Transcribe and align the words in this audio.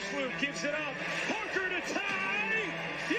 Ersloop 0.00 0.40
gives 0.40 0.64
it 0.64 0.74
up. 0.74 0.94
Parker 1.28 1.68
to 1.68 1.80
tie. 1.92 2.54
You. 3.10 3.16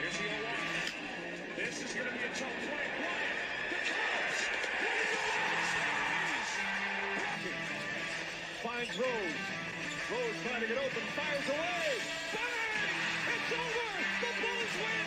Here's 0.00 0.12
the 0.12 0.22
0 0.22 0.30
This 1.56 1.82
is 1.82 1.92
going 1.92 2.06
to 2.06 2.12
be 2.12 2.18
a 2.18 2.28
tough 2.28 2.56
play. 2.62 2.86
The 3.70 3.80
Cubs. 3.90 4.38
Finds 8.62 8.98
Rose. 8.98 9.08
Rose 10.12 10.38
trying 10.46 10.60
to 10.60 10.68
get 10.68 10.78
open, 10.78 11.02
fires 11.16 11.48
away. 11.48 11.98
Bang! 12.32 12.94
It's 13.34 13.52
over. 13.52 13.90
The 14.20 14.30
Bulls 14.40 14.74
win 14.76 15.05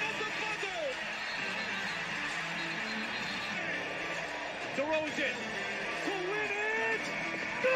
DeRozan 4.79 5.35
to 6.05 6.13
win 6.31 6.51
it. 6.55 7.03
No! 7.63 7.75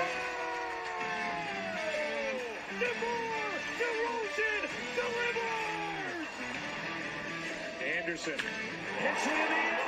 DeMar 2.79 3.51
DeRozan 3.79 4.63
delivers. 4.95 6.27
Anderson 7.97 8.39
hits 8.99 9.25
it 9.27 9.31
in 9.31 9.75
the 9.75 9.82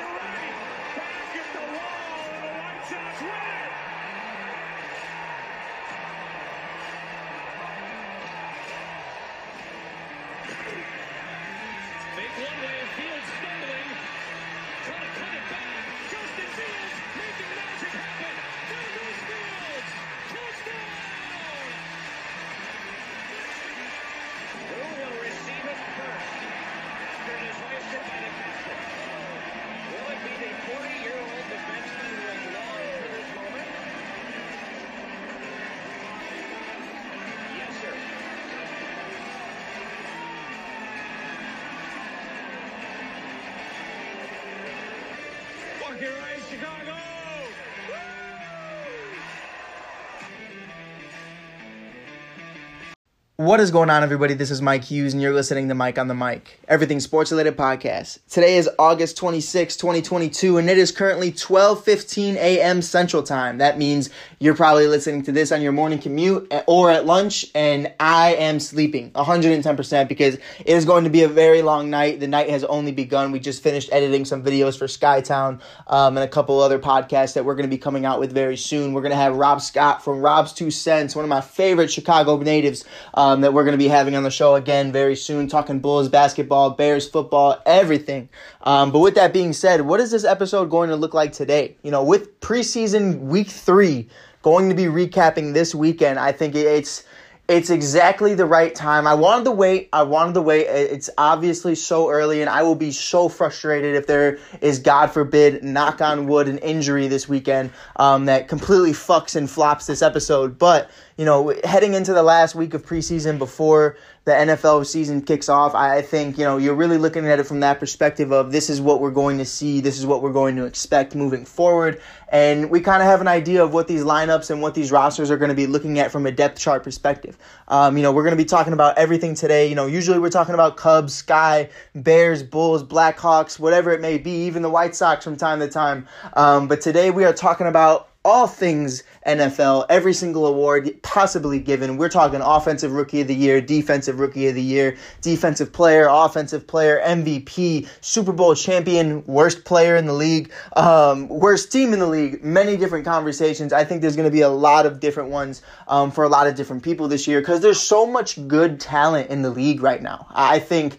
What 53.46 53.60
is 53.60 53.70
going 53.70 53.92
on, 53.92 54.02
everybody? 54.02 54.34
This 54.34 54.50
is 54.50 54.60
Mike 54.60 54.86
Hughes, 54.86 55.14
and 55.14 55.22
you're 55.22 55.32
listening 55.32 55.68
to 55.68 55.76
Mike 55.76 56.00
on 56.00 56.08
the 56.08 56.16
Mic, 56.16 56.60
everything 56.68 57.00
sports 57.00 57.30
related 57.30 57.56
podcast. 57.56 58.18
Today 58.28 58.58
is 58.58 58.68
August 58.80 59.18
26, 59.18 59.78
2022, 59.78 60.58
and 60.58 60.68
it 60.68 60.80
is 60.80 60.92
currently 60.92 61.32
12:15 61.32 62.38
a.m. 62.38 62.82
Central 62.82 63.22
Time. 63.22 63.60
That 63.60 63.78
means 63.78 64.10
you're 64.40 64.56
probably 64.56 64.88
listening 64.88 65.22
to 65.26 65.32
this 65.32 65.52
on 65.52 65.62
your 65.62 65.74
morning 65.74 66.00
commute 66.00 66.52
or 66.66 66.90
at 66.90 67.06
lunch, 67.06 67.46
and 67.54 67.94
I 68.00 68.34
am 68.34 68.60
sleeping 68.60 69.12
110% 69.12 70.08
because 70.08 70.34
it 70.34 70.42
is 70.66 70.84
going 70.84 71.04
to 71.04 71.12
be 71.12 71.22
a 71.22 71.28
very 71.28 71.62
long 71.62 71.92
night. 71.92 72.20
The 72.20 72.28
night 72.28 72.50
has 72.50 72.64
only 72.64 72.94
begun. 72.94 73.32
We 73.32 73.40
just 73.40 73.62
finished 73.62 73.90
editing 73.92 74.26
some 74.26 74.44
videos 74.44 74.76
for 74.76 74.88
Skytown 74.88 75.62
um, 75.86 76.18
and 76.18 76.24
a 76.24 76.28
couple 76.28 76.60
other 76.62 76.80
podcasts 76.80 77.36
that 77.36 77.46
we're 77.46 77.54
going 77.54 77.70
to 77.70 77.76
be 77.76 77.78
coming 77.78 78.06
out 78.06 78.20
with 78.20 78.34
very 78.34 78.58
soon. 78.58 78.94
We're 78.94 79.02
going 79.02 79.12
to 79.12 79.18
have 79.18 79.36
Rob 79.36 79.62
Scott 79.62 80.04
from 80.04 80.22
Rob's 80.22 80.52
Two 80.52 80.72
Cents, 80.72 81.16
one 81.16 81.24
of 81.24 81.30
my 81.30 81.42
favorite 81.42 81.92
Chicago 81.92 82.38
natives 82.38 82.84
um, 83.14 83.35
that 83.42 83.54
we're 83.54 83.64
going 83.64 83.74
to 83.74 83.84
be 83.84 83.88
having 83.88 84.16
on 84.16 84.24
the 84.24 84.32
show 84.32 84.56
again 84.56 84.92
very 84.92 85.16
soon, 85.16 85.48
talking 85.48 85.80
Bulls 85.80 86.10
basketball, 86.10 86.72
Bears 86.72 87.08
football, 87.08 87.62
everything. 87.66 88.30
Um, 88.62 88.92
but 88.92 89.00
with 89.00 89.16
that 89.16 89.34
being 89.34 89.54
said, 89.54 89.82
what 89.82 90.00
is 90.00 90.12
this 90.12 90.26
episode 90.26 90.70
going 90.70 90.90
to 90.90 90.96
look 90.96 91.14
like 91.14 91.32
today? 91.32 91.76
You 91.84 91.92
know, 91.92 92.04
with 92.04 92.40
preseason 92.42 93.20
week 93.22 93.50
three 93.50 94.10
going 94.42 94.70
to 94.70 94.76
be 94.76 94.86
recapping 94.86 95.54
this 95.54 95.74
weekend, 95.74 96.20
I 96.20 96.32
think 96.32 96.56
it's 96.56 97.04
it's 97.48 97.70
exactly 97.70 98.34
the 98.34 98.46
right 98.46 98.74
time. 98.74 99.06
I 99.06 99.14
wanted 99.14 99.46
to 99.46 99.52
wait. 99.52 99.90
I 99.94 100.02
wanted 100.02 100.34
to 100.34 100.42
wait. 100.42 100.64
It's 100.64 101.12
obviously 101.18 101.76
so 101.76 102.10
early, 102.10 102.42
and 102.42 102.50
I 102.50 102.64
will 102.64 102.76
be 102.76 102.92
so 102.92 103.30
frustrated 103.30 103.96
if 103.96 104.08
there 104.08 104.40
is, 104.62 104.80
God 104.80 105.12
forbid, 105.12 105.64
knock 105.64 106.02
on 106.02 106.26
wood, 106.26 106.48
an 106.48 106.58
injury 106.60 107.08
this 107.08 107.30
weekend 107.30 107.70
um, 107.98 108.26
that 108.26 108.48
completely 108.48 108.94
fucks 108.94 109.36
and 109.36 109.50
flops 109.50 109.86
this 109.86 110.02
episode. 110.02 110.58
But 110.58 110.90
you 111.18 111.24
know, 111.24 111.54
heading 111.64 111.94
into 111.94 112.14
the 112.14 112.24
last 112.24 112.56
week 112.56 112.74
of 112.74 112.86
preseason 112.86 113.38
before 113.38 113.96
the 114.26 114.32
NFL 114.32 114.86
season 114.86 115.22
kicks 115.22 115.48
off, 115.48 115.74
I 115.74 116.02
think, 116.02 116.38
you 116.38 116.44
know, 116.44 116.58
you're 116.58 116.76
really 116.76 116.98
looking 116.98 117.26
at 117.26 117.40
it 117.40 117.46
from 117.46 117.62
that 117.62 117.80
perspective 117.80 118.34
of 118.34 118.52
this 118.52 118.70
is 118.70 118.82
what 118.82 119.00
we're 119.00 119.12
going 119.12 119.38
to 119.38 119.46
see, 119.46 119.80
this 119.80 119.98
is 119.98 120.06
what 120.06 120.22
we're 120.22 120.34
going 120.34 120.58
to 120.58 120.66
expect 120.66 121.16
moving 121.16 121.46
forward. 121.46 122.02
And 122.30 122.70
we 122.70 122.82
kind 122.82 123.02
of 123.02 123.08
have 123.08 123.22
an 123.22 123.30
idea 123.30 123.64
of 123.64 123.72
what 123.72 123.88
these 123.88 124.04
lineups 124.04 124.52
and 124.52 124.62
what 124.62 124.76
these 124.76 124.92
rosters 124.92 125.32
are 125.32 125.38
going 125.38 125.50
to 125.50 125.56
be 125.56 125.68
looking 125.68 126.00
at 126.00 126.12
from 126.12 126.26
a 126.26 126.32
depth 126.32 126.60
chart 126.60 126.84
perspective. 126.84 127.38
Um, 127.70 127.96
you 127.96 128.04
know, 128.04 128.12
we're 128.12 128.24
going 128.24 128.38
to 128.38 128.44
be 128.44 128.44
talking 128.44 128.74
about 128.74 128.98
everything 128.98 129.36
today. 129.36 129.70
You 129.70 129.76
know, 129.76 129.86
usually 129.86 130.20
we're 130.20 130.30
talking 130.30 130.54
about 130.54 130.76
Cubs, 130.76 131.14
Sky, 131.14 131.70
Bears, 131.94 132.44
Bulls, 132.44 132.84
Blackhawks, 132.84 133.58
whatever 133.58 133.92
it 133.94 134.02
may 134.02 134.18
be, 134.18 134.32
even 134.48 134.64
the 134.64 134.70
White 134.70 134.96
Sox 134.96 135.24
from 135.24 135.38
time 135.38 135.60
to 135.60 135.70
time. 135.70 136.08
Um, 136.34 136.68
but 136.68 136.82
today 136.82 137.10
we 137.10 137.24
are 137.24 137.34
talking 137.34 137.68
about 137.68 138.10
all 138.26 138.48
things 138.48 139.04
NFL, 139.28 139.86
every 139.88 140.14
single 140.14 140.48
award 140.48 140.90
possibly 141.04 141.60
given. 141.60 141.98
We're 141.98 142.10
talking 142.10 142.42
offensive 142.42 142.92
rookie 142.92 143.22
of 143.22 143.28
the 143.28 143.36
year, 143.36 143.62
defensive 143.62 144.20
rookie 144.20 144.48
of 144.48 144.56
the 144.56 144.62
year, 144.62 144.98
defensive 145.22 145.72
player, 145.72 146.08
offensive 146.10 146.66
player, 146.66 147.00
MVP, 147.06 147.88
Super 148.02 148.32
Bowl 148.32 148.56
champion, 148.56 149.24
worst 149.28 149.64
player 149.64 149.96
in 149.96 150.08
the 150.08 150.14
league, 150.14 150.52
um, 150.76 151.30
worst 151.30 151.72
team 151.72 151.94
in 151.94 152.00
the 152.00 152.08
league. 152.08 152.44
Many 152.44 152.78
different 152.78 153.06
conversations. 153.06 153.72
I 153.72 153.84
think 153.84 154.02
there's 154.02 154.16
going 154.16 154.28
to 154.28 154.34
be 154.34 154.42
a 154.42 154.50
lot 154.50 154.88
of 154.88 155.00
different 155.00 155.30
ones 155.30 155.62
um, 155.88 156.10
for 156.10 156.24
a 156.24 156.30
lot 156.30 156.48
of 156.48 156.56
different 156.56 156.82
people 156.82 157.08
this 157.08 157.28
year 157.28 157.42
because 157.42 157.62
there's 157.62 157.80
so 157.80 158.08
much 158.08 158.48
good 158.48 158.80
talent 158.80 159.30
in 159.30 159.44
the 159.44 159.52
league 159.52 159.84
right 159.84 160.02
now. 160.02 160.26
I 160.32 160.58
think 160.58 160.98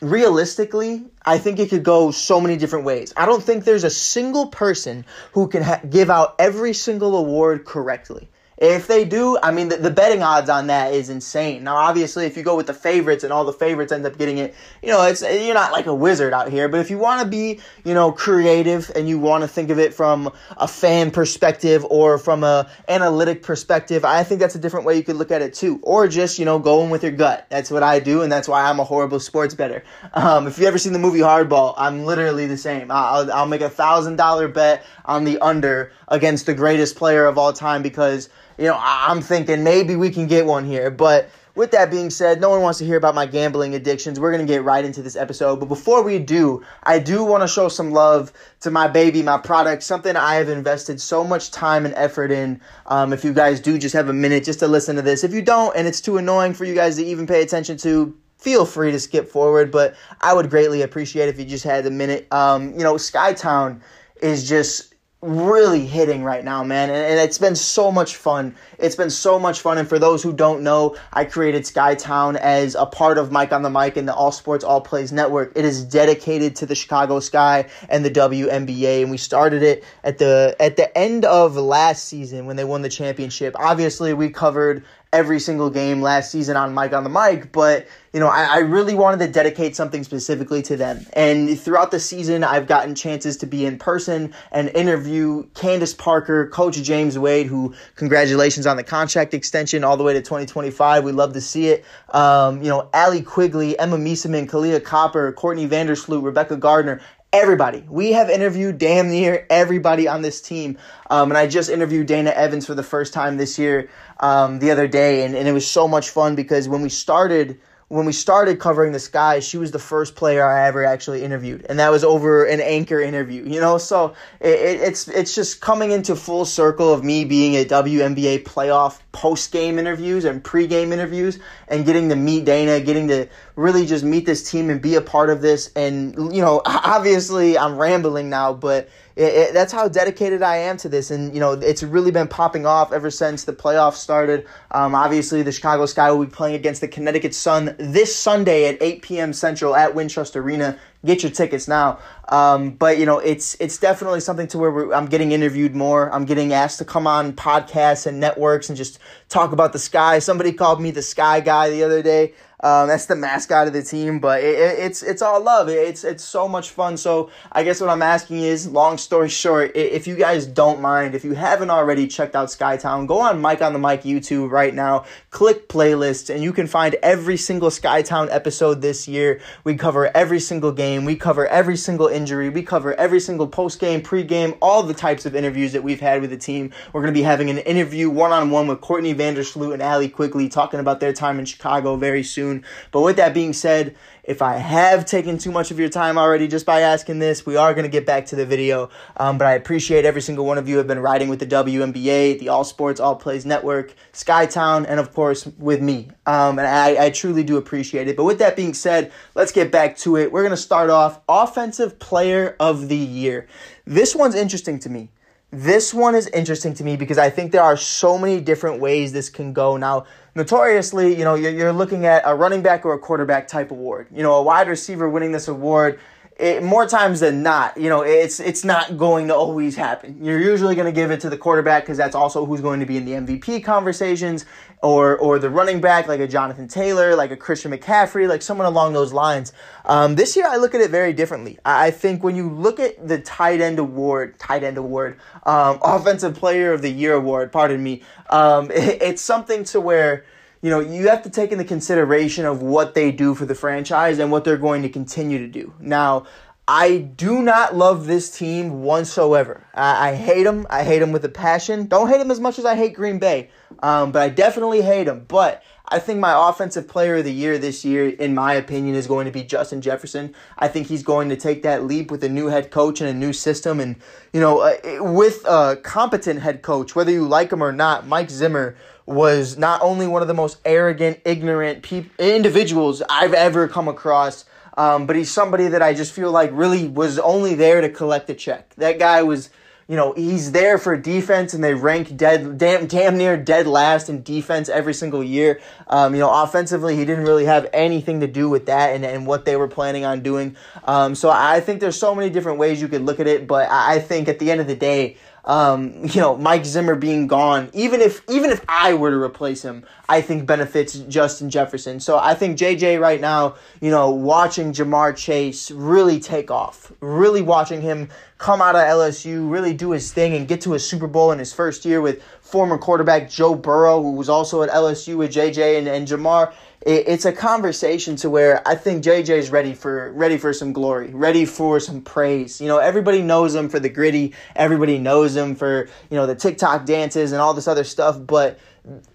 realistically, 0.00 1.04
I 1.24 1.38
think 1.38 1.58
it 1.58 1.70
could 1.70 1.82
go 1.82 2.10
so 2.10 2.40
many 2.40 2.56
different 2.56 2.84
ways. 2.84 3.12
I 3.16 3.26
don't 3.26 3.42
think 3.42 3.64
there's 3.64 3.84
a 3.84 3.90
single 3.90 4.48
person 4.48 5.04
who 5.32 5.48
can 5.48 5.62
ha- 5.62 5.80
give 5.88 6.10
out 6.10 6.34
every 6.38 6.72
single 6.72 7.16
award 7.16 7.64
correctly. 7.64 8.28
If 8.60 8.88
they 8.88 9.04
do, 9.04 9.38
I 9.40 9.52
mean, 9.52 9.68
the, 9.68 9.76
the, 9.76 9.90
betting 9.90 10.20
odds 10.20 10.50
on 10.50 10.66
that 10.66 10.92
is 10.92 11.10
insane. 11.10 11.62
Now, 11.62 11.76
obviously, 11.76 12.26
if 12.26 12.36
you 12.36 12.42
go 12.42 12.56
with 12.56 12.66
the 12.66 12.74
favorites 12.74 13.22
and 13.22 13.32
all 13.32 13.44
the 13.44 13.52
favorites 13.52 13.92
end 13.92 14.04
up 14.04 14.18
getting 14.18 14.38
it, 14.38 14.52
you 14.82 14.88
know, 14.88 15.06
it's 15.06 15.22
you're 15.22 15.54
not 15.54 15.70
like 15.70 15.86
a 15.86 15.94
wizard 15.94 16.32
out 16.32 16.50
here. 16.50 16.68
But 16.68 16.80
if 16.80 16.90
you 16.90 16.98
want 16.98 17.22
to 17.22 17.28
be, 17.28 17.60
you 17.84 17.94
know, 17.94 18.10
creative 18.10 18.90
and 18.96 19.08
you 19.08 19.20
want 19.20 19.42
to 19.42 19.48
think 19.48 19.70
of 19.70 19.78
it 19.78 19.94
from 19.94 20.32
a 20.56 20.66
fan 20.66 21.12
perspective 21.12 21.86
or 21.88 22.18
from 22.18 22.42
a 22.42 22.68
analytic 22.88 23.44
perspective, 23.44 24.04
I 24.04 24.24
think 24.24 24.40
that's 24.40 24.56
a 24.56 24.58
different 24.58 24.86
way 24.86 24.96
you 24.96 25.04
could 25.04 25.16
look 25.16 25.30
at 25.30 25.40
it 25.40 25.54
too. 25.54 25.78
Or 25.82 26.08
just, 26.08 26.40
you 26.40 26.44
know, 26.44 26.58
going 26.58 26.90
with 26.90 27.04
your 27.04 27.12
gut. 27.12 27.46
That's 27.50 27.70
what 27.70 27.84
I 27.84 28.00
do, 28.00 28.22
and 28.22 28.32
that's 28.32 28.48
why 28.48 28.68
I'm 28.68 28.80
a 28.80 28.84
horrible 28.84 29.20
sports 29.20 29.54
better. 29.54 29.84
Um, 30.14 30.48
if 30.48 30.58
you 30.58 30.66
ever 30.66 30.78
seen 30.78 30.92
the 30.92 30.98
movie 30.98 31.20
Hardball, 31.20 31.74
I'm 31.76 32.04
literally 32.04 32.48
the 32.48 32.56
same. 32.56 32.90
I'll, 32.90 33.30
I'll 33.32 33.46
make 33.46 33.60
a 33.60 33.70
thousand 33.70 34.16
dollar 34.16 34.48
bet 34.48 34.84
on 35.08 35.24
the 35.24 35.40
under 35.40 35.90
against 36.06 36.46
the 36.46 36.54
greatest 36.54 36.94
player 36.94 37.26
of 37.26 37.36
all 37.36 37.52
time 37.52 37.82
because 37.82 38.28
you 38.58 38.64
know, 38.64 38.76
I'm 38.78 39.22
thinking 39.22 39.62
maybe 39.62 39.96
we 39.96 40.10
can 40.10 40.26
get 40.26 40.44
one 40.44 40.64
here. 40.64 40.90
But 40.90 41.30
with 41.54 41.70
that 41.70 41.90
being 41.90 42.10
said, 42.10 42.40
no 42.40 42.50
one 42.50 42.60
wants 42.60 42.78
to 42.80 42.84
hear 42.84 42.96
about 42.96 43.14
my 43.14 43.24
gambling 43.24 43.74
addictions. 43.74 44.18
We're 44.18 44.32
going 44.32 44.46
to 44.46 44.52
get 44.52 44.64
right 44.64 44.84
into 44.84 45.00
this 45.00 45.16
episode. 45.16 45.60
But 45.60 45.66
before 45.66 46.02
we 46.02 46.18
do, 46.18 46.64
I 46.82 46.98
do 46.98 47.24
want 47.24 47.42
to 47.42 47.48
show 47.48 47.68
some 47.68 47.92
love 47.92 48.32
to 48.60 48.70
my 48.70 48.88
baby, 48.88 49.22
my 49.22 49.38
product, 49.38 49.84
something 49.84 50.16
I 50.16 50.34
have 50.34 50.48
invested 50.48 51.00
so 51.00 51.24
much 51.24 51.52
time 51.52 51.86
and 51.86 51.94
effort 51.94 52.30
in. 52.32 52.60
Um, 52.86 53.12
if 53.12 53.24
you 53.24 53.32
guys 53.32 53.60
do 53.60 53.78
just 53.78 53.94
have 53.94 54.08
a 54.08 54.12
minute 54.12 54.44
just 54.44 54.58
to 54.60 54.68
listen 54.68 54.96
to 54.96 55.02
this, 55.02 55.24
if 55.24 55.32
you 55.32 55.42
don't 55.42 55.74
and 55.76 55.86
it's 55.86 56.00
too 56.00 56.16
annoying 56.16 56.54
for 56.54 56.64
you 56.64 56.74
guys 56.74 56.96
to 56.96 57.04
even 57.04 57.26
pay 57.26 57.42
attention 57.42 57.76
to, 57.78 58.16
feel 58.38 58.66
free 58.66 58.90
to 58.90 59.00
skip 59.00 59.28
forward. 59.28 59.70
But 59.70 59.96
I 60.20 60.34
would 60.34 60.50
greatly 60.50 60.82
appreciate 60.82 61.28
if 61.28 61.38
you 61.38 61.44
just 61.44 61.64
had 61.64 61.86
a 61.86 61.90
minute. 61.90 62.32
Um, 62.32 62.72
you 62.72 62.84
know, 62.84 62.94
Skytown 62.94 63.80
is 64.20 64.48
just 64.48 64.94
really 65.20 65.84
hitting 65.84 66.22
right 66.22 66.44
now, 66.44 66.62
man. 66.62 66.90
And, 66.90 66.98
and, 66.98 67.18
it's 67.18 67.38
been 67.38 67.56
so 67.56 67.90
much 67.90 68.14
fun. 68.14 68.54
It's 68.78 68.94
been 68.94 69.10
so 69.10 69.38
much 69.38 69.60
fun. 69.60 69.76
And 69.76 69.88
for 69.88 69.98
those 69.98 70.22
who 70.22 70.32
don't 70.32 70.62
know, 70.62 70.96
I 71.12 71.24
created 71.24 71.64
Skytown 71.64 72.36
as 72.36 72.76
a 72.76 72.86
part 72.86 73.18
of 73.18 73.32
Mike 73.32 73.52
on 73.52 73.62
the 73.62 73.70
Mic 73.70 73.96
and 73.96 74.06
the 74.06 74.14
All 74.14 74.30
Sports 74.30 74.62
All 74.62 74.80
Plays 74.80 75.10
Network. 75.10 75.52
It 75.56 75.64
is 75.64 75.84
dedicated 75.84 76.54
to 76.56 76.66
the 76.66 76.76
Chicago 76.76 77.18
Sky 77.18 77.68
and 77.88 78.04
the 78.04 78.10
WNBA. 78.10 79.02
And 79.02 79.10
we 79.10 79.16
started 79.16 79.62
it 79.62 79.84
at 80.04 80.18
the 80.18 80.54
at 80.60 80.76
the 80.76 80.96
end 80.96 81.24
of 81.24 81.56
last 81.56 82.04
season 82.04 82.46
when 82.46 82.54
they 82.54 82.64
won 82.64 82.82
the 82.82 82.88
championship. 82.88 83.56
Obviously, 83.58 84.14
we 84.14 84.30
covered 84.30 84.84
every 85.12 85.40
single 85.40 85.70
game 85.70 86.02
last 86.02 86.30
season 86.30 86.56
on 86.56 86.74
Mike 86.74 86.92
on 86.92 87.04
the 87.04 87.10
Mic, 87.10 87.50
but 87.52 87.86
you 88.12 88.20
know, 88.20 88.28
I, 88.28 88.44
I, 88.44 88.58
really 88.58 88.94
wanted 88.94 89.24
to 89.24 89.30
dedicate 89.30 89.76
something 89.76 90.02
specifically 90.02 90.62
to 90.62 90.76
them. 90.76 91.04
And 91.12 91.58
throughout 91.60 91.90
the 91.90 92.00
season, 92.00 92.42
I've 92.42 92.66
gotten 92.66 92.94
chances 92.94 93.36
to 93.38 93.46
be 93.46 93.66
in 93.66 93.78
person 93.78 94.32
and 94.50 94.70
interview 94.70 95.44
Candace 95.54 95.92
Parker, 95.92 96.48
Coach 96.48 96.82
James 96.82 97.18
Wade, 97.18 97.46
who 97.46 97.74
congratulations 97.96 98.66
on 98.66 98.76
the 98.76 98.82
contract 98.82 99.34
extension 99.34 99.84
all 99.84 99.96
the 99.96 100.04
way 100.04 100.14
to 100.14 100.22
2025. 100.22 101.04
We 101.04 101.12
love 101.12 101.34
to 101.34 101.40
see 101.40 101.68
it. 101.68 101.84
Um, 102.10 102.62
you 102.62 102.68
know, 102.68 102.88
Allie 102.94 103.22
Quigley, 103.22 103.78
Emma 103.78 103.98
Meesseman, 103.98 104.48
Kahleah 104.48 104.82
Copper, 104.82 105.32
Courtney 105.32 105.68
Vandersloot, 105.68 106.22
Rebekah 106.22 106.56
Gardner, 106.56 107.00
everybody. 107.32 107.84
We 107.88 108.12
have 108.12 108.30
interviewed 108.30 108.78
damn 108.78 109.08
near 109.08 109.46
everybody 109.50 110.08
on 110.08 110.22
this 110.22 110.40
team. 110.40 110.78
Um, 111.10 111.30
and 111.30 111.38
I 111.38 111.46
just 111.46 111.70
interviewed 111.70 112.06
Dana 112.06 112.30
Evans 112.30 112.66
for 112.66 112.74
the 112.74 112.82
first 112.82 113.12
time 113.12 113.36
this 113.36 113.58
year 113.58 113.90
um, 114.20 114.58
the 114.58 114.70
other 114.70 114.88
day. 114.88 115.24
And, 115.24 115.34
and 115.34 115.46
it 115.46 115.52
was 115.52 115.66
so 115.66 115.86
much 115.86 116.10
fun 116.10 116.34
because 116.34 116.68
when 116.68 116.82
we 116.82 116.88
started 116.88 117.60
when 117.88 118.04
we 118.04 118.12
started 118.12 118.60
covering 118.60 118.92
the 118.92 119.00
sky, 119.00 119.40
she 119.40 119.56
was 119.56 119.70
the 119.70 119.78
first 119.78 120.14
player 120.14 120.44
I 120.44 120.66
ever 120.66 120.84
actually 120.84 121.24
interviewed, 121.24 121.64
and 121.68 121.78
that 121.78 121.90
was 121.90 122.04
over 122.04 122.44
an 122.44 122.60
anchor 122.60 123.00
interview. 123.00 123.44
You 123.44 123.60
know, 123.60 123.78
so 123.78 124.14
it, 124.40 124.48
it, 124.48 124.80
it's 124.82 125.08
it's 125.08 125.34
just 125.34 125.62
coming 125.62 125.90
into 125.90 126.14
full 126.14 126.44
circle 126.44 126.92
of 126.92 127.02
me 127.02 127.24
being 127.24 127.56
at 127.56 127.68
WNBA 127.68 128.44
playoff 128.44 129.00
post 129.12 129.52
game 129.52 129.78
interviews 129.78 130.26
and 130.26 130.44
pre 130.44 130.66
game 130.66 130.92
interviews, 130.92 131.38
and 131.66 131.86
getting 131.86 132.10
to 132.10 132.16
meet 132.16 132.44
Dana, 132.44 132.78
getting 132.80 133.08
to 133.08 133.26
really 133.58 133.84
just 133.84 134.04
meet 134.04 134.24
this 134.24 134.48
team 134.48 134.70
and 134.70 134.80
be 134.80 134.94
a 134.94 135.00
part 135.00 135.30
of 135.30 135.42
this. 135.42 135.70
And 135.74 136.14
you 136.34 136.40
know, 136.40 136.62
obviously 136.66 137.58
I'm 137.58 137.76
rambling 137.76 138.30
now, 138.30 138.52
but 138.52 138.88
it, 139.18 139.34
it, 139.34 139.52
that's 139.52 139.72
how 139.72 139.88
dedicated 139.88 140.42
I 140.42 140.58
am 140.58 140.76
to 140.76 140.88
this. 140.88 141.10
And, 141.10 141.34
you 141.34 141.40
know, 141.40 141.52
it's 141.54 141.82
really 141.82 142.12
been 142.12 142.28
popping 142.28 142.66
off 142.66 142.92
ever 142.92 143.10
since 143.10 143.42
the 143.42 143.52
playoffs 143.52 143.94
started. 143.94 144.46
Um, 144.70 144.94
obviously, 144.94 145.42
the 145.42 145.50
Chicago 145.50 145.86
Sky 145.86 146.12
will 146.12 146.24
be 146.24 146.30
playing 146.30 146.54
against 146.54 146.80
the 146.80 146.86
Connecticut 146.86 147.34
Sun 147.34 147.74
this 147.80 148.14
Sunday 148.14 148.68
at 148.68 148.80
8 148.80 149.02
p.m. 149.02 149.32
Central 149.32 149.74
at 149.74 149.92
Wintrust 149.92 150.36
Arena. 150.36 150.78
Get 151.04 151.24
your 151.24 151.32
tickets 151.32 151.66
now. 151.66 151.98
Um, 152.28 152.70
but 152.70 152.98
you 152.98 153.06
know, 153.06 153.18
it's 153.18 153.56
it's 153.60 153.78
definitely 153.78 154.20
something 154.20 154.46
to 154.48 154.58
where 154.58 154.92
I'm 154.92 155.06
getting 155.06 155.32
interviewed 155.32 155.74
more. 155.74 156.12
I'm 156.12 156.24
getting 156.24 156.52
asked 156.52 156.78
to 156.78 156.84
come 156.84 157.06
on 157.06 157.32
podcasts 157.32 158.06
and 158.06 158.20
networks 158.20 158.68
and 158.68 158.76
just 158.76 158.98
talk 159.28 159.52
about 159.52 159.72
the 159.72 159.78
sky. 159.78 160.18
Somebody 160.20 160.52
called 160.52 160.80
me 160.80 160.90
the 160.90 161.02
sky 161.02 161.40
guy 161.40 161.70
the 161.70 161.82
other 161.82 162.02
day. 162.02 162.34
Um, 162.60 162.88
that's 162.88 163.06
the 163.06 163.14
mascot 163.14 163.68
of 163.68 163.72
the 163.72 163.82
team, 163.82 164.18
but 164.18 164.42
it, 164.42 164.58
it, 164.58 164.78
it's 164.80 165.02
it's 165.04 165.22
all 165.22 165.40
love. 165.40 165.68
It's 165.68 166.02
it's 166.02 166.24
so 166.24 166.48
much 166.48 166.70
fun. 166.70 166.96
So 166.96 167.30
I 167.52 167.62
guess 167.62 167.80
what 167.80 167.88
I'm 167.88 168.02
asking 168.02 168.40
is, 168.40 168.66
long 168.66 168.98
story 168.98 169.28
short, 169.28 169.76
if 169.76 170.08
you 170.08 170.16
guys 170.16 170.44
don't 170.44 170.80
mind, 170.80 171.14
if 171.14 171.24
you 171.24 171.34
haven't 171.34 171.70
already 171.70 172.08
checked 172.08 172.34
out 172.34 172.48
Skytown, 172.48 173.06
go 173.06 173.20
on 173.20 173.40
Mike 173.40 173.62
on 173.62 173.72
the 173.74 173.78
Mic 173.78 174.02
YouTube 174.02 174.50
right 174.50 174.74
now, 174.74 175.04
click 175.30 175.68
playlists, 175.68 176.34
and 176.34 176.42
you 176.42 176.52
can 176.52 176.66
find 176.66 176.96
every 176.96 177.36
single 177.36 177.70
Skytown 177.70 178.28
episode 178.32 178.82
this 178.82 179.06
year. 179.06 179.40
We 179.62 179.76
cover 179.76 180.10
every 180.16 180.40
single 180.40 180.72
game, 180.72 181.04
we 181.04 181.14
cover 181.14 181.46
every 181.46 181.76
single 181.76 182.08
injury, 182.08 182.48
we 182.48 182.64
cover 182.64 182.92
every 182.94 183.20
single 183.20 183.46
post 183.46 183.78
game, 183.78 184.02
pre 184.02 184.24
game, 184.24 184.56
all 184.60 184.82
the 184.82 184.94
types 184.94 185.26
of 185.26 185.36
interviews 185.36 185.72
that 185.74 185.84
we've 185.84 186.00
had 186.00 186.20
with 186.22 186.30
the 186.30 186.36
team. 186.36 186.72
We're 186.92 187.02
gonna 187.02 187.12
be 187.12 187.22
having 187.22 187.50
an 187.50 187.58
interview 187.58 188.10
one 188.10 188.32
on 188.32 188.50
one 188.50 188.66
with 188.66 188.80
Courtney 188.80 189.14
Vandersloot 189.14 189.74
and 189.74 189.82
Allie 189.82 190.08
Quigley 190.08 190.48
talking 190.48 190.80
about 190.80 190.98
their 190.98 191.12
time 191.12 191.38
in 191.38 191.44
Chicago 191.44 191.94
very 191.94 192.24
soon 192.24 192.47
soon. 192.48 192.64
But 192.90 193.02
with 193.02 193.16
that 193.16 193.34
being 193.34 193.52
said, 193.52 193.96
if 194.24 194.42
I 194.42 194.56
have 194.56 195.06
taken 195.06 195.38
too 195.38 195.50
much 195.50 195.70
of 195.70 195.78
your 195.78 195.88
time 195.88 196.18
already 196.18 196.48
just 196.48 196.66
by 196.66 196.80
asking 196.80 197.18
this, 197.18 197.46
we 197.46 197.56
are 197.56 197.72
going 197.72 197.84
to 197.84 197.90
get 197.90 198.04
back 198.04 198.26
to 198.26 198.36
the 198.36 198.44
video. 198.44 198.90
Um, 199.16 199.38
but 199.38 199.46
I 199.46 199.54
appreciate 199.54 200.04
every 200.04 200.20
single 200.20 200.44
one 200.44 200.58
of 200.58 200.68
you 200.68 200.76
have 200.78 200.86
been 200.86 200.98
riding 200.98 201.28
with 201.28 201.38
the 201.38 201.46
WNBA, 201.46 202.38
the 202.38 202.48
All 202.50 202.64
Sports 202.64 203.00
All 203.00 203.16
Plays 203.16 203.46
Network, 203.46 203.94
Skytown, 204.12 204.86
and 204.88 205.00
of 205.00 205.14
course 205.14 205.46
with 205.58 205.80
me. 205.80 206.08
Um, 206.26 206.58
and 206.58 206.68
I, 206.68 207.06
I 207.06 207.10
truly 207.10 207.42
do 207.42 207.56
appreciate 207.56 208.08
it. 208.08 208.16
But 208.16 208.24
with 208.24 208.38
that 208.40 208.56
being 208.56 208.74
said, 208.74 209.12
let's 209.34 209.52
get 209.52 209.72
back 209.72 209.96
to 209.98 210.16
it. 210.16 210.30
We're 210.30 210.42
going 210.42 210.50
to 210.50 210.56
start 210.56 210.90
off 210.90 211.20
Offensive 211.28 211.98
Player 211.98 212.56
of 212.60 212.88
the 212.88 212.96
Year. 212.96 213.46
This 213.86 214.14
one's 214.14 214.34
interesting 214.34 214.78
to 214.80 214.90
me. 214.90 215.10
This 215.50 215.94
one 215.94 216.14
is 216.14 216.26
interesting 216.26 216.74
to 216.74 216.84
me 216.84 216.96
because 216.96 217.16
I 217.16 217.30
think 217.30 217.52
there 217.52 217.62
are 217.62 217.78
so 217.78 218.18
many 218.18 218.38
different 218.38 218.82
ways 218.82 219.12
this 219.14 219.30
can 219.30 219.54
go. 219.54 219.78
Now, 219.78 220.04
notoriously, 220.38 221.18
you 221.18 221.24
know, 221.24 221.34
you're, 221.34 221.72
looking 221.72 222.06
at 222.06 222.22
a 222.24 222.34
running 222.34 222.62
back 222.62 222.86
or 222.86 222.94
a 222.94 222.98
quarterback 222.98 223.48
type 223.48 223.70
award. 223.70 224.06
You 224.14 224.22
know, 224.22 224.34
a 224.34 224.42
wide 224.42 224.68
receiver 224.68 225.08
winning 225.10 225.32
this 225.32 225.48
award 225.48 225.98
it, 226.38 226.62
more 226.62 226.86
times 226.86 227.20
than 227.20 227.42
not, 227.42 227.76
you 227.76 227.88
know, 227.88 228.02
it's 228.02 228.38
it's 228.38 228.64
not 228.64 228.96
going 228.96 229.26
to 229.28 229.34
always 229.34 229.74
happen. 229.74 230.24
You're 230.24 230.40
usually 230.40 230.76
going 230.76 230.86
to 230.86 230.92
give 230.92 231.10
it 231.10 231.20
to 231.20 231.30
the 231.30 231.36
quarterback 231.36 231.82
because 231.82 231.98
that's 231.98 232.14
also 232.14 232.46
who's 232.46 232.60
going 232.60 232.78
to 232.78 232.86
be 232.86 232.96
in 232.96 233.04
the 233.04 233.12
MVP 233.12 233.64
conversations, 233.64 234.46
or 234.82 235.16
or 235.18 235.38
the 235.38 235.50
running 235.50 235.80
back 235.80 236.06
like 236.06 236.20
a 236.20 236.28
Jonathan 236.28 236.68
Taylor, 236.68 237.16
like 237.16 237.30
a 237.30 237.36
Christian 237.36 237.72
McCaffrey, 237.72 238.28
like 238.28 238.42
someone 238.42 238.66
along 238.66 238.92
those 238.92 239.12
lines. 239.12 239.52
Um, 239.84 240.14
this 240.14 240.36
year, 240.36 240.46
I 240.48 240.56
look 240.56 240.74
at 240.74 240.80
it 240.80 240.90
very 240.90 241.12
differently. 241.12 241.58
I 241.64 241.90
think 241.90 242.22
when 242.22 242.36
you 242.36 242.48
look 242.48 242.78
at 242.78 243.06
the 243.06 243.18
tight 243.20 243.60
end 243.60 243.78
award, 243.78 244.38
tight 244.38 244.62
end 244.62 244.78
award, 244.78 245.18
um, 245.44 245.78
offensive 245.82 246.34
player 246.34 246.72
of 246.72 246.82
the 246.82 246.90
year 246.90 247.14
award, 247.14 247.52
pardon 247.52 247.82
me, 247.82 248.02
um, 248.30 248.70
it, 248.70 249.02
it's 249.02 249.22
something 249.22 249.64
to 249.64 249.80
where 249.80 250.24
you 250.60 250.70
know, 250.70 250.80
you 250.80 251.08
have 251.08 251.22
to 251.22 251.30
take 251.30 251.52
into 251.52 251.64
consideration 251.64 252.44
of 252.44 252.62
what 252.62 252.94
they 252.94 253.12
do 253.12 253.34
for 253.34 253.46
the 253.46 253.54
franchise 253.54 254.18
and 254.18 254.32
what 254.32 254.44
they're 254.44 254.56
going 254.56 254.82
to 254.82 254.88
continue 254.88 255.38
to 255.38 255.46
do. 255.46 255.72
Now, 255.78 256.26
I 256.70 256.98
do 256.98 257.40
not 257.40 257.74
love 257.74 258.06
this 258.06 258.30
team 258.30 258.82
whatsoever. 258.82 259.64
I, 259.72 260.10
I 260.10 260.14
hate 260.14 260.42
them. 260.42 260.66
I 260.68 260.84
hate 260.84 260.98
them 260.98 261.12
with 261.12 261.24
a 261.24 261.30
passion. 261.30 261.86
Don't 261.86 262.08
hate 262.08 262.18
them 262.18 262.30
as 262.30 262.40
much 262.40 262.58
as 262.58 262.66
I 262.66 262.76
hate 262.76 262.92
Green 262.92 263.18
Bay, 263.18 263.48
um, 263.82 264.12
but 264.12 264.20
I 264.20 264.28
definitely 264.28 264.82
hate 264.82 265.04
them. 265.04 265.24
But 265.26 265.62
I 265.88 265.98
think 265.98 266.20
my 266.20 266.50
offensive 266.50 266.86
player 266.86 267.16
of 267.16 267.24
the 267.24 267.32
year 267.32 267.56
this 267.56 267.86
year, 267.86 268.10
in 268.10 268.34
my 268.34 268.52
opinion, 268.52 268.96
is 268.96 269.06
going 269.06 269.24
to 269.24 269.32
be 269.32 269.44
Justin 269.44 269.80
Jefferson. 269.80 270.34
I 270.58 270.68
think 270.68 270.88
he's 270.88 271.02
going 271.02 271.30
to 271.30 271.36
take 271.36 271.62
that 271.62 271.84
leap 271.84 272.10
with 272.10 272.22
a 272.22 272.28
new 272.28 272.48
head 272.48 272.70
coach 272.70 273.00
and 273.00 273.08
a 273.08 273.14
new 273.14 273.32
system. 273.32 273.80
And, 273.80 273.96
you 274.34 274.40
know, 274.40 274.58
uh, 274.60 274.76
with 275.00 275.46
a 275.46 275.78
competent 275.82 276.42
head 276.42 276.60
coach, 276.60 276.94
whether 276.94 277.10
you 277.10 277.26
like 277.26 277.50
him 277.50 277.62
or 277.62 277.72
not, 277.72 278.06
Mike 278.06 278.28
Zimmer 278.28 278.76
was 279.06 279.56
not 279.56 279.80
only 279.80 280.06
one 280.06 280.20
of 280.20 280.28
the 280.28 280.34
most 280.34 280.58
arrogant, 280.66 281.20
ignorant 281.24 281.82
peop- 281.82 282.12
individuals 282.18 283.02
I've 283.08 283.32
ever 283.32 283.68
come 283.68 283.88
across, 283.88 284.44
um, 284.78 285.06
but 285.06 285.16
he's 285.16 285.28
somebody 285.28 285.66
that 285.66 285.82
I 285.82 285.92
just 285.92 286.12
feel 286.12 286.30
like 286.30 286.50
really 286.52 286.86
was 286.86 287.18
only 287.18 287.56
there 287.56 287.80
to 287.80 287.88
collect 287.88 288.30
a 288.30 288.34
check. 288.34 288.76
That 288.76 289.00
guy 289.00 289.24
was, 289.24 289.50
you 289.88 289.96
know, 289.96 290.12
he's 290.12 290.52
there 290.52 290.78
for 290.78 290.96
defense, 290.96 291.52
and 291.52 291.64
they 291.64 291.74
rank 291.74 292.16
dead, 292.16 292.58
damn, 292.58 292.86
damn 292.86 293.18
near 293.18 293.36
dead 293.36 293.66
last 293.66 294.08
in 294.08 294.22
defense 294.22 294.68
every 294.68 294.94
single 294.94 295.24
year. 295.24 295.60
Um, 295.88 296.14
you 296.14 296.20
know, 296.20 296.30
offensively, 296.32 296.94
he 296.94 297.04
didn't 297.04 297.24
really 297.24 297.46
have 297.46 297.68
anything 297.72 298.20
to 298.20 298.28
do 298.28 298.48
with 298.48 298.66
that 298.66 298.94
and, 298.94 299.04
and 299.04 299.26
what 299.26 299.44
they 299.44 299.56
were 299.56 299.66
planning 299.66 300.04
on 300.04 300.20
doing. 300.22 300.56
Um, 300.84 301.16
so 301.16 301.28
I 301.28 301.58
think 301.58 301.80
there's 301.80 301.98
so 301.98 302.14
many 302.14 302.30
different 302.30 302.58
ways 302.60 302.80
you 302.80 302.86
could 302.86 303.02
look 303.02 303.18
at 303.18 303.26
it, 303.26 303.48
but 303.48 303.68
I 303.68 303.98
think 303.98 304.28
at 304.28 304.38
the 304.38 304.48
end 304.52 304.60
of 304.60 304.68
the 304.68 304.76
day, 304.76 305.16
um, 305.48 305.94
you 306.04 306.20
know, 306.20 306.36
Mike 306.36 306.64
Zimmer 306.66 306.94
being 306.94 307.26
gone, 307.26 307.70
even 307.72 308.00
if 308.00 308.22
even 308.28 308.50
if 308.50 308.64
I 308.68 308.94
were 308.94 309.10
to 309.10 309.16
replace 309.16 309.62
him, 309.62 309.84
I 310.08 310.20
think 310.20 310.46
benefits 310.46 310.94
Justin 310.94 311.50
Jefferson. 311.50 311.98
So 311.98 312.18
I 312.18 312.34
think 312.34 312.58
JJ 312.58 313.00
right 313.00 313.20
now, 313.20 313.56
you 313.80 313.90
know, 313.90 314.10
watching 314.10 314.72
Ja'Marr 314.72 315.16
Chase 315.16 315.70
really 315.70 316.20
take 316.20 316.50
off, 316.50 316.92
really 317.00 317.42
watching 317.42 317.80
him 317.80 318.10
come 318.36 318.60
out 318.60 318.76
of 318.76 318.82
LSU, 318.82 319.50
really 319.50 319.72
do 319.74 319.90
his 319.90 320.12
thing 320.12 320.34
and 320.34 320.46
get 320.46 320.60
to 320.60 320.74
a 320.74 320.78
Super 320.78 321.08
Bowl 321.08 321.32
in 321.32 321.38
his 321.38 321.52
first 321.52 321.84
year 321.84 322.00
with 322.00 322.22
former 322.40 322.78
quarterback 322.78 323.28
Joe 323.28 323.54
Burrow, 323.54 324.02
who 324.02 324.12
was 324.12 324.28
also 324.28 324.62
at 324.62 324.68
LSU 324.70 325.16
with 325.16 325.32
JJ 325.32 325.78
and, 325.78 325.88
and 325.88 326.06
Ja'Marr 326.06 326.52
it, 326.88 327.06
it's 327.06 327.24
a 327.26 327.32
conversation 327.32 328.16
to 328.16 328.30
where 328.30 328.66
I 328.66 328.74
think 328.74 329.04
JJ's 329.04 329.50
ready 329.50 329.74
for 329.74 330.10
ready 330.12 330.38
for 330.38 330.52
some 330.54 330.72
glory, 330.72 331.10
ready 331.10 331.44
for 331.44 331.78
some 331.78 332.00
praise. 332.00 332.60
You 332.60 332.66
know, 332.66 332.78
everybody 332.78 333.20
knows 333.20 333.54
him 333.54 333.68
for 333.68 333.78
the 333.78 333.90
gritty, 333.90 334.34
everybody 334.56 334.98
knows 334.98 335.36
him 335.36 335.54
for 335.54 335.88
you 336.10 336.16
know 336.16 336.26
the 336.26 336.34
TikTok 336.34 336.86
dances 336.86 337.32
and 337.32 337.40
all 337.42 337.52
this 337.52 337.68
other 337.68 337.84
stuff, 337.84 338.18
but 338.26 338.58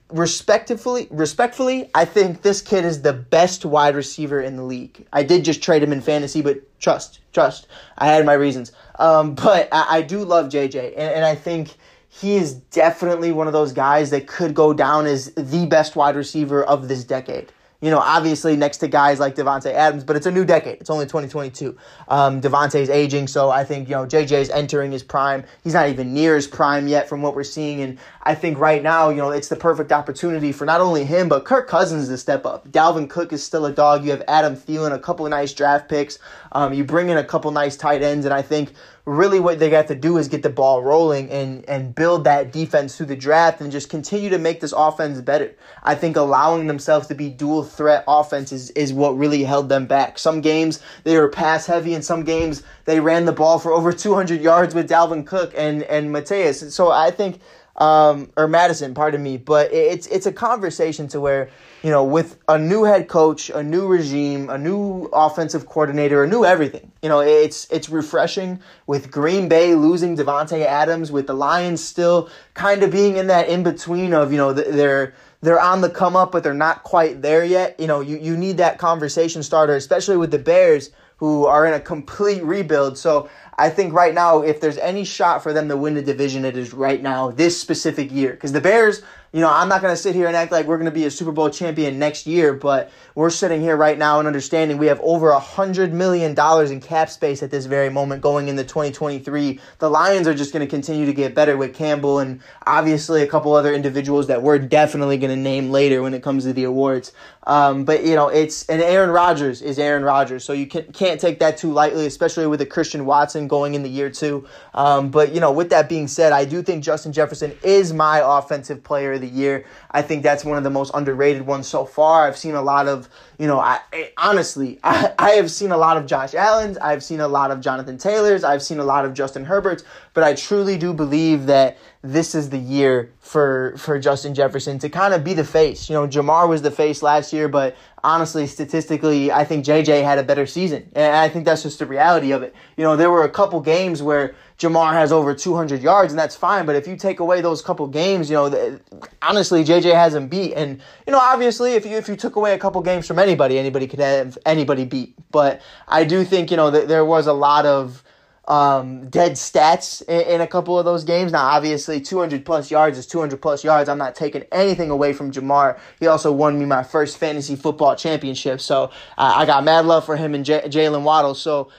respectfully 0.10 1.08
respectfully 1.10 1.90
i 1.96 2.06
think 2.06 2.44
this 2.44 2.62
kid 2.62 2.86
is 2.86 3.02
the 3.02 3.14
best 3.14 3.66
wide 3.66 3.96
receiver 3.96 4.40
in 4.40 4.56
the 4.56 4.62
league. 4.62 5.08
I 5.12 5.24
did 5.24 5.44
just 5.44 5.64
trade 5.64 5.82
him 5.82 5.92
in 5.92 6.02
fantasy 6.02 6.44
but 6.44 6.80
trust 6.80 7.22
trust. 7.34 7.66
I 7.98 8.06
had 8.06 8.24
my 8.24 8.34
reasons. 8.34 8.72
Um, 9.00 9.34
but 9.34 9.70
I, 9.72 9.98
I, 9.98 10.02
do 10.04 10.24
love 10.24 10.50
jj 10.50 10.92
and, 10.92 11.12
and 11.16 11.26
i 11.26 11.34
think 11.34 11.76
he 12.16 12.36
is 12.36 12.54
definitely 12.54 13.32
one 13.32 13.48
of 13.48 13.54
those 13.54 13.74
guys 13.74 14.12
that 14.12 14.28
could 14.28 14.54
go 14.54 14.72
down 14.72 15.08
as 15.08 15.34
the 15.34 15.66
best 15.66 15.96
wide 15.96 16.16
receiver 16.16 16.64
of 16.64 16.88
this 16.88 17.04
decade. 17.04 17.52
You 17.84 17.90
know, 17.90 18.00
obviously 18.00 18.56
next 18.56 18.78
to 18.78 18.88
guys 18.88 19.20
like 19.20 19.36
Davante 19.36 19.74
Adams, 19.74 20.06
but 20.06 20.16
it's 20.16 20.26
a 20.26 20.32
new 20.32 20.46
decade. 20.46 20.80
It's 20.80 20.90
only 20.90 21.04
2022. 21.04 21.78
Um, 22.08 22.40
Davante's 22.40 22.90
aging, 22.90 23.28
so 23.28 23.50
I 23.50 23.66
think, 23.66 23.90
you 23.90 23.96
know, 23.96 24.06
JJ's 24.06 24.50
entering 24.52 24.90
his 24.90 25.04
prime. 25.04 25.44
He's 25.66 25.74
not 25.74 25.90
even 25.90 26.14
near 26.14 26.38
his 26.38 26.48
prime 26.48 26.88
yet 26.88 27.10
from 27.10 27.22
what 27.22 27.36
we're 27.36 27.44
seeing. 27.44 27.82
And 27.82 28.00
I 28.22 28.36
think 28.36 28.58
right 28.58 28.82
now, 28.82 29.10
you 29.10 29.18
know, 29.18 29.32
it's 29.32 29.50
the 29.50 29.58
perfect 29.58 29.92
opportunity 29.92 30.54
for 30.54 30.64
not 30.64 30.80
only 30.80 31.04
him, 31.04 31.28
but 31.28 31.44
Kirk 31.44 31.68
Cousins 31.68 32.08
to 32.08 32.18
step 32.18 32.46
up. 32.46 32.70
Dalvin 32.70 33.10
Cook 33.10 33.34
is 33.34 33.44
still 33.44 33.66
a 33.66 33.72
dog. 33.74 34.06
You 34.06 34.12
have 34.12 34.24
Adam 34.30 34.56
Thielen, 34.56 34.94
a 34.94 35.00
couple 35.00 35.26
of 35.26 35.32
nice 35.32 35.52
draft 35.52 35.90
picks. 35.90 36.20
Um, 36.54 36.74
you 36.74 36.86
bring 36.86 37.10
in 37.10 37.18
a 37.18 37.24
couple 37.26 37.52
nice 37.52 37.76
tight 37.76 38.02
ends, 38.02 38.24
and 38.24 38.34
I 38.34 38.44
think 38.44 38.72
really 39.06 39.40
what 39.40 39.60
they 39.60 39.70
got 39.70 39.88
to 39.88 39.96
do 39.96 40.18
is 40.18 40.30
get 40.30 40.44
the 40.44 40.50
ball 40.50 40.82
rolling 40.82 41.30
and 41.30 41.68
and 41.68 41.94
build 41.94 42.24
that 42.24 42.54
defense 42.54 42.96
through 42.96 43.08
the 43.08 43.16
draft 43.16 43.60
and 43.60 43.72
just 43.72 43.90
continue 43.90 44.30
to 44.30 44.38
make 44.38 44.62
this 44.62 44.74
offense 44.76 45.20
better. 45.20 45.54
I 45.84 45.96
think 45.96 46.16
allowing 46.16 46.68
themselves 46.68 47.08
to 47.08 47.16
be 47.16 47.30
dual 47.30 47.64
threat 47.64 48.06
offense 48.08 48.54
is, 48.54 48.70
is 48.72 48.94
what 48.94 49.18
really 49.18 49.44
held 49.44 49.68
them 49.68 49.88
back. 49.88 50.18
Some 50.18 50.40
games 50.40 50.82
they 51.04 51.18
were 51.18 51.28
pass 51.28 51.66
heavy 51.66 51.94
and 51.94 52.04
some 52.04 52.24
games 52.24 52.64
they 52.86 53.00
ran 53.02 53.26
the 53.26 53.34
ball 53.34 53.60
for 53.60 53.74
over 53.74 53.92
200 53.92 54.40
yards 54.42 54.74
with 54.74 54.90
Dalvin 54.90 55.28
Cook 55.28 55.54
and 55.58 55.84
and 55.84 56.12
Mateus. 56.12 56.74
So 56.74 56.92
I 56.92 57.12
think 57.12 57.42
um, 57.76 58.32
or 58.38 58.48
Mattison, 58.48 58.94
pardon 58.94 59.24
me, 59.24 59.38
but 59.38 59.74
it's 59.74 60.06
it's 60.08 60.28
a 60.28 60.32
conversation 60.32 61.08
to 61.10 61.20
where 61.20 61.50
you 61.82 61.90
know 61.90 62.04
with 62.04 62.38
a 62.48 62.60
new 62.60 62.84
head 62.84 63.08
coach, 63.08 63.50
a 63.50 63.64
new 63.64 63.88
regime, 63.88 64.50
a 64.50 64.58
new 64.58 65.10
offensive 65.12 65.66
coordinator, 65.66 66.24
a 66.24 66.28
new 66.28 66.46
everything. 66.46 66.92
You 67.02 67.10
know, 67.10 67.22
it's 67.22 67.66
it's 67.72 67.90
refreshing 67.90 68.60
with 68.86 69.10
Green 69.10 69.50
Bay 69.50 69.74
losing 69.74 70.16
Davante 70.16 70.64
Adams, 70.64 71.12
with 71.12 71.26
the 71.26 71.34
Lions 71.34 71.84
still 71.84 72.30
kind 72.54 72.84
of 72.84 72.92
being 72.92 73.18
in 73.18 73.28
that 73.28 73.50
in 73.50 73.64
between 73.64 74.14
of 74.14 74.32
you 74.32 74.38
know 74.38 74.54
they're 74.54 75.16
they're 75.42 75.60
on 75.60 75.82
the 75.82 75.90
come 75.90 76.16
up, 76.16 76.32
but 76.32 76.44
they're 76.44 76.54
not 76.54 76.84
quite 76.84 77.24
there 77.24 77.44
yet. 77.44 77.80
You 77.80 77.88
know, 77.88 78.02
you 78.02 78.18
you 78.18 78.38
need 78.38 78.58
that 78.58 78.78
conversation 78.78 79.42
starter, 79.42 79.76
especially 79.76 80.18
with 80.18 80.30
the 80.30 80.40
Bears 80.40 80.92
who 81.18 81.46
are 81.46 81.66
in 81.66 81.74
a 81.74 81.80
complete 81.80 82.44
rebuild. 82.44 82.98
So 82.98 83.30
I 83.58 83.70
think 83.70 83.94
right 83.94 84.14
now, 84.14 84.42
if 84.42 84.60
there's 84.60 84.78
any 84.78 85.04
shot 85.04 85.44
for 85.44 85.54
them 85.54 85.68
to 85.70 85.78
win 85.78 85.94
the 85.94 86.02
division, 86.02 86.46
it 86.46 86.58
is 86.58 86.74
right 86.74 87.02
now, 87.02 87.32
this 87.32 87.60
specific 87.60 88.12
year. 88.12 88.32
Because 88.32 88.52
the 88.52 88.62
Bears, 88.62 89.02
you 89.34 89.40
know, 89.40 89.50
I'm 89.52 89.68
not 89.68 89.82
going 89.82 89.92
to 89.92 90.00
sit 90.00 90.14
here 90.14 90.28
and 90.28 90.36
act 90.36 90.52
like 90.52 90.68
we're 90.68 90.78
going 90.78 90.86
to 90.86 90.92
be 90.92 91.06
a 91.06 91.12
Super 91.12 91.32
Bowl 91.32 91.50
champion 91.50 91.98
next 91.98 92.28
year, 92.28 92.54
but 92.54 92.92
we're 93.16 93.32
sitting 93.32 93.62
here 93.62 93.76
right 93.76 93.98
now 93.98 94.20
and 94.20 94.28
understanding 94.28 94.78
we 94.78 94.86
have 94.86 95.02
over 95.02 95.32
a 95.32 95.40
$100 95.40 95.92
million 95.92 96.36
in 96.72 96.80
cap 96.80 97.10
space 97.10 97.42
at 97.42 97.50
this 97.50 97.66
very 97.66 97.90
moment 97.90 98.22
going 98.22 98.48
into 98.48 98.64
2023. 98.64 99.60
The 99.80 99.90
Lions 99.90 100.28
are 100.28 100.36
just 100.36 100.54
going 100.54 100.64
to 100.64 100.70
continue 100.70 101.08
to 101.08 101.14
get 101.14 101.34
better 101.34 101.58
with 101.58 101.74
Campbell 101.74 102.20
and 102.20 102.42
obviously 102.68 103.24
a 103.24 103.28
couple 103.28 103.56
other 103.56 103.74
individuals 103.74 104.28
that 104.28 104.44
we're 104.44 104.60
definitely 104.60 105.18
going 105.18 105.36
to 105.36 105.42
name 105.42 105.72
later 105.72 106.04
when 106.04 106.14
it 106.14 106.22
comes 106.22 106.44
to 106.44 106.54
the 106.54 106.66
awards. 106.66 107.12
Um, 107.46 107.86
but, 107.86 108.06
you 108.06 108.16
know, 108.16 108.28
it's, 108.28 108.70
and 108.70 108.82
Aaron 108.84 109.10
Rodgers 109.10 109.64
is 109.64 109.80
Aaron 109.80 110.04
Rodgers, 110.04 110.46
so 110.46 110.54
you 110.54 110.68
can, 110.68 110.84
can't 110.94 111.20
take 111.20 111.40
that 111.40 111.58
too 111.58 111.74
lightly, 111.74 112.06
especially 112.06 112.48
with 112.48 112.62
a 112.62 112.66
Christian 112.66 113.06
Watson 113.06 113.48
going 113.48 113.74
in 113.74 113.84
the 113.84 113.90
year 113.90 114.10
two. 114.10 114.48
Um, 114.76 115.10
but, 115.10 115.34
you 115.34 115.42
know, 115.42 115.52
with 115.52 115.72
that 115.72 115.90
being 115.90 116.08
said, 116.08 116.32
I 116.32 116.46
do 116.46 116.62
think 116.62 116.84
Justin 116.84 117.12
Jefferson 117.12 117.54
is 117.64 117.92
my 117.92 118.22
offensive 118.24 118.84
player 118.84 119.18
the 119.24 119.30
year. 119.30 119.66
I 119.90 120.02
think 120.02 120.22
that's 120.22 120.46
one 120.46 120.58
of 120.58 120.64
the 120.64 120.70
most 120.70 120.92
underrated 120.94 121.46
ones 121.46 121.68
so 121.68 121.86
far. 121.86 122.28
I've 122.28 122.38
seen 122.38 122.54
a 122.54 122.62
lot 122.62 122.88
of, 122.88 123.10
you 123.40 123.48
know, 123.48 123.60
I, 123.60 123.80
I 123.92 124.12
honestly, 124.18 124.80
I, 124.84 125.14
I 125.18 125.32
have 125.32 125.50
seen 125.50 125.72
a 125.72 125.78
lot 125.78 125.98
of 125.98 126.06
Josh 126.06 126.36
Allen's, 126.36 126.78
I've 126.78 127.04
seen 127.04 127.20
a 127.20 127.28
lot 127.28 127.52
of 127.52 127.62
Jonathan 127.62 127.98
Taylor's, 127.98 128.44
I've 128.44 128.62
seen 128.62 128.80
a 128.80 128.84
lot 128.84 129.06
of 129.06 129.14
Justin 129.14 129.46
Herbert's, 129.46 129.84
but 130.14 130.24
I 130.24 130.36
truly 130.36 130.78
do 130.78 130.94
believe 130.94 131.48
that 131.48 131.78
this 132.04 132.36
is 132.36 132.50
the 132.50 132.58
year 132.58 133.14
for 133.20 133.76
for 133.78 133.98
Justin 133.98 134.34
Jefferson 134.34 134.78
to 134.80 134.90
kind 134.90 135.14
of 135.14 135.24
be 135.24 135.34
the 135.34 135.46
face. 135.46 135.90
You 135.90 135.96
know, 135.96 136.06
Ja'Marr 136.06 136.50
was 136.50 136.62
the 136.62 136.70
face 136.70 137.02
last 137.02 137.32
year, 137.32 137.48
but 137.48 137.78
honestly, 138.04 138.46
statistically, 138.46 139.32
I 139.32 139.46
think 139.46 139.66
JJ 139.66 140.04
had 140.04 140.20
a 140.20 140.24
better 140.24 140.46
season. 140.46 140.90
And 140.94 141.16
I 141.16 141.30
think 141.30 141.46
that's 141.46 141.64
just 141.64 141.80
the 141.80 141.86
reality 141.86 142.32
of 142.32 142.44
it. 142.44 142.54
You 142.76 142.84
know, 142.84 142.98
there 142.98 143.10
were 143.10 143.24
a 143.24 143.30
couple 143.30 143.62
games 143.62 144.04
where 144.04 144.36
Ja'Marr 144.64 144.94
has 144.94 145.12
over 145.12 145.34
200 145.36 145.82
yards, 145.82 146.12
and 146.14 146.20
that's 146.20 146.36
fine. 146.36 146.66
But 146.66 146.76
if 146.76 146.88
you 146.88 146.96
take 146.96 147.20
away 147.20 147.42
those 147.42 147.62
couple 147.62 147.88
games, 147.88 148.30
you 148.30 148.36
know, 148.36 148.50
the, 148.50 148.82
honestly, 149.22 149.64
JJ 149.64 149.94
hasn't 149.94 150.30
beat. 150.30 150.54
And 150.54 150.82
you 151.06 151.12
know, 151.12 151.20
obviously, 151.20 151.74
if 151.74 151.86
you 151.86 151.98
if 151.98 152.08
you 152.08 152.16
took 152.16 152.36
away 152.36 152.54
a 152.54 152.58
couple 152.58 152.82
games 152.82 153.06
from 153.06 153.20
anybody, 153.20 153.60
anybody 153.60 153.88
could 153.88 154.00
have 154.00 154.38
anybody 154.46 154.86
beat. 154.86 155.16
But 155.32 155.62
I 155.88 156.04
do 156.04 156.24
think 156.24 156.50
you 156.52 156.58
know 156.58 156.72
that 156.72 156.88
there 156.88 157.06
was 157.06 157.28
a 157.28 157.34
lot 157.34 157.66
of 157.66 158.04
um, 158.48 159.10
dead 159.10 159.34
stats 159.34 160.02
in, 160.08 160.36
in, 160.36 160.42
a 160.42 160.48
couple 160.48 160.78
of 160.78 160.84
those 160.84 161.04
games. 161.04 161.32
Now, 161.32 161.46
obviously, 161.46 162.02
200 162.02 162.46
plus 162.46 162.70
yards 162.70 162.98
is 162.98 163.08
200 163.08 163.42
plus 163.42 163.64
yards. 163.64 163.88
I'm 163.88 163.98
not 163.98 164.16
taking 164.16 164.44
anything 164.52 164.90
away 164.90 165.14
from 165.14 165.32
Ja'Marr. 165.32 165.80
He 166.00 166.08
also 166.08 166.32
won 166.32 166.60
me 166.60 166.66
my 166.66 166.84
first 166.84 167.18
fantasy 167.18 167.56
football 167.56 167.96
championship. 167.96 168.60
So 168.60 168.92
I 169.18 169.46
got 169.46 169.64
mad 169.64 169.86
love 169.86 170.06
for 170.06 170.18
him 170.18 170.36
and 170.36 170.44
J- 170.44 170.64
Jalen 170.64 171.04
Waddle. 171.04 171.36
So 171.36 171.70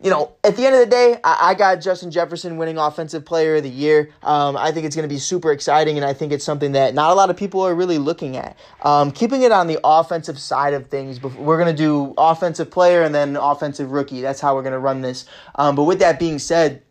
you 0.00 0.10
know, 0.10 0.32
at 0.44 0.56
the 0.56 0.64
end 0.64 0.76
of 0.76 0.80
the 0.80 0.86
day, 0.86 1.18
I, 1.24 1.50
I, 1.50 1.54
got 1.54 1.76
Justin 1.76 2.12
Jefferson 2.12 2.56
winning 2.56 2.78
Offensive 2.78 3.24
Player 3.24 3.56
of 3.56 3.64
the 3.64 3.68
Year. 3.68 4.10
Um, 4.22 4.56
I 4.56 4.70
think 4.70 4.86
it's 4.86 4.94
going 4.94 5.08
to 5.08 5.12
be 5.12 5.18
super 5.18 5.50
exciting, 5.50 5.96
and 5.96 6.06
I 6.06 6.12
think 6.12 6.30
it's 6.30 6.44
something 6.44 6.72
that 6.72 6.94
not 6.94 7.10
a 7.10 7.14
lot 7.14 7.30
of 7.30 7.36
people 7.36 7.62
are 7.62 7.74
really 7.74 7.98
looking 7.98 8.36
at. 8.36 8.56
Um, 8.82 9.10
keeping 9.10 9.42
it 9.42 9.50
on 9.50 9.66
the 9.66 9.80
offensive 9.82 10.38
side 10.38 10.72
of 10.72 10.86
things, 10.86 11.20
we're 11.20 11.58
going 11.58 11.74
to 11.74 11.82
do 11.82 12.14
Offensive 12.16 12.70
Player 12.70 13.02
and 13.02 13.12
then 13.12 13.34
Offensive 13.34 13.90
Rookie. 13.90 14.20
That's 14.20 14.40
how 14.40 14.54
we're 14.54 14.62
going 14.62 14.72
to 14.72 14.78
run 14.78 15.00
this. 15.00 15.26
Um, 15.56 15.74
but 15.74 15.82
with 15.82 15.98
that 15.98 16.20
being 16.20 16.38
said, 16.38 16.82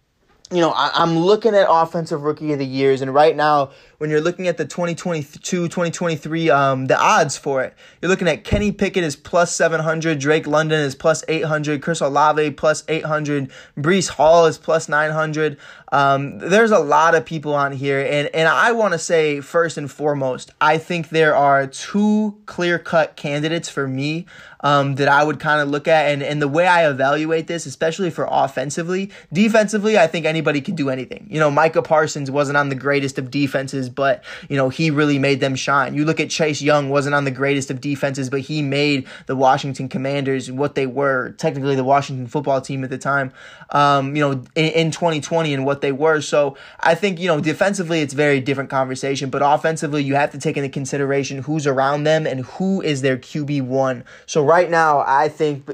you 0.52 0.62
know, 0.62 0.72
I, 0.72 1.04
am 1.04 1.18
looking 1.18 1.56
at 1.56 1.68
offensive 1.70 2.24
rookie 2.24 2.54
of 2.54 2.60
the 2.60 2.66
years, 2.66 3.02
and 3.02 3.14
right 3.14 3.36
now, 3.36 3.72
when 3.98 4.12
you're 4.12 4.22
looking 4.22 4.48
at 4.48 4.58
the 4.58 4.66
2022, 4.66 5.68
2023, 5.68 6.50
um, 6.50 6.86
the 6.86 6.98
odds 6.98 7.36
for 7.36 7.64
it, 7.64 7.74
you're 8.02 8.10
looking 8.10 8.28
at 8.28 8.44
Kenny 8.44 8.72
Pickett 8.72 9.04
is 9.04 9.16
plus 9.16 9.56
700, 9.56 10.20
Drake 10.20 10.46
London 10.46 10.80
is 10.80 10.94
plus 10.94 11.24
800, 11.28 11.82
Chris 11.82 12.00
Olave 12.02 12.52
plus 12.52 12.84
800, 12.88 13.52
Breece 13.78 14.10
Hall 14.10 14.46
is 14.46 14.58
plus 14.58 14.88
900. 14.88 15.58
Um, 15.92 16.38
there's 16.38 16.72
a 16.72 16.80
lot 16.80 17.16
of 17.16 17.26
people 17.26 17.56
on 17.56 17.72
here, 17.72 18.00
and, 18.00 18.30
and 18.36 18.48
I 18.48 18.72
want 18.74 18.94
to 18.94 19.00
say, 19.00 19.42
first 19.42 19.78
and 19.78 19.90
foremost, 19.90 20.52
I 20.62 20.78
think 20.78 21.10
there 21.10 21.36
are 21.36 21.66
two 21.66 22.38
clear 22.46 22.78
cut 22.78 23.16
candidates 23.16 23.70
for 23.70 23.88
me 23.88 24.26
um, 24.62 24.96
that 24.96 25.08
I 25.08 25.24
would 25.24 25.40
kind 25.40 25.62
of 25.62 25.70
look 25.70 25.88
at. 25.88 26.12
And, 26.12 26.24
and 26.24 26.42
the 26.42 26.48
way 26.48 26.68
I 26.68 26.90
evaluate 26.90 27.48
this, 27.48 27.66
especially 27.66 28.10
for 28.10 28.28
offensively, 28.30 29.12
defensively, 29.32 29.98
I 29.98 30.08
think 30.08 30.26
anybody 30.26 30.62
can 30.62 30.76
do 30.76 30.90
anything. 30.90 31.28
You 31.30 31.40
know, 31.40 31.52
Micah 31.52 31.82
Parsons 31.82 32.32
wasn't 32.32 32.58
on 32.58 32.70
the 32.70 32.76
greatest 32.76 33.18
of 33.18 33.32
defenses, 33.32 33.87
but, 33.90 34.24
you 34.50 34.58
know, 34.58 34.70
he 34.70 34.90
really 34.90 35.20
made 35.20 35.40
them 35.40 35.56
shine. 35.56 35.94
You 35.94 36.06
look 36.06 36.20
at 36.20 36.30
Chase 36.30 36.62
Young, 36.62 36.90
wasn't 36.90 37.16
on 37.16 37.24
the 37.24 37.32
greatest 37.32 37.70
of 37.72 37.82
defenses, 37.82 38.30
but 38.30 38.42
he 38.42 38.62
made 38.62 39.08
the 39.26 39.36
Washington 39.36 39.90
Commanders 39.90 40.52
what 40.52 40.76
they 40.76 40.86
were, 40.86 41.32
technically 41.38 41.76
the 41.76 41.84
Washington 41.84 42.28
football 42.28 42.62
team 42.62 42.84
at 42.84 42.90
the 42.90 42.98
time, 42.98 43.32
um, 43.72 44.16
you 44.16 44.22
know, 44.22 44.32
in, 44.56 44.66
in 44.66 44.92
2020 44.92 45.54
and 45.54 45.66
what 45.66 45.82
they 45.82 45.92
were. 45.92 46.22
So 46.22 46.58
I 46.80 46.96
think, 46.96 47.20
you 47.20 47.28
know, 47.28 47.40
defensively, 47.40 48.02
it's 48.02 48.14
very 48.14 48.40
different 48.40 48.70
conversation, 48.70 49.30
but 49.30 49.42
offensively, 49.44 50.04
you 50.04 50.16
have 50.16 50.32
to 50.32 50.40
take 50.40 50.58
into 50.58 50.70
consideration 50.70 51.40
who's 51.40 51.68
around 51.68 52.04
them 52.04 52.26
and 52.26 52.42
who 52.46 52.82
is 52.82 53.02
their 53.02 53.18
QB1. 53.18 54.04
So 54.26 54.44
right 54.44 54.70
now, 54.70 55.04
I 55.06 55.30
think 55.30 55.70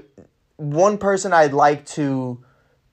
one 0.57 0.97
person 0.97 1.33
I'd 1.33 1.53
like 1.53 1.85
to 1.87 2.43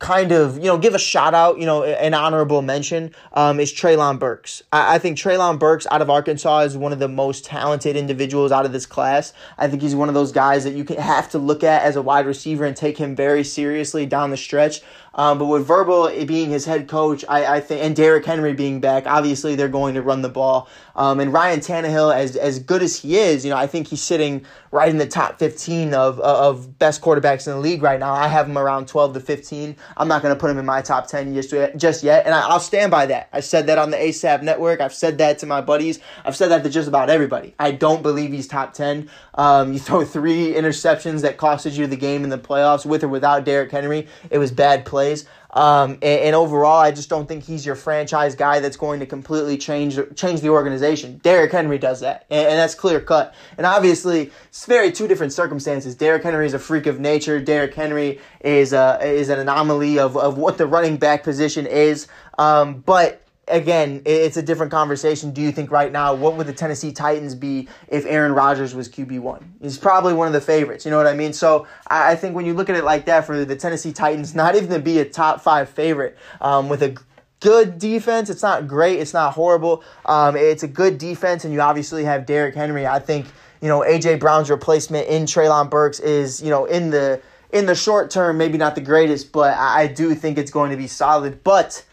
kind 0.00 0.32
of, 0.32 0.56
you 0.56 0.64
know, 0.64 0.78
give 0.78 0.94
a 0.94 0.98
shout 0.98 1.34
out, 1.34 1.58
you 1.58 1.66
know, 1.66 1.84
an 1.84 2.14
honorable 2.14 2.62
mention 2.62 3.14
um, 3.34 3.60
is 3.60 3.70
Treylon 3.72 4.18
Burks. 4.18 4.62
I, 4.72 4.96
I 4.96 4.98
think 4.98 5.18
Treylon 5.18 5.58
Burks 5.58 5.86
out 5.90 6.00
of 6.00 6.08
Arkansas 6.08 6.60
is 6.60 6.76
one 6.76 6.92
of 6.92 6.98
the 6.98 7.06
most 7.06 7.44
talented 7.44 7.96
individuals 7.96 8.50
out 8.50 8.64
of 8.64 8.72
this 8.72 8.86
class. 8.86 9.34
I 9.58 9.68
think 9.68 9.82
he's 9.82 9.94
one 9.94 10.08
of 10.08 10.14
those 10.14 10.32
guys 10.32 10.64
that 10.64 10.72
you 10.72 10.84
can 10.84 10.96
have 10.96 11.30
to 11.30 11.38
look 11.38 11.62
at 11.62 11.82
as 11.82 11.96
a 11.96 12.02
wide 12.02 12.24
receiver 12.24 12.64
and 12.64 12.74
take 12.74 12.96
him 12.96 13.14
very 13.14 13.44
seriously 13.44 14.06
down 14.06 14.30
the 14.30 14.38
stretch. 14.38 14.80
Um, 15.14 15.38
but 15.38 15.46
with 15.46 15.66
Vrabel 15.66 16.26
being 16.26 16.50
his 16.50 16.64
head 16.64 16.88
coach, 16.88 17.24
I, 17.28 17.56
I 17.56 17.60
think, 17.60 17.82
and 17.82 17.94
Derrick 17.94 18.24
Henry 18.24 18.54
being 18.54 18.80
back, 18.80 19.06
obviously 19.06 19.54
they're 19.54 19.68
going 19.68 19.94
to 19.94 20.02
run 20.02 20.22
the 20.22 20.28
ball. 20.28 20.68
Um, 20.94 21.20
and 21.20 21.32
Ryan 21.32 21.60
Tannehill, 21.60 22.14
as 22.14 22.36
as 22.36 22.58
good 22.58 22.82
as 22.82 23.00
he 23.00 23.18
is, 23.18 23.44
you 23.44 23.50
know, 23.50 23.56
I 23.56 23.66
think 23.66 23.88
he's 23.88 24.02
sitting 24.02 24.46
right 24.72 24.88
in 24.88 24.98
the 24.98 25.06
top 25.06 25.38
15 25.38 25.94
of 25.94 26.20
of 26.20 26.78
best 26.78 27.00
quarterbacks 27.00 27.46
in 27.46 27.54
the 27.54 27.58
league 27.58 27.82
right 27.82 27.98
now. 27.98 28.12
I 28.12 28.28
have 28.28 28.48
him 28.48 28.56
around 28.56 28.88
12 28.88 29.14
to 29.14 29.20
15. 29.20 29.76
I'm 29.96 30.08
not 30.08 30.22
going 30.22 30.34
to 30.34 30.40
put 30.40 30.50
him 30.50 30.58
in 30.58 30.66
my 30.66 30.82
top 30.82 31.06
10 31.08 31.34
just 31.34 31.54
just 31.76 32.02
yet, 32.02 32.26
and 32.26 32.34
I, 32.34 32.52
will 32.52 32.60
stand 32.60 32.90
by 32.90 33.06
that. 33.06 33.28
I 33.32 33.40
said 33.40 33.66
that 33.66 33.78
on 33.78 33.90
the 33.90 33.96
ASAP 33.96 34.42
network. 34.42 34.80
I've 34.80 34.94
said 34.94 35.18
that 35.18 35.38
to 35.40 35.46
my 35.46 35.60
buddies. 35.60 36.00
I've 36.24 36.36
said 36.36 36.48
that 36.48 36.62
to 36.64 36.70
just 36.70 36.88
about 36.88 37.10
everybody. 37.10 37.54
I 37.58 37.72
don't 37.72 38.02
believe 38.02 38.32
he's 38.32 38.46
top 38.46 38.74
10. 38.74 39.10
Um, 39.34 39.72
you 39.72 39.78
throw 39.78 40.04
three 40.04 40.52
interceptions 40.52 41.22
that 41.22 41.36
costed 41.36 41.76
you 41.76 41.86
the 41.86 41.96
game 41.96 42.24
in 42.24 42.30
the 42.30 42.38
playoffs 42.38 42.86
with 42.86 43.02
or 43.04 43.08
without 43.08 43.44
Derrick 43.44 43.70
Henry. 43.70 44.06
It 44.30 44.38
was 44.38 44.52
bad 44.52 44.84
plays. 44.84 45.26
Um, 45.52 45.92
and, 45.94 46.02
and, 46.02 46.36
overall, 46.36 46.78
I 46.78 46.92
just 46.92 47.08
don't 47.08 47.26
think 47.26 47.42
he's 47.42 47.66
your 47.66 47.74
franchise 47.74 48.36
guy 48.36 48.60
that's 48.60 48.76
going 48.76 49.00
to 49.00 49.06
completely 49.06 49.58
change 49.58 49.98
change 50.14 50.42
the 50.42 50.50
organization. 50.50 51.18
Derrick 51.18 51.50
Henry 51.50 51.76
does 51.76 52.00
that, 52.00 52.24
and, 52.30 52.50
and, 52.50 52.58
that's 52.58 52.76
clear 52.76 53.00
cut. 53.00 53.34
And 53.58 53.66
obviously, 53.66 54.30
it's 54.48 54.64
very 54.66 54.92
two 54.92 55.08
different 55.08 55.32
circumstances. 55.32 55.96
Derrick 55.96 56.22
Henry 56.22 56.46
is 56.46 56.54
a 56.54 56.58
freak 56.60 56.86
of 56.86 57.00
nature. 57.00 57.40
Derrick 57.40 57.74
Henry 57.74 58.20
is 58.40 58.72
a, 58.72 59.00
is 59.02 59.28
an 59.28 59.40
anomaly 59.40 59.98
of, 59.98 60.16
of 60.16 60.38
what 60.38 60.56
the 60.56 60.66
running 60.66 60.98
back 60.98 61.24
position 61.24 61.66
is. 61.66 62.06
Um, 62.38 62.80
but 62.86 63.19
again, 63.50 64.02
it's 64.04 64.36
a 64.36 64.42
different 64.42 64.72
conversation. 64.72 65.32
Do 65.32 65.40
you 65.40 65.52
think 65.52 65.70
right 65.70 65.92
now, 65.92 66.14
what 66.14 66.36
would 66.36 66.46
the 66.46 66.52
Tennessee 66.52 66.92
Titans 66.92 67.34
be 67.34 67.68
if 67.88 68.06
Aaron 68.06 68.32
Rodgers 68.32 68.74
was 68.74 68.88
QB1? 68.88 69.42
He's 69.60 69.78
probably 69.78 70.14
one 70.14 70.26
of 70.26 70.32
the 70.32 70.40
favorites. 70.40 70.84
You 70.84 70.90
know 70.90 70.96
what 70.96 71.06
I 71.06 71.14
mean? 71.14 71.32
So 71.32 71.66
I 71.88 72.14
think 72.16 72.34
when 72.34 72.46
you 72.46 72.54
look 72.54 72.70
at 72.70 72.76
it 72.76 72.84
like 72.84 73.06
that, 73.06 73.26
for 73.26 73.44
the 73.44 73.56
Tennessee 73.56 73.92
Titans, 73.92 74.34
not 74.34 74.54
even 74.56 74.68
to 74.70 74.78
be 74.78 74.98
a 75.00 75.04
top 75.04 75.40
five 75.40 75.68
favorite 75.68 76.16
um, 76.40 76.68
with 76.68 76.82
a 76.82 76.96
good 77.40 77.78
defense, 77.78 78.30
it's 78.30 78.42
not 78.42 78.68
great, 78.68 79.00
it's 79.00 79.14
not 79.14 79.34
horrible. 79.34 79.82
Um, 80.06 80.36
it's 80.36 80.62
a 80.62 80.68
good 80.68 80.98
defense, 80.98 81.44
and 81.44 81.52
you 81.52 81.60
obviously 81.60 82.04
have 82.04 82.26
Derrick 82.26 82.54
Henry. 82.54 82.86
I 82.86 82.98
think, 82.98 83.26
you 83.60 83.68
know, 83.68 83.84
A.J. 83.84 84.16
Brown's 84.16 84.50
replacement 84.50 85.08
in 85.08 85.24
Treylon 85.24 85.68
Burks 85.70 86.00
is, 86.00 86.42
you 86.42 86.50
know, 86.50 86.66
in 86.66 86.90
the 86.90 87.20
in 87.52 87.66
the 87.66 87.74
short 87.74 88.10
term, 88.10 88.38
maybe 88.38 88.58
not 88.58 88.74
the 88.74 88.80
greatest, 88.80 89.32
but 89.32 89.56
I 89.56 89.88
do 89.88 90.14
think 90.14 90.38
it's 90.38 90.52
going 90.52 90.70
to 90.70 90.76
be 90.76 90.86
solid. 90.86 91.42
But 91.42 91.84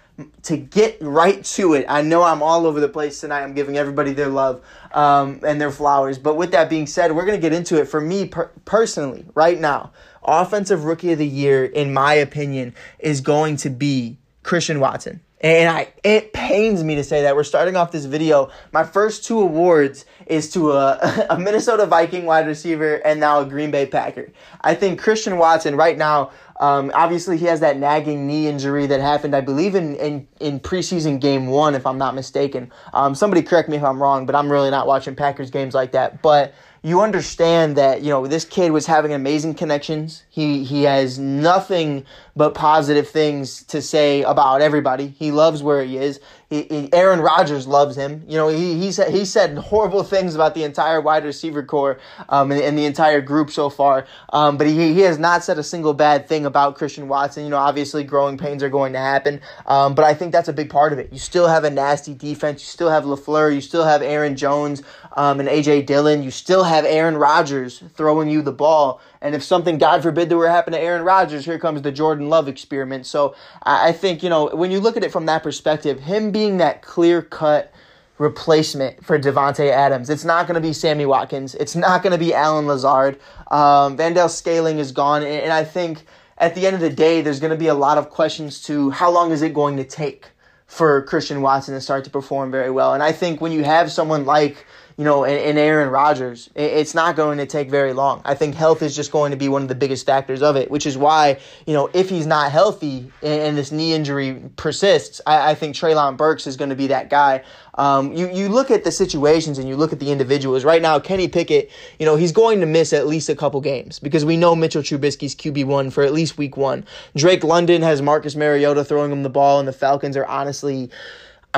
to 0.44 0.58
get 0.58 0.98
right 1.02 1.44
to 1.44 1.74
it, 1.74 1.86
I 1.88 2.02
know 2.02 2.24
I'm 2.24 2.42
all 2.42 2.66
over 2.66 2.80
the 2.80 2.90
place 2.90 3.20
tonight. 3.22 3.44
I'm 3.44 3.54
giving 3.54 3.78
everybody 3.78 4.14
their 4.14 4.30
love 4.30 4.64
um, 4.94 5.42
and 5.46 5.62
their 5.62 5.72
flowers. 5.72 6.18
But 6.18 6.36
with 6.36 6.52
that 6.52 6.70
being 6.70 6.88
said, 6.88 7.16
we're 7.16 7.26
going 7.26 7.38
to 7.38 7.42
get 7.42 7.54
into 7.54 7.80
it. 7.80 7.86
For 7.86 8.02
me 8.02 8.28
per- 8.28 8.52
personally, 8.66 9.26
right 9.36 9.60
now, 9.60 9.92
offensive 10.24 10.86
rookie 10.86 11.12
of 11.12 11.20
the 11.20 11.28
year, 11.28 11.66
in 11.66 11.94
my 11.94 12.16
opinion, 12.16 12.74
is 13.00 13.22
going 13.22 13.58
to 13.58 13.70
be 13.70 14.18
Christian 14.44 14.80
Watson. 14.80 15.22
And 15.40 15.70
I, 15.70 15.94
it 16.04 16.34
pains 16.34 16.84
me 16.84 16.96
to 16.96 17.04
say 17.04 17.22
that 17.22 17.36
we're 17.36 17.44
starting 17.44 17.76
off 17.76 17.92
this 17.92 18.06
video. 18.06 18.50
My 18.72 18.84
first 18.84 19.24
two 19.24 19.40
awards 19.40 20.06
is 20.26 20.50
to 20.52 20.72
a, 20.72 21.28
a 21.30 21.38
Minnesota 21.38 21.86
Viking 21.86 22.26
wide 22.26 22.48
receiver 22.48 22.96
and 22.96 23.20
now 23.20 23.42
a 23.42 23.46
Green 23.46 23.70
Bay 23.70 23.86
Packer. 23.86 24.32
I 24.62 24.74
think 24.74 25.00
Christian 25.00 25.38
Watson 25.38 25.76
right 25.76 25.96
now, 25.96 26.32
um, 26.60 26.92
obviously 26.94 27.38
he 27.38 27.46
has 27.46 27.60
that 27.60 27.78
nagging 27.78 28.26
knee 28.26 28.48
injury 28.48 28.88
that 28.88 29.00
happened, 29.00 29.36
I 29.36 29.42
believe 29.42 29.76
in, 29.76 29.96
in, 29.96 30.28
in 30.40 30.60
preseason 30.60 31.20
game 31.20 31.48
one, 31.48 31.76
if 31.76 31.86
I'm 31.86 31.98
not 31.98 32.16
mistaken. 32.16 32.72
Um, 32.94 33.14
somebody 33.14 33.44
correct 33.44 33.70
me 33.70 33.78
if 33.78 33.84
I'm 33.84 34.02
wrong, 34.02 34.26
but 34.26 34.36
I'm 34.36 34.52
really 34.52 34.72
not 34.72 34.88
watching 34.88 35.16
Packers 35.16 35.52
games 35.52 35.74
like 35.74 35.92
that. 35.92 36.22
But 36.22 36.54
you 36.88 37.01
understand 37.01 37.75
that 37.75 38.01
you 38.01 38.10
know 38.10 38.27
this 38.27 38.46
kid 38.46 38.72
was 38.72 38.86
having 38.86 39.12
amazing 39.12 39.56
connections. 39.56 40.24
He 40.29 40.63
he 40.63 40.84
has 40.84 41.20
nothing 41.20 42.06
but 42.34 42.53
positive 42.53 43.10
things 43.10 43.63
to 43.63 43.82
say 43.82 44.22
about 44.22 44.62
everybody. 44.62 45.08
He 45.08 45.32
loves 45.32 45.62
where 45.62 45.84
he 45.84 45.98
is. 45.98 46.22
He, 46.50 46.63
he, 46.63 46.94
Aaron 46.94 47.20
Rodgers 47.20 47.67
loves 47.67 47.98
him. 47.98 48.24
You 48.25 48.38
know, 48.38 48.48
he 48.48 48.79
he 48.79 48.94
said 48.94 49.12
he 49.12 49.25
said 49.25 49.58
horrible 49.58 50.03
things 50.03 50.34
about 50.34 50.53
the 50.53 50.63
entire 50.63 51.01
wide 51.01 51.25
receiver 51.25 51.62
core 51.62 52.00
um, 52.29 52.53
and, 52.53 52.62
and 52.62 52.77
the 52.77 52.86
entire 52.86 53.20
group 53.20 53.50
so 53.50 53.70
far. 53.70 54.08
Um, 54.32 54.56
but 54.56 54.67
he 54.67 54.94
he 54.94 55.01
has 55.01 55.20
not 55.20 55.44
said 55.44 55.60
a 55.60 55.63
single 55.63 55.94
bad 55.94 56.29
thing 56.29 56.46
about 56.46 56.75
Christian 56.75 57.10
Watson. 57.10 57.44
You 57.44 57.50
know, 57.50 57.58
obviously 57.58 58.06
growing 58.06 58.38
pains 58.38 58.63
are 58.63 58.70
going 58.70 58.94
to 58.94 59.00
happen. 59.00 59.41
Um, 59.65 59.94
but 59.94 60.06
I 60.06 60.13
think 60.13 60.32
that's 60.32 60.48
a 60.48 60.53
big 60.53 60.70
part 60.70 60.94
of 60.94 61.00
it. 61.00 61.12
You 61.12 61.20
still 61.20 61.48
have 61.48 61.65
a 61.65 61.70
nasty 61.70 62.13
defense. 62.13 62.62
You 62.62 62.67
still 62.67 62.89
have 62.89 63.03
LaFleur. 63.03 63.53
You 63.53 63.60
still 63.60 63.84
have 63.84 64.01
Aaron 64.01 64.38
Jones 64.38 64.84
um, 65.18 65.40
and 65.40 65.50
AJ 65.50 65.88
Dillon. 65.88 66.22
You 66.22 66.30
still 66.30 66.64
have 66.64 66.86
Aaron 66.86 67.18
Rodgers 67.18 67.84
throwing 67.96 68.30
you 68.30 68.44
the 68.44 68.52
ball. 68.52 69.02
And 69.20 69.34
if 69.34 69.44
something, 69.44 69.80
God 69.80 70.04
forbid, 70.04 70.30
that 70.30 70.38
were 70.38 70.46
to 70.46 70.52
happen 70.52 70.74
to 70.74 70.80
Aaron 70.80 71.02
Rodgers, 71.02 71.44
here 71.44 71.58
comes 71.58 71.82
the 71.82 71.92
Jordan 71.92 72.30
Love 72.30 72.48
experiment. 72.48 73.08
So 73.08 73.36
I 73.64 73.92
think, 73.92 74.22
you 74.22 74.30
know, 74.30 74.56
when 74.56 74.70
you 74.70 74.80
look 74.80 74.96
at 74.96 75.04
it 75.04 75.12
from 75.12 75.26
that 75.26 75.42
perspective, 75.42 76.02
him 76.02 76.32
being 76.32 76.58
that 76.58 76.84
clear 76.84 77.24
cut 77.24 77.74
replacement 78.20 79.04
for 79.04 79.18
Davante 79.18 79.72
Adams, 79.72 80.12
it's 80.12 80.24
not 80.24 80.46
going 80.46 80.56
to 80.56 80.62
be 80.62 80.72
Sammy 80.72 81.08
Watkins. 81.08 81.56
It's 81.56 81.76
not 81.76 82.04
going 82.04 82.12
to 82.12 82.20
be 82.20 82.34
Allen 82.34 82.68
Lazard. 82.68 83.20
Um, 83.50 83.98
Valdes-Scantling 83.98 84.78
is 84.78 84.92
gone. 84.92 85.24
And 85.24 85.52
I 85.52 85.64
think 85.64 86.06
at 86.38 86.54
the 86.54 86.68
end 86.68 86.76
of 86.76 86.82
the 86.82 86.92
day, 86.92 87.22
there's 87.22 87.40
going 87.40 87.52
to 87.52 87.58
be 87.58 87.68
a 87.68 87.74
lot 87.74 87.98
of 87.98 88.12
questions 88.12 88.62
to 88.64 88.92
how 88.92 89.10
long 89.10 89.32
is 89.32 89.42
it 89.42 89.52
going 89.52 89.78
to 89.78 89.84
take 89.84 90.28
for 90.68 91.02
Christian 91.04 91.42
Watson 91.42 91.74
to 91.74 91.82
start 91.82 92.04
to 92.04 92.10
perform 92.12 92.52
very 92.52 92.70
well. 92.70 92.94
And 92.94 93.02
I 93.02 93.14
think 93.14 93.42
when 93.42 93.52
you 93.52 93.64
have 93.64 93.92
someone 93.92 94.26
like 94.26 94.66
you 94.98 95.04
know, 95.04 95.24
and, 95.24 95.39
in 95.39 95.58
Aaron 95.58 95.89
Rodgers. 95.89 96.50
it's 96.56 96.96
not 96.96 97.16
going 97.16 97.38
to 97.38 97.46
take 97.46 97.70
very 97.70 97.94
long. 97.94 98.22
I 98.25 98.34
think 98.34 98.56
health 98.56 98.82
is 98.82 98.96
just 98.96 99.12
going 99.12 99.30
to 99.30 99.38
be 99.38 99.48
one 99.48 99.62
of 99.62 99.68
the 99.68 99.75
biggest 99.75 100.06
factors 100.08 100.42
of 100.42 100.56
it, 100.56 100.72
which 100.72 100.88
is 100.88 100.98
why, 100.98 101.39
you 101.68 101.74
know, 101.74 101.89
if 101.94 102.10
he's 102.10 102.25
not 102.25 102.51
healthy 102.51 103.12
and, 103.22 103.42
and 103.42 103.58
this 103.58 103.72
knee 103.72 103.94
injury 103.94 104.42
persists, 104.56 105.22
I, 105.27 105.51
I 105.51 105.56
think 105.56 105.75
Treylon 105.75 106.18
Burks 106.18 106.48
is 106.48 106.58
going 106.58 106.72
to 106.72 106.75
be 106.75 106.88
that 106.88 107.12
guy. 107.12 107.44
Um, 107.75 108.12
you, 108.13 108.27
you 108.32 108.50
look 108.50 108.72
at 108.72 108.84
the 108.84 108.92
situations 108.92 109.60
and 109.60 109.70
you 109.70 109.75
look 109.75 109.94
at 109.94 110.00
the 110.00 110.12
individuals. 110.12 110.66
Right 110.66 110.82
now, 110.82 110.98
Kenny 110.98 111.27
Pickett, 111.27 111.70
you 112.00 112.08
know, 112.08 112.16
he's 112.16 112.32
going 112.32 112.60
to 112.62 112.66
miss 112.66 112.92
at 112.92 113.06
least 113.06 113.30
a 113.30 113.36
couple 113.36 113.62
games 113.62 114.00
because 114.00 114.25
we 114.25 114.36
know 114.36 114.56
Mitchell 114.56 114.82
Trubisky's 114.82 115.36
QB1 115.36 115.94
for 115.94 116.04
at 116.04 116.12
least 116.12 116.39
week 116.39 116.58
one. 116.58 116.84
Drake 117.16 117.44
London 117.44 117.84
has 117.84 118.01
Marcus 118.01 118.36
Mariota 118.36 118.84
throwing 118.84 119.12
him 119.12 119.22
the 119.22 119.30
ball, 119.30 119.60
and 119.60 119.68
the 119.68 119.74
Falcons 119.74 120.18
are 120.18 120.25
honestly 120.25 120.89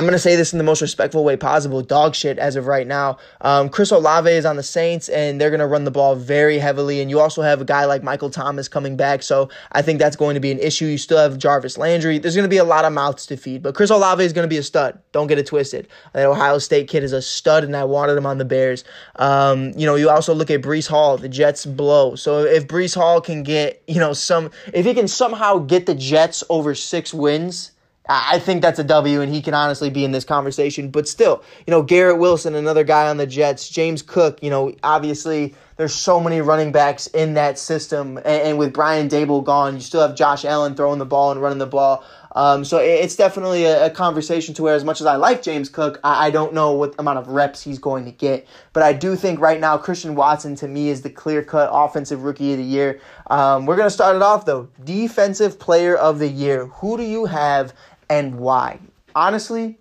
I'm 0.00 0.06
going 0.06 0.12
to 0.12 0.18
say 0.18 0.34
this 0.34 0.54
in 0.54 0.56
the 0.56 0.64
most 0.64 0.80
respectful 0.80 1.24
way 1.24 1.36
possible. 1.36 1.82
Dog 1.82 2.14
shit 2.14 2.38
as 2.38 2.56
of 2.56 2.66
right 2.66 2.86
now. 2.86 3.18
Um, 3.42 3.68
Chris 3.68 3.90
Olave 3.90 4.30
is 4.30 4.46
on 4.46 4.56
the 4.56 4.62
Saints, 4.62 5.10
and 5.10 5.38
they're 5.38 5.50
going 5.50 5.60
to 5.60 5.66
run 5.66 5.84
the 5.84 5.90
ball 5.90 6.14
very 6.16 6.58
heavily. 6.58 7.02
And 7.02 7.10
you 7.10 7.20
also 7.20 7.42
have 7.42 7.60
a 7.60 7.66
guy 7.66 7.84
like 7.84 8.02
Michael 8.02 8.30
Thomas 8.30 8.66
coming 8.66 8.96
back, 8.96 9.22
so 9.22 9.50
I 9.72 9.82
think 9.82 9.98
that's 9.98 10.16
going 10.16 10.36
to 10.36 10.40
be 10.40 10.50
an 10.52 10.58
issue. 10.58 10.86
You 10.86 10.96
still 10.96 11.18
have 11.18 11.36
Jarvis 11.36 11.76
Landry. 11.76 12.18
There's 12.18 12.34
going 12.34 12.46
to 12.46 12.48
be 12.48 12.56
a 12.56 12.64
lot 12.64 12.86
of 12.86 12.94
mouths 12.94 13.26
to 13.26 13.36
feed, 13.36 13.62
but 13.62 13.74
Chris 13.74 13.90
Olave 13.90 14.24
is 14.24 14.32
going 14.32 14.44
to 14.44 14.48
be 14.48 14.56
a 14.56 14.62
stud. 14.62 14.98
Don't 15.12 15.26
get 15.26 15.36
it 15.36 15.46
twisted. 15.46 15.86
That 16.14 16.24
Ohio 16.24 16.56
State 16.56 16.88
kid 16.88 17.04
is 17.04 17.12
a 17.12 17.20
stud, 17.20 17.62
and 17.62 17.76
I 17.76 17.84
wanted 17.84 18.16
him 18.16 18.24
on 18.24 18.38
the 18.38 18.46
Bears. 18.46 18.84
Um, 19.16 19.72
you 19.76 19.84
know, 19.84 19.96
you 19.96 20.08
also 20.08 20.32
look 20.32 20.50
at 20.50 20.62
Breece 20.62 20.88
Hall. 20.88 21.18
The 21.18 21.28
Jets 21.28 21.66
blow. 21.66 22.14
So 22.14 22.38
if 22.38 22.66
Breece 22.66 22.94
Hall 22.94 23.20
can 23.20 23.42
get, 23.42 23.82
you 23.86 24.00
know, 24.00 24.14
some, 24.14 24.50
if 24.72 24.86
he 24.86 24.94
can 24.94 25.08
somehow 25.08 25.58
get 25.58 25.84
the 25.84 25.94
Jets 25.94 26.42
over 26.48 26.74
six 26.74 27.12
wins 27.12 27.72
I 28.12 28.40
think 28.40 28.60
that's 28.60 28.80
a 28.80 28.84
W, 28.84 29.20
and 29.20 29.32
he 29.32 29.40
can 29.40 29.54
honestly 29.54 29.88
be 29.88 30.04
in 30.04 30.10
this 30.10 30.24
conversation. 30.24 30.90
But 30.90 31.06
still, 31.06 31.44
you 31.64 31.70
know, 31.70 31.80
Garrett 31.80 32.18
Wilson, 32.18 32.56
another 32.56 32.82
guy 32.82 33.08
on 33.08 33.18
the 33.18 33.26
Jets, 33.26 33.68
James 33.68 34.02
Cook, 34.02 34.42
you 34.42 34.50
know, 34.50 34.74
obviously 34.82 35.54
there's 35.76 35.94
so 35.94 36.18
many 36.18 36.40
running 36.40 36.72
backs 36.72 37.06
in 37.06 37.34
that 37.34 37.56
system. 37.56 38.16
And, 38.18 38.26
and 38.26 38.58
with 38.58 38.72
Brian 38.72 39.08
Daboll 39.08 39.44
gone, 39.44 39.76
you 39.76 39.80
still 39.80 40.00
have 40.00 40.16
Josh 40.16 40.44
Allen 40.44 40.74
throwing 40.74 40.98
the 40.98 41.06
ball 41.06 41.30
and 41.30 41.40
running 41.40 41.58
the 41.58 41.66
ball. 41.66 42.04
Um, 42.32 42.64
so 42.64 42.78
it's 42.78 43.16
definitely 43.16 43.64
a, 43.64 43.86
a, 43.86 43.90
conversation 43.90 44.54
to 44.54 44.62
where, 44.62 44.74
as 44.74 44.84
much 44.84 45.00
as 45.00 45.06
I 45.06 45.16
like 45.16 45.42
James 45.42 45.68
Cook, 45.68 45.98
I, 46.04 46.26
I, 46.26 46.30
don't 46.30 46.54
know 46.54 46.72
what 46.72 46.94
amount 46.98 47.18
of 47.18 47.26
reps 47.26 47.60
he's 47.60 47.80
going 47.80 48.04
to 48.04 48.12
get. 48.12 48.46
But 48.72 48.84
I 48.84 48.92
do 48.92 49.16
think 49.16 49.40
right 49.40 49.58
now 49.58 49.76
Christian 49.76 50.14
Watson 50.14 50.54
to 50.56 50.68
me 50.68 50.90
is 50.90 51.02
the 51.02 51.10
clear 51.10 51.42
cut 51.42 51.68
offensive 51.72 52.22
rookie 52.22 52.52
of 52.52 52.58
the 52.58 52.64
year. 52.64 53.00
Um, 53.28 53.66
we're 53.66 53.76
gonna 53.76 53.90
start 53.90 54.14
it 54.14 54.22
off 54.22 54.44
though. 54.44 54.68
Defensive 54.84 55.58
player 55.58 55.96
of 55.96 56.20
the 56.20 56.28
year. 56.28 56.66
Who 56.66 56.96
do 56.96 57.02
you 57.02 57.24
have 57.24 57.72
and 58.10 58.38
why. 58.38 58.80
Honestly, 59.14 59.78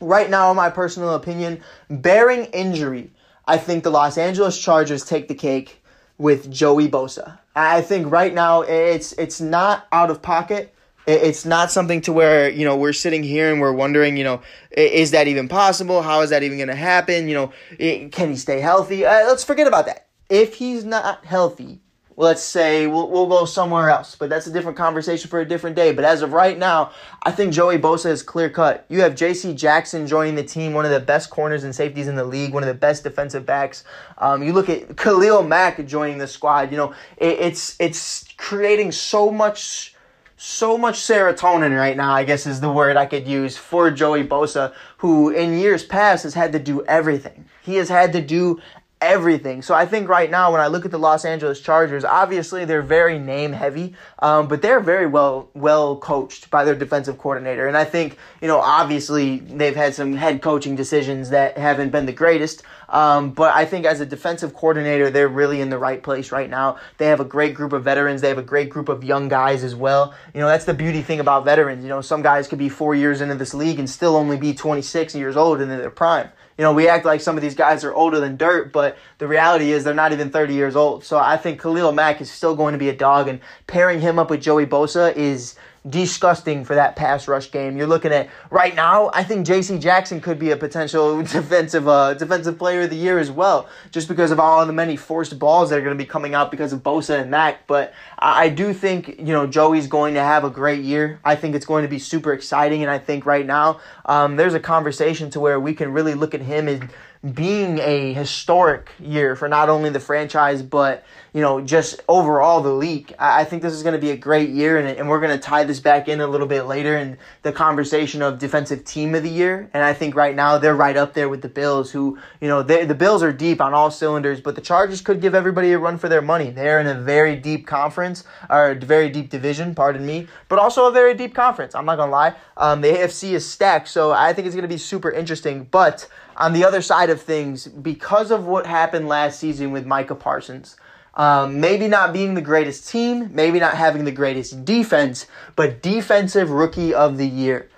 right 0.00 0.28
now, 0.28 0.50
in 0.50 0.56
my 0.56 0.70
personal 0.70 1.14
opinion, 1.14 1.62
bearing 1.88 2.46
injury, 2.46 3.12
I 3.46 3.58
think 3.58 3.84
the 3.84 3.90
Los 3.90 4.18
Angeles 4.18 4.58
Chargers 4.58 5.04
take 5.04 5.28
the 5.28 5.34
cake 5.34 5.82
with 6.16 6.50
Joey 6.50 6.88
Bosa. 6.88 7.38
I 7.54 7.82
think 7.82 8.10
right 8.10 8.34
now 8.34 8.62
it's 8.62 9.12
it's 9.12 9.40
not 9.40 9.86
out 9.92 10.10
of 10.10 10.22
pocket. 10.22 10.74
It's 11.06 11.46
not 11.46 11.70
something 11.70 12.02
to 12.02 12.12
where 12.12 12.50
you 12.50 12.64
know 12.64 12.76
we're 12.76 12.92
sitting 12.92 13.22
here 13.22 13.50
and 13.50 13.60
we're 13.60 13.72
wondering, 13.72 14.16
you 14.16 14.24
know, 14.24 14.42
is 14.70 15.12
that 15.12 15.28
even 15.28 15.48
possible? 15.48 16.02
How 16.02 16.20
is 16.20 16.30
that 16.30 16.42
even 16.42 16.58
going 16.58 16.68
to 16.68 16.74
happen? 16.74 17.28
You 17.28 17.34
know, 17.34 18.08
can 18.10 18.30
he 18.30 18.36
stay 18.36 18.60
healthy? 18.60 19.06
Uh, 19.06 19.26
let's 19.26 19.44
forget 19.44 19.66
about 19.66 19.86
that. 19.86 20.08
If 20.28 20.56
he's 20.56 20.84
not 20.84 21.24
healthy, 21.24 21.80
let's 22.18 22.42
say 22.42 22.88
we'll, 22.88 23.08
we'll 23.08 23.28
go 23.28 23.44
somewhere 23.44 23.88
else, 23.88 24.16
but 24.16 24.28
that's 24.28 24.48
a 24.48 24.50
different 24.50 24.76
conversation 24.76 25.30
for 25.30 25.38
a 25.38 25.44
different 25.44 25.76
day. 25.76 25.92
But 25.92 26.04
as 26.04 26.20
of 26.20 26.32
right 26.32 26.58
now, 26.58 26.90
I 27.22 27.30
think 27.30 27.52
Joey 27.52 27.78
Bosa 27.78 28.10
is 28.10 28.24
clear 28.24 28.50
cut. 28.50 28.84
You 28.88 29.02
have 29.02 29.14
J.C. 29.14 29.54
Jackson 29.54 30.04
joining 30.04 30.34
the 30.34 30.42
team, 30.42 30.72
one 30.72 30.84
of 30.84 30.90
the 30.90 30.98
best 30.98 31.30
corners 31.30 31.62
and 31.62 31.72
safeties 31.72 32.08
in 32.08 32.16
the 32.16 32.24
league, 32.24 32.52
one 32.52 32.64
of 32.64 32.66
the 32.66 32.74
best 32.74 33.04
defensive 33.04 33.46
backs. 33.46 33.84
Um, 34.18 34.42
you 34.42 34.52
look 34.52 34.68
at 34.68 34.96
Khalil 34.96 35.44
Mack 35.44 35.86
joining 35.86 36.18
the 36.18 36.26
squad. 36.26 36.72
You 36.72 36.76
know, 36.76 36.94
it, 37.16 37.38
it's 37.38 37.76
it's 37.78 38.26
creating 38.36 38.90
so 38.90 39.30
much 39.30 39.94
so 40.40 40.78
much 40.78 41.00
serotonin 41.00 41.76
right 41.76 41.96
now, 41.96 42.12
I 42.12 42.22
guess 42.22 42.46
is 42.46 42.60
the 42.60 42.70
word 42.70 42.96
I 42.96 43.06
could 43.06 43.26
use 43.26 43.56
for 43.56 43.90
Joey 43.90 44.24
Bosa, 44.24 44.72
who 44.98 45.30
in 45.30 45.58
years 45.58 45.84
past 45.84 46.22
has 46.22 46.34
had 46.34 46.52
to 46.52 46.60
do 46.60 46.84
everything. 46.86 47.46
He 47.62 47.74
has 47.74 47.88
had 47.88 48.12
to 48.12 48.22
do 48.22 48.60
everything. 49.00 49.62
So 49.62 49.74
I 49.74 49.86
think 49.86 50.08
right 50.08 50.30
now, 50.30 50.50
when 50.52 50.60
I 50.60 50.66
look 50.66 50.84
at 50.84 50.90
the 50.90 50.98
Los 50.98 51.24
Angeles 51.24 51.60
Chargers, 51.60 52.04
obviously 52.04 52.64
they're 52.64 52.82
very 52.82 53.18
name 53.18 53.52
heavy, 53.52 53.94
um, 54.20 54.48
but 54.48 54.62
they're 54.62 54.80
very 54.80 55.06
well 55.06 55.50
well 55.54 55.96
coached 55.96 56.50
by 56.50 56.64
their 56.64 56.74
defensive 56.74 57.18
coordinator. 57.18 57.66
And 57.68 57.76
I 57.76 57.84
think 57.84 58.16
you 58.40 58.48
know, 58.48 58.60
obviously 58.60 59.38
they've 59.38 59.76
had 59.76 59.94
some 59.94 60.14
head 60.14 60.42
coaching 60.42 60.76
decisions 60.76 61.30
that 61.30 61.58
haven't 61.58 61.90
been 61.90 62.06
the 62.06 62.12
greatest. 62.12 62.62
Um, 62.88 63.32
but 63.32 63.54
I 63.54 63.66
think 63.66 63.84
as 63.84 64.00
a 64.00 64.06
defensive 64.06 64.54
coordinator, 64.54 65.10
they're 65.10 65.28
really 65.28 65.60
in 65.60 65.68
the 65.68 65.78
right 65.78 66.02
place 66.02 66.32
right 66.32 66.48
now. 66.48 66.78
They 66.96 67.06
have 67.06 67.20
a 67.20 67.24
great 67.24 67.54
group 67.54 67.72
of 67.72 67.84
veterans. 67.84 68.22
They 68.22 68.28
have 68.28 68.38
a 68.38 68.42
great 68.42 68.70
group 68.70 68.88
of 68.88 69.04
young 69.04 69.28
guys 69.28 69.62
as 69.62 69.74
well. 69.74 70.14
You 70.32 70.40
know, 70.40 70.48
that's 70.48 70.64
the 70.64 70.74
beauty 70.74 71.02
thing 71.02 71.20
about 71.20 71.44
veterans. 71.44 71.82
You 71.82 71.90
know, 71.90 72.00
some 72.00 72.22
guys 72.22 72.48
could 72.48 72.58
be 72.58 72.70
four 72.70 72.94
years 72.94 73.20
into 73.20 73.34
this 73.34 73.52
league 73.52 73.78
and 73.78 73.88
still 73.88 74.16
only 74.16 74.38
be 74.38 74.54
26 74.54 75.14
years 75.14 75.36
old 75.36 75.60
and 75.60 75.70
in 75.70 75.78
their 75.78 75.90
prime 75.90 76.30
you 76.58 76.64
know, 76.64 76.72
we 76.72 76.88
act 76.88 77.06
like 77.06 77.20
some 77.20 77.36
of 77.36 77.42
these 77.42 77.54
guys 77.54 77.84
are 77.84 77.94
older 77.94 78.18
than 78.18 78.36
dirt, 78.36 78.72
but 78.72 78.98
the 79.18 79.28
reality 79.28 79.70
is 79.70 79.84
they're 79.84 79.94
not 79.94 80.12
even 80.12 80.28
30 80.28 80.54
years 80.54 80.74
old. 80.74 81.04
So 81.04 81.16
I 81.16 81.36
think 81.36 81.60
Khalil 81.60 81.92
Mack 81.92 82.20
is 82.20 82.30
still 82.30 82.56
going 82.56 82.72
to 82.72 82.78
be 82.78 82.88
a 82.88 82.96
dog, 82.96 83.28
and 83.28 83.38
pairing 83.68 84.00
him 84.00 84.18
up 84.18 84.28
with 84.28 84.42
Joey 84.42 84.66
Bosa 84.66 85.14
is 85.16 85.54
disgusting 85.90 86.64
for 86.64 86.74
that 86.74 86.96
pass 86.96 87.28
rush 87.28 87.50
game. 87.50 87.76
You're 87.76 87.86
looking 87.86 88.12
at 88.12 88.28
right 88.50 88.74
now. 88.74 89.10
I 89.14 89.22
think 89.24 89.46
J.C. 89.46 89.78
Jackson 89.78 90.20
could 90.20 90.38
be 90.38 90.50
a 90.50 90.56
potential 90.56 91.22
defensive 91.22 91.88
uh, 91.88 92.14
defensive 92.14 92.58
player 92.58 92.82
of 92.82 92.90
the 92.90 92.96
year 92.96 93.18
as 93.18 93.30
well, 93.30 93.68
just 93.90 94.08
because 94.08 94.30
of 94.30 94.40
all 94.40 94.64
the 94.66 94.72
many 94.72 94.96
forced 94.96 95.38
balls 95.38 95.70
that 95.70 95.78
are 95.78 95.82
going 95.82 95.96
to 95.96 96.02
be 96.02 96.08
coming 96.08 96.34
out 96.34 96.50
because 96.50 96.72
of 96.72 96.82
Bosa 96.82 97.20
and 97.20 97.30
Mack. 97.30 97.66
But 97.66 97.94
I 98.18 98.48
do 98.48 98.72
think 98.72 99.08
you 99.18 99.32
know 99.32 99.46
Joey's 99.46 99.86
going 99.86 100.14
to 100.14 100.22
have 100.22 100.44
a 100.44 100.50
great 100.50 100.82
year. 100.82 101.20
I 101.24 101.36
think 101.36 101.54
it's 101.54 101.66
going 101.66 101.82
to 101.82 101.88
be 101.88 101.98
super 101.98 102.32
exciting, 102.32 102.82
and 102.82 102.90
I 102.90 102.98
think 102.98 103.26
right 103.26 103.46
now 103.46 103.80
um, 104.06 104.36
there's 104.36 104.54
a 104.54 104.60
conversation 104.60 105.30
to 105.30 105.40
where 105.40 105.60
we 105.60 105.74
can 105.74 105.92
really 105.92 106.14
look 106.14 106.34
at 106.34 106.40
him 106.40 106.68
and 106.68 106.90
being 107.34 107.80
a 107.80 108.12
historic 108.12 108.90
year 109.00 109.34
for 109.34 109.48
not 109.48 109.68
only 109.68 109.90
the 109.90 109.98
franchise 109.98 110.62
but 110.62 111.04
you 111.32 111.40
know 111.40 111.60
just 111.60 112.00
overall 112.08 112.60
the 112.60 112.72
league. 112.72 113.14
I, 113.18 113.40
I 113.40 113.44
think 113.44 113.62
this 113.62 113.72
is 113.72 113.82
going 113.82 113.94
to 113.94 114.00
be 114.00 114.10
a 114.10 114.16
great 114.16 114.50
year, 114.50 114.78
and, 114.78 114.88
and 114.88 115.08
we're 115.08 115.20
going 115.20 115.36
to 115.36 115.42
tie 115.42 115.64
this 115.64 115.80
back 115.80 116.08
in 116.08 116.20
a 116.20 116.26
little 116.26 116.46
bit 116.46 116.62
later 116.62 116.96
in 116.96 117.18
the 117.42 117.52
conversation 117.52 118.22
of 118.22 118.38
defensive 118.38 118.84
team 118.84 119.14
of 119.14 119.22
the 119.22 119.30
year. 119.30 119.68
And 119.74 119.82
I 119.82 119.94
think 119.94 120.14
right 120.14 120.34
now 120.34 120.58
they're 120.58 120.76
right 120.76 120.96
up 120.96 121.14
there 121.14 121.28
with 121.28 121.42
the 121.42 121.48
Bills, 121.48 121.90
who 121.90 122.18
you 122.40 122.48
know 122.48 122.62
the 122.62 122.94
Bills 122.94 123.22
are 123.22 123.32
deep 123.32 123.60
on 123.60 123.74
all 123.74 123.90
cylinders, 123.90 124.40
but 124.40 124.54
the 124.54 124.60
Chargers 124.60 125.00
could 125.00 125.20
give 125.20 125.34
everybody 125.34 125.72
a 125.72 125.78
run 125.78 125.98
for 125.98 126.08
their 126.08 126.22
money. 126.22 126.50
They're 126.50 126.80
in 126.80 126.86
a 126.86 127.00
very 127.00 127.36
deep 127.36 127.66
conference 127.66 128.24
or 128.48 128.70
a 128.70 128.74
very 128.74 129.10
deep 129.10 129.28
division, 129.28 129.74
pardon 129.74 130.06
me, 130.06 130.28
but 130.48 130.58
also 130.58 130.86
a 130.86 130.92
very 130.92 131.14
deep 131.14 131.34
conference. 131.34 131.74
I'm 131.74 131.84
not 131.84 131.96
gonna 131.96 132.12
lie. 132.12 132.34
Um, 132.56 132.80
the 132.80 132.88
AFC 132.88 133.32
is 133.32 133.48
stacked, 133.48 133.88
so 133.88 134.12
I 134.12 134.32
think 134.32 134.46
it's 134.46 134.54
going 134.54 134.62
to 134.62 134.68
be 134.68 134.78
super 134.78 135.10
interesting, 135.10 135.66
but 135.70 136.08
on 136.38 136.52
the 136.52 136.64
other 136.64 136.80
side 136.80 137.10
of 137.10 137.20
things, 137.20 137.66
because 137.66 138.30
of 138.30 138.46
what 138.46 138.64
happened 138.66 139.08
last 139.08 139.38
season 139.38 139.72
with 139.72 139.84
Micah 139.84 140.14
Parsons, 140.14 140.76
um, 141.14 141.60
maybe 141.60 141.88
not 141.88 142.12
being 142.12 142.34
the 142.34 142.40
greatest 142.40 142.88
team, 142.88 143.28
maybe 143.32 143.58
not 143.58 143.74
having 143.74 144.04
the 144.04 144.12
greatest 144.12 144.64
defense, 144.64 145.26
but 145.56 145.82
defensive 145.82 146.50
rookie 146.50 146.94
of 146.94 147.18
the 147.18 147.26
year 147.26 147.68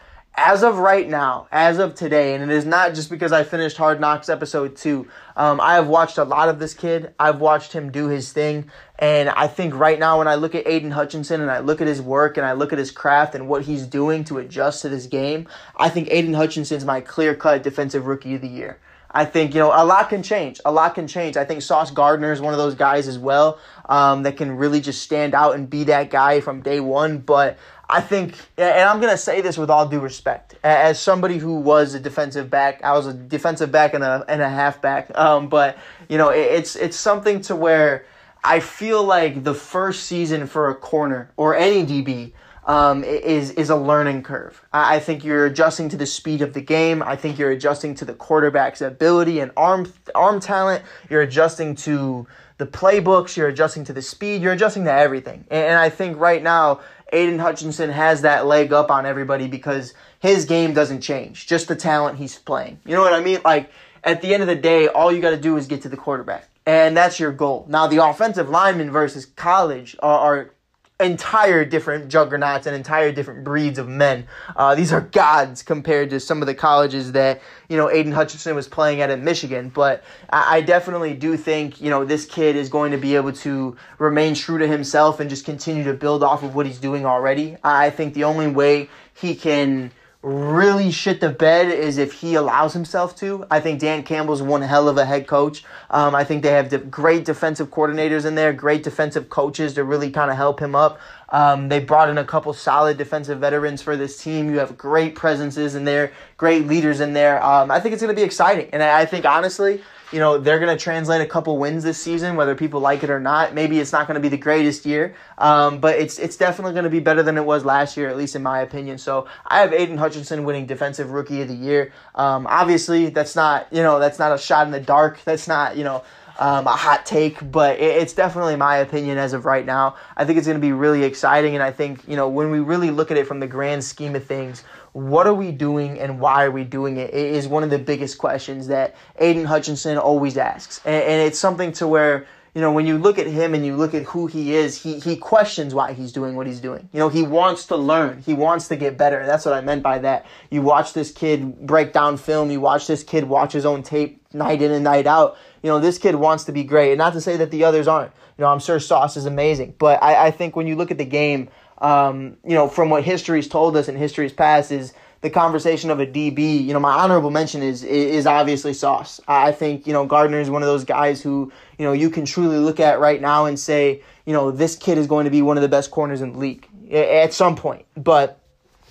as 0.42 0.62
of 0.62 0.79
right 0.79 1.07
now, 1.07 1.46
as 1.53 1.79
of 1.79 1.94
today, 1.94 2.35
and 2.35 2.42
it 2.42 2.48
is 2.48 2.64
not 2.64 2.94
just 2.94 3.11
because 3.11 3.31
I 3.31 3.44
finished 3.44 3.76
Hard 3.76 4.00
Knocks 4.00 4.31
episode 4.31 4.74
two. 4.74 5.07
Um, 5.37 5.61
I 5.61 5.74
have 5.74 5.87
watched 5.87 6.16
a 6.16 6.24
lot 6.24 6.48
of 6.48 6.59
this 6.59 6.72
kid. 6.72 7.12
I've 7.20 7.40
watched 7.42 7.74
him 7.74 7.92
do 7.92 8.07
his 8.07 8.33
thing, 8.33 8.70
and 8.98 9.29
I 9.29 9.48
think 9.48 9.74
right 9.74 9.98
now 9.98 10.16
when 10.16 10.29
I 10.29 10.37
look 10.37 10.55
at 10.55 10.66
Aidan 10.66 10.92
Hutchinson 10.92 11.42
and 11.42 11.50
I 11.50 11.59
look 11.59 11.83
at 11.83 11.87
his 11.87 12.00
work 12.00 12.38
and 12.38 12.46
I 12.46 12.53
look 12.53 12.72
at 12.72 12.79
his 12.79 12.90
craft 12.90 13.35
and 13.35 13.48
what 13.48 13.64
he's 13.64 13.87
doing 13.87 14.24
to 14.24 14.38
adjust 14.38 14.81
to 14.81 14.88
this 14.88 15.05
game, 15.05 15.46
I 15.76 15.90
think 15.90 16.09
Aidan 16.11 16.33
Hutchinson's 16.33 16.87
my 16.87 17.03
clear 17.03 17.35
cut 17.35 17.62
defensive 17.62 18.07
rookie 18.07 18.35
of 18.35 18.40
the 18.40 18.48
year. 18.48 18.79
I 19.12 19.24
think, 19.24 19.55
you 19.55 19.61
know, 19.61 19.72
a 19.74 19.85
lot 19.85 20.09
can 20.09 20.22
change. 20.22 20.61
A 20.64 20.70
lot 20.70 20.94
can 20.94 21.09
change. 21.09 21.37
I 21.37 21.44
think 21.44 21.62
Sauce 21.62 21.90
Gardner 21.90 22.33
is 22.33 22.40
one 22.40 22.55
of 22.55 22.59
those 22.59 22.76
guys 22.76 23.09
as 23.09 23.18
well 23.18 23.59
um, 23.88 24.22
that 24.22 24.37
can 24.37 24.53
really 24.53 24.81
just 24.81 25.03
stand 25.03 25.35
out 25.35 25.57
and 25.57 25.68
be 25.68 25.85
that 25.85 26.11
guy 26.11 26.40
from 26.40 26.62
day 26.62 26.79
one. 26.79 27.18
But 27.18 27.59
I 27.90 28.00
think, 28.00 28.35
and 28.57 28.88
I'm 28.88 29.00
going 29.00 29.12
to 29.12 29.18
say 29.18 29.40
this 29.40 29.59
with 29.59 29.70
all 29.70 29.87
due 29.87 30.00
respect, 30.00 30.55
as 30.62 30.98
somebody 30.98 31.38
who 31.38 31.57
was 31.57 31.94
a 31.94 32.00
defensive 32.00 32.48
back, 32.48 32.83
I 32.85 32.92
was 32.92 33.07
a 33.07 33.12
defensive 33.12 33.72
back 33.72 33.94
and 33.94 34.05
a 34.05 34.24
and 34.29 34.40
a 34.40 34.48
halfback. 34.48 35.16
Um, 35.18 35.48
but 35.48 35.76
you 36.09 36.16
know, 36.16 36.29
it's 36.31 36.76
it's 36.76 36.96
something 36.96 37.40
to 37.42 37.57
where 37.57 38.07
I 38.42 38.61
feel 38.61 39.03
like 39.03 39.44
the 39.44 39.55
first 39.55 40.05
season 40.05 40.46
for 40.46 40.70
a 40.70 40.74
corner 40.74 41.31
or 41.37 41.55
any 41.55 41.85
DB 41.85 42.33
um, 42.66 43.03
is 43.05 43.50
is 43.53 43.70
a 43.70 43.76
learning 43.76 44.22
curve. 44.22 44.64
I 44.72 44.98
think 45.00 45.24
you're 45.24 45.46
adjusting 45.46 45.88
to 45.90 45.96
the 45.96 46.07
speed 46.07 46.42
of 46.42 46.55
the 46.55 46.61
game. 46.61 47.03
I 47.03 47.16
think 47.16 47.38
you're 47.38 47.50
adjusting 47.50 47.94
to 47.96 48.05
the 48.05 48.14
quarterback's 48.14 48.81
ability 48.81 49.40
and 49.40 49.50
arm 49.57 49.92
arm 50.14 50.40
talent. 50.40 50.85
You're 51.09 51.22
adjusting 51.22 51.74
to 51.76 52.26
the 52.61 52.66
playbooks. 52.66 53.37
You're 53.37 53.48
adjusting 53.48 53.85
to 53.85 53.92
the 53.92 54.03
speed. 54.03 54.42
You're 54.42 54.53
adjusting 54.53 54.85
to 54.85 54.92
everything. 54.92 55.46
And, 55.50 55.79
I 55.79 55.88
think 55.88 56.18
right 56.18 56.42
now 56.42 56.81
Aidan 57.12 57.38
Hutchinson 57.38 57.90
has 57.90 58.23
that 58.23 58.46
leg 58.46 58.73
up 58.73 58.90
on 58.90 59.07
everybody 59.07 59.49
because 59.49 59.94
his 60.20 60.44
game 60.44 60.75
doesn't 60.75 61.01
change, 61.01 61.46
just 61.46 61.68
the 61.68 61.77
talent 61.77 62.18
he's 62.18 62.38
playing. 62.38 62.81
You 62.85 62.94
know 62.94 63.03
what 63.03 63.12
I 63.12 63.20
mean? 63.20 63.40
Like, 63.44 63.70
at 64.03 64.23
the 64.23 64.33
end 64.33 64.42
of 64.42 64.49
the 64.49 64.57
day, 64.57 64.88
all 64.88 65.12
you 65.12 65.20
got 65.20 65.31
to 65.31 65.37
do 65.37 65.57
is 65.57 65.66
get 65.66 65.83
to 65.83 65.88
the 65.88 65.96
quarterback. 65.96 66.49
And 66.66 66.96
that's 66.96 67.18
your 67.18 67.33
goal. 67.33 67.66
Now, 67.68 67.87
the 67.87 68.05
offensive 68.05 68.49
lineman 68.49 68.90
versus 68.90 69.27
college 69.27 69.96
are, 70.01 70.18
are 70.18 70.55
entire 71.00 71.64
different 71.64 72.08
juggernauts 72.08 72.66
and 72.66 72.76
entire 72.76 73.12
different 73.12 73.44
breeds 73.44 73.78
of 73.78 73.88
men. 73.88 74.26
Uh, 74.54 74.74
these 74.74 74.92
are 74.92 75.00
gods 75.00 75.62
compared 75.62 76.10
to 76.10 76.20
some 76.20 76.42
of 76.42 76.46
the 76.46 76.54
colleges 76.54 77.12
that 77.12 77.40
you 77.68 77.76
know 77.76 77.90
Aidan 77.90 78.12
Hutchinson 78.12 78.54
was 78.54 78.68
playing 78.68 79.00
at 79.00 79.10
in 79.10 79.24
Michigan. 79.24 79.70
But 79.70 80.04
I, 80.30 80.56
I 80.56 80.60
definitely 80.60 81.14
do 81.14 81.36
think 81.36 81.80
you 81.80 81.90
know 81.90 82.04
this 82.04 82.26
kid 82.26 82.56
is 82.56 82.68
going 82.68 82.92
to 82.92 82.98
be 82.98 83.16
able 83.16 83.32
to 83.32 83.76
remain 83.98 84.34
true 84.34 84.58
to 84.58 84.66
himself 84.66 85.20
and 85.20 85.30
just 85.30 85.44
continue 85.44 85.84
to 85.84 85.94
build 85.94 86.22
off 86.22 86.42
of 86.42 86.54
what 86.54 86.66
he's 86.66 86.78
doing 86.78 87.06
already. 87.06 87.56
I 87.64 87.90
think 87.90 88.14
the 88.14 88.24
only 88.24 88.48
way 88.48 88.88
he 89.14 89.34
can 89.34 89.90
really 90.22 90.90
shit 90.90 91.20
the 91.20 91.30
bed 91.30 91.72
is 91.72 91.96
if 91.96 92.12
he 92.12 92.35
allows 92.35 92.74
himself 92.74 93.16
to. 93.16 93.46
I 93.50 93.61
think 93.61 93.80
Dan 93.80 94.02
Campbell's 94.02 94.42
one 94.42 94.61
hell 94.61 94.88
of 94.88 94.98
a 94.98 95.04
head 95.06 95.26
coach. 95.26 95.64
Um, 95.88 96.14
I 96.14 96.24
think 96.24 96.42
they 96.42 96.50
have 96.50 96.68
de- 96.68 96.78
great 96.78 97.24
defensive 97.24 97.70
coordinators 97.70 98.26
in 98.26 98.35
there, 98.35 98.52
great 98.52 98.83
defensive 98.83 99.30
coaches 99.30 99.74
to 99.74 99.85
really 99.85 100.11
kind 100.11 100.30
of 100.30 100.37
help 100.37 100.61
him 100.61 100.74
up. 100.74 101.00
Um, 101.30 101.68
they 101.68 101.80
brought 101.80 102.11
in 102.11 102.18
a 102.18 102.24
couple 102.24 102.52
solid 102.52 102.98
defensive 102.98 103.38
veterans 103.38 103.80
for 103.80 103.96
this 103.96 104.22
team. 104.22 104.50
You 104.50 104.59
have 104.59 104.76
great 104.76 105.14
presences 105.14 105.74
in 105.74 105.85
there, 105.85 106.12
great 106.37 106.66
leaders 106.66 107.00
in 107.00 107.14
there. 107.14 107.42
Um, 107.42 107.70
I 107.70 107.80
think 107.80 107.94
it's 107.94 108.02
going 108.02 108.14
to 108.14 108.20
be 108.20 108.24
exciting. 108.24 108.68
And 108.72 108.83
I, 108.83 109.00
I 109.00 109.06
think, 109.06 109.24
honestly, 109.24 109.80
you 110.12 110.18
know, 110.18 110.38
they're 110.38 110.59
going 110.59 110.77
to 110.77 110.83
translate 110.83 111.20
a 111.20 111.27
couple 111.27 111.57
wins 111.59 111.85
this 111.85 111.99
season, 111.99 112.37
whether 112.37 112.55
people 112.55 112.81
like 112.81 113.03
it 113.03 113.11
or 113.11 113.20
not. 113.20 113.55
Maybe 113.55 113.79
it's 113.79 113.92
not 113.92 114.07
going 114.07 114.16
to 114.16 114.20
be 114.20 114.29
the 114.29 114.37
greatest 114.37 114.85
year, 114.85 115.14
um, 115.38 115.79
but 115.79 115.96
it's 115.96 116.18
it's 116.18 116.37
definitely 116.37 116.73
going 116.73 116.85
to 116.85 116.90
be 116.90 117.01
better 117.01 117.23
than 117.23 117.37
it 117.37 117.44
was 117.44 117.64
last 117.64 117.96
year, 117.96 118.09
at 118.09 118.16
least 118.16 118.35
in 118.35 118.42
my 118.42 118.61
opinion. 118.61 118.99
So 118.99 119.29
I 119.46 119.61
have 119.61 119.73
Aidan 119.73 119.99
Hutchinson 119.99 120.44
winning 120.44 120.66
Defensive 120.66 121.11
Rookie 121.11 121.42
of 121.42 121.49
the 121.49 121.55
Year. 121.55 121.92
Um, 122.14 122.46
obviously, 122.49 123.11
that's 123.11 123.37
not 123.37 123.68
you 123.70 123.83
know 123.83 123.99
that's 123.99 124.18
not 124.18 124.33
a 124.33 124.38
shot 124.38 124.66
in 124.66 124.73
the 124.73 124.81
dark. 124.81 125.23
That's 125.25 125.46
not 125.46 125.77
you 125.77 125.85
know 125.85 126.03
um, 126.40 126.66
a 126.66 126.70
hot 126.70 127.05
take, 127.05 127.38
but 127.53 127.79
it, 127.79 128.03
it's 128.03 128.14
definitely 128.14 128.57
my 128.57 128.79
opinion 128.79 129.18
as 129.18 129.35
of 129.35 129.44
right 129.44 129.64
now. 129.64 129.96
I 130.16 130.25
think 130.25 130.38
it's 130.38 130.46
going 130.46 130.59
to 130.59 130.66
be 130.66 130.73
really 130.73 131.05
exciting, 131.05 131.55
and 131.55 131.62
I 131.62 131.70
think 131.70 132.09
you 132.09 132.16
know 132.16 132.29
when 132.29 132.51
we 132.51 132.59
really 132.59 132.90
look 132.90 133.11
at 133.11 133.16
it 133.16 133.27
from 133.27 133.40
the 133.40 133.46
grand 133.46 133.85
scheme 133.85 134.16
of 134.16 134.25
things, 134.25 134.64
what 134.92 135.26
are 135.26 135.35
we 135.35 135.53
doing 135.53 135.98
and 135.98 136.20
why 136.20 136.44
are 136.44 136.50
we 136.50 136.64
doing 136.64 136.96
it? 136.96 137.14
It 137.14 137.35
is 137.35 137.46
one 137.46 137.62
of 137.62 137.70
the 137.70 137.79
biggest 137.79 138.18
questions 138.18 138.66
that 138.68 138.96
Aidan 139.18 139.44
Hutchinson 139.44 139.98
always 139.98 140.37
asks. 140.37 140.81
And, 140.85 141.03
and, 141.03 141.20
it's 141.20 141.38
something 141.38 141.72
to 141.72 141.87
where, 141.87 142.26
you 142.55 142.61
know, 142.61 142.72
when 142.72 142.87
you 142.87 142.98
look 142.98 143.18
at 143.18 143.26
him 143.26 143.55
and 143.55 143.64
you 143.64 143.76
look 143.76 143.94
at 143.94 144.03
who 144.03 144.26
he 144.26 144.55
is, 144.55 144.83
he, 144.83 144.98
he 144.98 145.16
questions 145.16 145.74
why 145.74 145.92
he's 145.92 146.11
doing 146.12 146.35
what 146.35 146.46
he's 146.48 146.61
doing. 146.61 146.88
You 146.92 146.98
know, 146.98 147.09
he 147.09 147.22
wants 147.22 147.66
to 147.66 147.76
learn. 147.76 148.22
He 148.22 148.35
wants 148.35 148.66
to 148.68 148.76
get 148.76 148.98
better. 148.98 149.24
That's 149.24 149.44
what 149.44 149.55
I 149.55 149.61
meant 149.61 149.83
by 149.83 150.00
that. 150.00 150.26
You 150.50 150.62
watch 150.62 150.92
this 150.92 151.12
kid 151.12 151.66
break 151.66 151.92
down 151.92 152.16
film. 152.16 152.50
You 152.50 152.61
watch 152.61 152.88
this 152.88 153.05
kid 153.05 153.24
watch 153.24 153.53
his 153.53 153.64
own 153.64 153.85
tape 153.85 154.20
night 154.33 154.61
in 154.61 154.72
and 154.72 154.83
night 154.83 155.07
out. 155.07 155.37
You 155.62 155.70
know, 155.70 155.79
this 155.79 155.98
kid 155.98 156.16
wants 156.16 156.44
to 156.44 156.53
be 156.53 156.64
great. 156.64 156.90
And 156.90 156.98
not 156.98 157.12
to 157.12 157.20
say 157.20 157.37
that 157.37 157.53
the 157.53 157.62
others 157.62 157.87
aren't. 157.87 158.12
You 158.38 158.42
know, 158.42 158.48
I'm 158.48 158.61
sure 158.61 158.81
Sauce 158.81 159.16
is 159.16 159.26
amazing. 159.26 159.74
But 159.79 160.03
I, 160.03 160.26
I 160.26 160.31
think 160.33 160.57
when 160.57 160.66
you 160.66 160.74
look 160.74 160.90
at 160.90 160.98
the 160.98 161.05
game, 161.05 161.48
um, 161.80 162.36
you 162.44 162.54
know, 162.54 162.68
from 162.68 162.90
what 162.90 163.04
history's 163.04 163.48
told 163.48 163.76
us 163.76 163.88
and 163.88 163.96
history's 163.96 164.32
past 164.32 164.70
is 164.70 164.92
the 165.22 165.30
conversation 165.30 165.90
of 165.90 166.00
a 166.00 166.06
DB. 166.06 166.64
You 166.64 166.72
know, 166.72 166.80
my 166.80 166.92
honorable 166.92 167.30
mention 167.30 167.62
is 167.62 167.84
is 167.84 168.26
obviously 168.26 168.72
Sauce. 168.72 169.20
I 169.28 169.52
think 169.52 169.86
you 169.86 169.92
know 169.92 170.06
Gardner 170.06 170.40
is 170.40 170.50
one 170.50 170.62
of 170.62 170.68
those 170.68 170.84
guys 170.84 171.22
who 171.22 171.52
you 171.78 171.84
know 171.84 171.92
you 171.92 172.10
can 172.10 172.24
truly 172.24 172.58
look 172.58 172.80
at 172.80 173.00
right 173.00 173.20
now 173.20 173.46
and 173.46 173.58
say, 173.58 174.02
you 174.26 174.32
know, 174.32 174.50
this 174.50 174.76
kid 174.76 174.98
is 174.98 175.06
going 175.06 175.24
to 175.24 175.30
be 175.30 175.42
one 175.42 175.56
of 175.56 175.62
the 175.62 175.68
best 175.68 175.90
corners 175.90 176.20
in 176.20 176.32
the 176.32 176.38
league 176.38 176.66
at 176.92 177.32
some 177.32 177.56
point. 177.56 177.86
But 177.96 178.40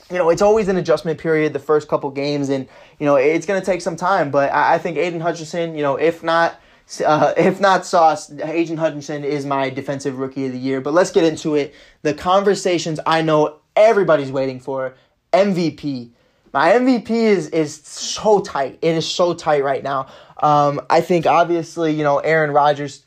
you 0.10 0.18
know, 0.18 0.30
it's 0.30 0.42
always 0.42 0.68
an 0.68 0.78
adjustment 0.78 1.20
period 1.20 1.54
the 1.54 1.60
first 1.60 1.88
couple 1.88 2.10
games, 2.10 2.50
and 2.50 2.68
you 3.00 3.06
know 3.06 3.16
it's 3.16 3.46
going 3.46 3.60
to 3.60 3.66
take 3.66 3.82
some 3.82 3.96
time. 3.96 4.32
But 4.32 4.52
I, 4.52 4.76
I 4.76 4.78
think 4.80 4.98
Aidan 4.98 5.22
Hutchinson, 5.22 5.76
you 5.76 5.84
know, 5.84 5.96
if 5.96 6.24
not. 6.24 6.60
Uh, 7.06 7.34
if 7.38 7.60
not 7.60 7.86
Sauce, 7.86 8.32
Aidan 8.32 8.78
Hutchinson 8.78 9.24
is 9.24 9.46
my 9.46 9.70
defensive 9.70 10.18
rookie 10.18 10.48
of 10.48 10.54
the 10.54 10.58
year. 10.58 10.82
But 10.82 10.94
let's 10.94 11.12
get 11.12 11.24
into 11.24 11.56
it. 11.56 11.74
The 12.02 12.14
conversations 12.14 13.00
I 13.06 13.22
know 13.22 13.58
everybody's 13.76 14.32
waiting 14.32 14.60
for 14.60 14.96
MVP. 15.32 16.10
My 16.52 16.72
MVP 16.72 17.12
is 17.12 17.50
is 17.50 17.76
so 17.84 18.40
tight. 18.40 18.80
It 18.82 18.96
is 18.96 19.08
so 19.08 19.34
tight 19.34 19.64
right 19.64 19.84
now. 19.84 20.08
Um, 20.42 20.82
I 20.90 21.02
think 21.02 21.28
obviously, 21.28 21.94
you 21.94 22.04
know, 22.04 22.18
Aaron 22.20 22.52
Rodgers 22.52 23.06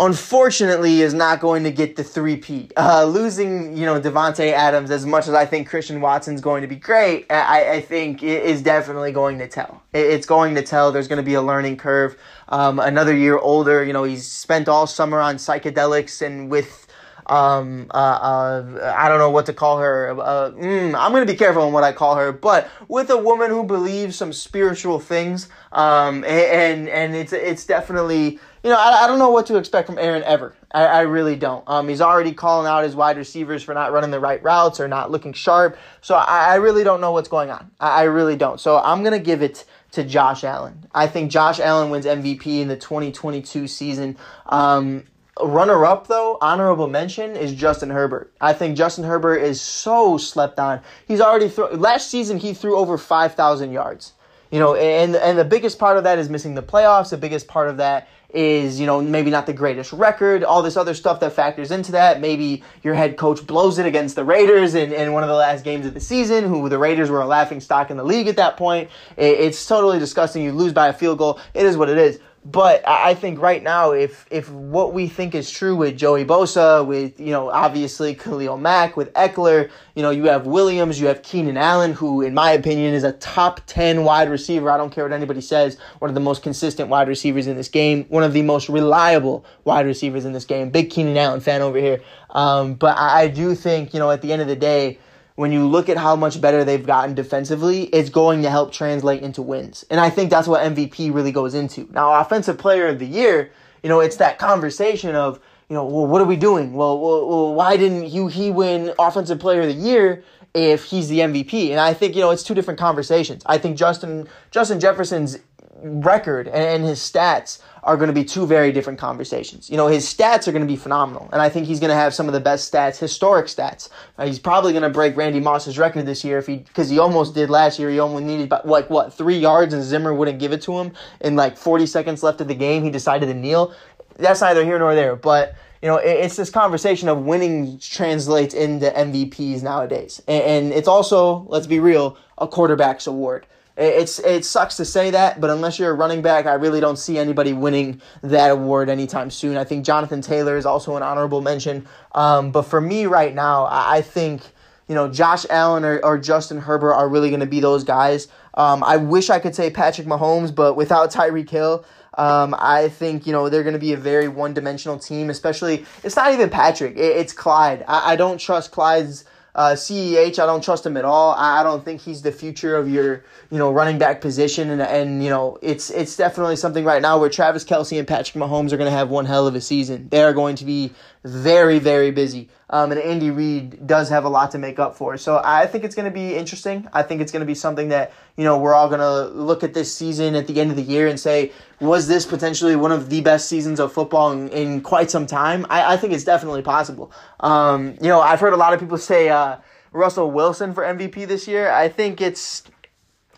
unfortunately 0.00 1.02
is 1.02 1.12
not 1.12 1.40
going 1.40 1.62
to 1.62 1.70
get 1.70 1.94
the 1.94 2.02
three 2.02 2.36
P. 2.36 2.70
Uh, 2.76 3.04
losing, 3.04 3.76
you 3.76 3.84
know, 3.84 4.00
Davante 4.00 4.50
Adams 4.50 4.90
as 4.90 5.04
much 5.04 5.28
as 5.28 5.34
I 5.34 5.44
think 5.44 5.68
Christian 5.68 6.00
Watson's 6.00 6.40
going 6.40 6.62
to 6.62 6.66
be 6.66 6.76
great, 6.76 7.26
I, 7.30 7.74
I 7.74 7.80
think 7.82 8.22
it 8.22 8.44
is 8.44 8.62
definitely 8.62 9.12
going 9.12 9.38
to 9.38 9.46
tell. 9.46 9.82
It's 9.92 10.26
going 10.26 10.54
to 10.54 10.62
tell. 10.62 10.90
There's 10.90 11.06
going 11.06 11.18
to 11.18 11.22
be 11.22 11.34
a 11.34 11.42
learning 11.42 11.76
curve. 11.76 12.16
Um, 12.48 12.80
another 12.80 13.14
year 13.14 13.38
older, 13.38 13.84
you 13.84 13.92
know, 13.92 14.04
he's 14.04 14.26
spent 14.26 14.68
all 14.68 14.86
summer 14.86 15.20
on 15.20 15.36
psychedelics 15.36 16.22
and 16.22 16.50
with 16.50 16.86
um, 17.26 17.86
uh, 17.94 17.96
uh, 17.96 18.94
I 18.96 19.08
don't 19.08 19.18
know 19.18 19.30
what 19.30 19.46
to 19.46 19.52
call 19.52 19.78
her. 19.78 20.10
Uh, 20.10 20.50
mm, 20.50 20.94
I'm 20.98 21.12
going 21.12 21.24
to 21.24 21.32
be 21.32 21.38
careful 21.38 21.62
on 21.62 21.72
what 21.72 21.84
I 21.84 21.92
call 21.92 22.16
her, 22.16 22.32
but 22.32 22.68
with 22.88 23.08
a 23.10 23.16
woman 23.16 23.50
who 23.50 23.62
believes 23.62 24.16
some 24.16 24.32
spiritual 24.32 24.98
things, 24.98 25.48
um, 25.70 26.24
and 26.24 26.88
and 26.88 27.14
it's 27.14 27.32
it's 27.32 27.64
definitely 27.64 28.40
you 28.62 28.70
know 28.70 28.76
I, 28.76 29.04
I 29.04 29.06
don't 29.06 29.18
know 29.18 29.30
what 29.30 29.46
to 29.46 29.56
expect 29.56 29.86
from 29.86 29.98
Aaron 29.98 30.22
ever. 30.24 30.54
I, 30.72 30.84
I 30.84 31.00
really 31.02 31.36
don't. 31.36 31.64
Um, 31.66 31.88
he's 31.88 32.00
already 32.00 32.32
calling 32.32 32.66
out 32.66 32.84
his 32.84 32.94
wide 32.94 33.16
receivers 33.16 33.62
for 33.62 33.74
not 33.74 33.92
running 33.92 34.10
the 34.10 34.20
right 34.20 34.42
routes 34.42 34.80
or 34.80 34.88
not 34.88 35.10
looking 35.10 35.32
sharp. 35.32 35.76
So 36.00 36.14
I, 36.14 36.52
I 36.52 36.54
really 36.56 36.84
don't 36.84 37.00
know 37.00 37.12
what's 37.12 37.28
going 37.28 37.50
on. 37.50 37.70
I, 37.80 38.00
I 38.00 38.02
really 38.04 38.36
don't. 38.36 38.60
So 38.60 38.78
I'm 38.78 39.02
going 39.02 39.12
to 39.12 39.24
give 39.24 39.42
it 39.42 39.64
to 39.92 40.04
Josh 40.04 40.44
Allen. 40.44 40.86
I 40.94 41.06
think 41.06 41.30
Josh 41.30 41.58
Allen 41.58 41.90
wins 41.90 42.06
MVP 42.06 42.60
in 42.60 42.68
the 42.68 42.76
2022 42.76 43.66
season. 43.66 44.16
Um, 44.46 45.04
runner 45.42 45.84
up 45.84 46.06
though, 46.06 46.38
honorable 46.40 46.86
mention 46.86 47.36
is 47.36 47.52
Justin 47.52 47.90
Herbert. 47.90 48.32
I 48.40 48.52
think 48.52 48.76
Justin 48.76 49.04
Herbert 49.04 49.38
is 49.38 49.60
so 49.60 50.16
slept 50.16 50.58
on. 50.58 50.80
He's 51.06 51.20
already 51.20 51.48
throw 51.48 51.70
last 51.70 52.10
season 52.10 52.38
he 52.38 52.54
threw 52.54 52.76
over 52.76 52.98
5,000 52.98 53.72
yards. 53.72 54.12
You 54.50 54.58
know, 54.58 54.74
and 54.74 55.14
and 55.14 55.38
the 55.38 55.44
biggest 55.44 55.78
part 55.78 55.96
of 55.96 56.04
that 56.04 56.18
is 56.18 56.28
missing 56.28 56.54
the 56.54 56.62
playoffs. 56.62 57.10
The 57.10 57.16
biggest 57.16 57.46
part 57.46 57.68
of 57.68 57.76
that 57.76 58.08
is, 58.32 58.78
you 58.78 58.86
know, 58.86 59.00
maybe 59.00 59.30
not 59.30 59.46
the 59.46 59.52
greatest 59.52 59.92
record, 59.92 60.44
all 60.44 60.62
this 60.62 60.76
other 60.76 60.94
stuff 60.94 61.20
that 61.20 61.32
factors 61.32 61.70
into 61.70 61.92
that. 61.92 62.20
Maybe 62.20 62.62
your 62.82 62.94
head 62.94 63.16
coach 63.16 63.46
blows 63.46 63.78
it 63.78 63.86
against 63.86 64.14
the 64.16 64.24
Raiders 64.24 64.74
in, 64.74 64.92
in 64.92 65.12
one 65.12 65.22
of 65.22 65.28
the 65.28 65.34
last 65.34 65.64
games 65.64 65.86
of 65.86 65.94
the 65.94 66.00
season, 66.00 66.44
who 66.44 66.68
the 66.68 66.78
Raiders 66.78 67.10
were 67.10 67.20
a 67.20 67.26
laughing 67.26 67.60
stock 67.60 67.90
in 67.90 67.96
the 67.96 68.04
league 68.04 68.28
at 68.28 68.36
that 68.36 68.56
point. 68.56 68.88
It, 69.16 69.40
it's 69.40 69.66
totally 69.66 69.98
disgusting. 69.98 70.42
You 70.42 70.52
lose 70.52 70.72
by 70.72 70.88
a 70.88 70.92
field 70.92 71.18
goal. 71.18 71.40
It 71.54 71.66
is 71.66 71.76
what 71.76 71.88
it 71.88 71.98
is. 71.98 72.20
But 72.42 72.88
I 72.88 73.12
think 73.12 73.38
right 73.38 73.62
now, 73.62 73.90
if 73.90 74.26
if 74.30 74.50
what 74.50 74.94
we 74.94 75.08
think 75.08 75.34
is 75.34 75.50
true 75.50 75.76
with 75.76 75.98
Joey 75.98 76.24
Bosa, 76.24 76.86
with 76.86 77.20
you 77.20 77.32
know 77.32 77.50
obviously 77.50 78.14
Khalil 78.14 78.56
Mack, 78.56 78.96
with 78.96 79.12
Ekeler, 79.12 79.70
you 79.94 80.02
know 80.02 80.08
you 80.08 80.24
have 80.24 80.46
Williams, 80.46 80.98
you 80.98 81.06
have 81.08 81.22
Keenan 81.22 81.58
Allen, 81.58 81.92
who 81.92 82.22
in 82.22 82.32
my 82.32 82.52
opinion 82.52 82.94
is 82.94 83.04
a 83.04 83.12
top 83.12 83.60
ten 83.66 84.04
wide 84.04 84.30
receiver. 84.30 84.70
I 84.70 84.78
don't 84.78 84.88
care 84.88 85.04
what 85.04 85.12
anybody 85.12 85.42
says. 85.42 85.76
One 85.98 86.10
of 86.10 86.14
the 86.14 86.20
most 86.20 86.42
consistent 86.42 86.88
wide 86.88 87.08
receivers 87.08 87.46
in 87.46 87.56
this 87.56 87.68
game, 87.68 88.06
one 88.08 88.22
of 88.22 88.32
the 88.32 88.40
most 88.40 88.70
reliable 88.70 89.44
wide 89.64 89.84
receivers 89.84 90.24
in 90.24 90.32
this 90.32 90.46
game. 90.46 90.70
Big 90.70 90.88
Keenan 90.88 91.18
Allen 91.18 91.40
fan 91.40 91.60
over 91.60 91.78
here. 91.78 92.00
Um, 92.30 92.72
but 92.72 92.96
I, 92.96 93.24
I 93.24 93.28
do 93.28 93.54
think 93.54 93.92
you 93.92 94.00
know 94.00 94.10
at 94.10 94.22
the 94.22 94.32
end 94.32 94.40
of 94.40 94.48
the 94.48 94.56
day 94.56 94.98
when 95.36 95.52
you 95.52 95.66
look 95.66 95.88
at 95.88 95.96
how 95.96 96.16
much 96.16 96.40
better 96.40 96.64
they've 96.64 96.84
gotten 96.84 97.14
defensively, 97.14 97.84
it's 97.84 98.10
going 98.10 98.42
to 98.42 98.50
help 98.50 98.72
translate 98.72 99.22
into 99.22 99.42
wins. 99.42 99.84
And 99.90 100.00
I 100.00 100.10
think 100.10 100.30
that's 100.30 100.48
what 100.48 100.62
MVP 100.62 101.12
really 101.14 101.32
goes 101.32 101.54
into. 101.54 101.88
Now, 101.92 102.20
offensive 102.20 102.58
player 102.58 102.88
of 102.88 102.98
the 102.98 103.06
year, 103.06 103.50
you 103.82 103.88
know, 103.88 104.00
it's 104.00 104.16
that 104.16 104.38
conversation 104.38 105.14
of, 105.14 105.40
you 105.68 105.74
know, 105.74 105.84
well, 105.84 106.06
what 106.06 106.20
are 106.20 106.26
we 106.26 106.36
doing? 106.36 106.74
Well, 106.74 106.98
well, 107.00 107.28
well 107.28 107.54
why 107.54 107.76
didn't 107.76 108.10
you 108.10 108.26
he 108.26 108.50
win 108.50 108.92
offensive 108.98 109.38
player 109.38 109.62
of 109.62 109.68
the 109.68 109.72
year 109.72 110.24
if 110.52 110.84
he's 110.84 111.08
the 111.08 111.20
MVP? 111.20 111.70
And 111.70 111.80
I 111.80 111.94
think, 111.94 112.14
you 112.14 112.20
know, 112.20 112.30
it's 112.30 112.42
two 112.42 112.54
different 112.54 112.80
conversations. 112.80 113.42
I 113.46 113.56
think 113.56 113.76
Justin 113.76 114.28
Justin 114.50 114.80
Jefferson's 114.80 115.38
record 115.82 116.48
and 116.48 116.84
his 116.84 116.98
stats 117.00 117.60
are 117.82 117.96
going 117.96 118.08
to 118.08 118.14
be 118.14 118.24
two 118.24 118.46
very 118.46 118.72
different 118.72 118.98
conversations. 118.98 119.70
You 119.70 119.76
know, 119.76 119.86
his 119.86 120.04
stats 120.04 120.46
are 120.46 120.52
going 120.52 120.66
to 120.66 120.68
be 120.68 120.76
phenomenal, 120.76 121.28
and 121.32 121.40
I 121.40 121.48
think 121.48 121.66
he's 121.66 121.80
going 121.80 121.90
to 121.90 121.96
have 121.96 122.12
some 122.12 122.26
of 122.26 122.34
the 122.34 122.40
best 122.40 122.70
stats, 122.70 122.98
historic 122.98 123.46
stats. 123.46 123.88
Uh, 124.18 124.26
he's 124.26 124.38
probably 124.38 124.72
going 124.72 124.82
to 124.82 124.90
break 124.90 125.16
Randy 125.16 125.40
Moss's 125.40 125.78
record 125.78 126.04
this 126.04 126.22
year 126.22 126.38
if 126.38 126.46
he, 126.46 126.56
because 126.58 126.90
he 126.90 126.98
almost 126.98 127.34
did 127.34 127.48
last 127.48 127.78
year. 127.78 127.90
He 127.90 127.98
only 127.98 128.22
needed 128.22 128.52
like 128.64 128.90
what 128.90 129.14
three 129.14 129.38
yards, 129.38 129.72
and 129.72 129.82
Zimmer 129.82 130.12
wouldn't 130.12 130.38
give 130.38 130.52
it 130.52 130.62
to 130.62 130.78
him 130.78 130.92
in 131.20 131.36
like 131.36 131.56
40 131.56 131.86
seconds 131.86 132.22
left 132.22 132.40
of 132.40 132.48
the 132.48 132.54
game. 132.54 132.84
He 132.84 132.90
decided 132.90 133.26
to 133.26 133.34
kneel. 133.34 133.74
That's 134.16 134.42
neither 134.42 134.64
here 134.64 134.78
nor 134.78 134.94
there, 134.94 135.16
but 135.16 135.54
you 135.82 135.88
know, 135.88 135.96
it's 135.96 136.36
this 136.36 136.50
conversation 136.50 137.08
of 137.08 137.22
winning 137.22 137.78
translates 137.78 138.52
into 138.52 138.90
MVPs 138.90 139.62
nowadays. 139.62 140.20
And, 140.28 140.72
it's 140.72 140.88
also, 140.88 141.46
let's 141.48 141.66
be 141.66 141.80
real, 141.80 142.18
a 142.36 142.46
quarterback's 142.46 143.06
award. 143.06 143.46
It's 143.80 144.18
it 144.18 144.44
sucks 144.44 144.76
to 144.76 144.84
say 144.84 145.10
that, 145.12 145.40
but 145.40 145.48
unless 145.48 145.78
you're 145.78 145.90
a 145.90 145.94
running 145.94 146.20
back, 146.20 146.44
I 146.44 146.52
really 146.52 146.80
don't 146.80 146.98
see 146.98 147.16
anybody 147.16 147.54
winning 147.54 148.02
that 148.22 148.50
award 148.50 148.90
anytime 148.90 149.30
soon. 149.30 149.56
I 149.56 149.64
think 149.64 149.86
Jonathan 149.86 150.20
Taylor 150.20 150.58
is 150.58 150.66
also 150.66 150.96
an 150.96 151.02
honorable 151.02 151.40
mention. 151.40 151.88
Um, 152.12 152.52
but 152.52 152.62
for 152.62 152.78
me 152.78 153.06
right 153.06 153.34
now, 153.34 153.66
I 153.70 154.02
think 154.02 154.42
you 154.86 154.94
know 154.94 155.08
Josh 155.08 155.46
Allen 155.48 155.86
or, 155.86 155.98
or 156.04 156.18
Justin 156.18 156.58
Herbert 156.58 156.92
are 156.92 157.08
really 157.08 157.30
going 157.30 157.40
to 157.40 157.46
be 157.46 157.60
those 157.60 157.82
guys. 157.82 158.28
Um, 158.52 158.84
I 158.84 158.98
wish 158.98 159.30
I 159.30 159.38
could 159.38 159.54
say 159.54 159.70
Patrick 159.70 160.06
Mahomes, 160.06 160.54
but 160.54 160.74
without 160.74 161.10
Tyreek 161.10 161.48
Hill, 161.48 161.82
um, 162.18 162.54
I 162.58 162.90
think 162.90 163.26
you 163.26 163.32
know 163.32 163.48
they're 163.48 163.62
going 163.62 163.72
to 163.72 163.78
be 163.78 163.94
a 163.94 163.96
very 163.96 164.28
one-dimensional 164.28 164.98
team. 164.98 165.30
Especially, 165.30 165.86
it's 166.04 166.16
not 166.16 166.34
even 166.34 166.50
Patrick; 166.50 166.98
it, 166.98 167.16
it's 167.16 167.32
Clyde. 167.32 167.82
I, 167.88 168.12
I 168.12 168.16
don't 168.16 168.36
trust 168.36 168.72
Clyde's 168.72 169.24
uh, 169.60 169.74
CEH, 169.74 170.38
I 170.38 170.46
don't 170.46 170.64
trust 170.64 170.86
him 170.86 170.96
at 170.96 171.04
all. 171.04 171.32
I, 171.32 171.60
I 171.60 171.62
don't 171.62 171.84
think 171.84 172.00
he's 172.00 172.22
the 172.22 172.32
future 172.32 172.76
of 172.76 172.88
your, 172.88 173.22
you 173.50 173.58
know, 173.58 173.70
running 173.70 173.98
back 173.98 174.22
position. 174.22 174.70
And, 174.70 174.80
and, 174.80 175.22
you 175.22 175.28
know, 175.28 175.58
it's 175.60 175.90
it's 175.90 176.16
definitely 176.16 176.56
something 176.56 176.82
right 176.82 177.02
now 177.02 177.18
where 177.18 177.28
Travis 177.28 177.62
Kelce 177.62 177.98
and 177.98 178.08
Patrick 178.08 178.42
Mahomes 178.42 178.72
are 178.72 178.78
going 178.78 178.90
to 178.90 178.96
have 178.96 179.10
one 179.10 179.26
hell 179.26 179.46
of 179.46 179.54
a 179.54 179.60
season. 179.60 180.08
They 180.08 180.22
are 180.22 180.32
going 180.32 180.56
to 180.56 180.64
be 180.64 180.92
very, 181.24 181.78
very 181.78 182.10
busy. 182.10 182.48
Um, 182.70 182.92
and 182.92 183.00
Andy 183.00 183.30
Reid 183.30 183.86
does 183.86 184.08
have 184.08 184.24
a 184.24 184.28
lot 184.28 184.52
to 184.52 184.58
make 184.58 184.78
up 184.78 184.94
for. 184.94 185.16
So 185.18 185.40
I 185.44 185.66
think 185.66 185.84
it's 185.84 185.94
going 185.94 186.06
to 186.06 186.14
be 186.14 186.34
interesting. 186.34 186.88
I 186.92 187.02
think 187.02 187.20
it's 187.20 187.30
going 187.30 187.40
to 187.40 187.46
be 187.46 187.54
something 187.54 187.88
that, 187.88 188.12
you 188.36 188.44
know, 188.44 188.58
we're 188.58 188.74
all 188.74 188.88
going 188.88 189.00
to 189.00 189.34
look 189.36 189.62
at 189.62 189.74
this 189.74 189.94
season 189.94 190.34
at 190.34 190.46
the 190.46 190.60
end 190.60 190.70
of 190.70 190.76
the 190.76 190.82
year 190.82 191.08
and 191.08 191.20
say, 191.20 191.52
was 191.80 192.08
this 192.08 192.24
potentially 192.24 192.76
one 192.76 192.92
of 192.92 193.10
the 193.10 193.20
best 193.20 193.48
seasons 193.48 193.80
of 193.80 193.92
football 193.92 194.32
in, 194.32 194.48
in 194.48 194.80
quite 194.80 195.10
some 195.10 195.26
time? 195.26 195.66
I, 195.68 195.94
I 195.94 195.96
think 195.96 196.12
it's 196.12 196.24
definitely 196.24 196.62
possible. 196.62 197.12
Um, 197.40 197.96
you 198.00 198.08
know, 198.08 198.20
I've 198.20 198.40
heard 198.40 198.52
a 198.52 198.58
lot 198.58 198.72
of 198.72 198.80
people 198.80 198.98
say 198.98 199.28
uh, 199.28 199.56
Russell 199.92 200.30
Wilson 200.30 200.72
for 200.72 200.84
MVP 200.84 201.26
this 201.26 201.46
year. 201.46 201.70
I 201.70 201.88
think 201.88 202.20
it's 202.20 202.62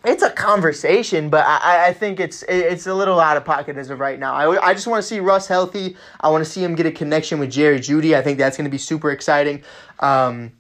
it's 0.05 0.23
a 0.23 0.31
conversation, 0.31 1.29
but 1.31 1.45
I, 1.47 1.89
I 1.89 1.93
think 1.93 2.19
it's 2.19 2.43
it's 2.49 2.87
a 2.87 2.95
little 2.95 3.21
out 3.21 3.37
of 3.37 3.45
pocket 3.45 3.77
as 3.77 3.91
of 3.91 4.01
right 4.01 4.19
now. 4.19 4.35
I, 4.35 4.69
I 4.69 4.75
just 4.75 4.87
want 4.87 5.01
to 5.03 5.07
see 5.07 5.21
Russ 5.21 5.47
healthy. 5.47 5.97
I 6.21 6.29
want 6.31 6.45
to 6.45 6.51
see 6.51 6.63
him 6.63 6.75
get 6.75 6.87
a 6.87 6.91
connection 6.91 7.39
with 7.39 7.51
Jerry 7.51 7.79
Jeudy. 7.79 8.17
I 8.17 8.23
think 8.23 8.39
that's 8.39 8.57
going 8.57 8.65
to 8.65 8.71
be 8.71 8.79
super 8.79 9.11
exciting. 9.11 9.63
Um, 10.01 10.53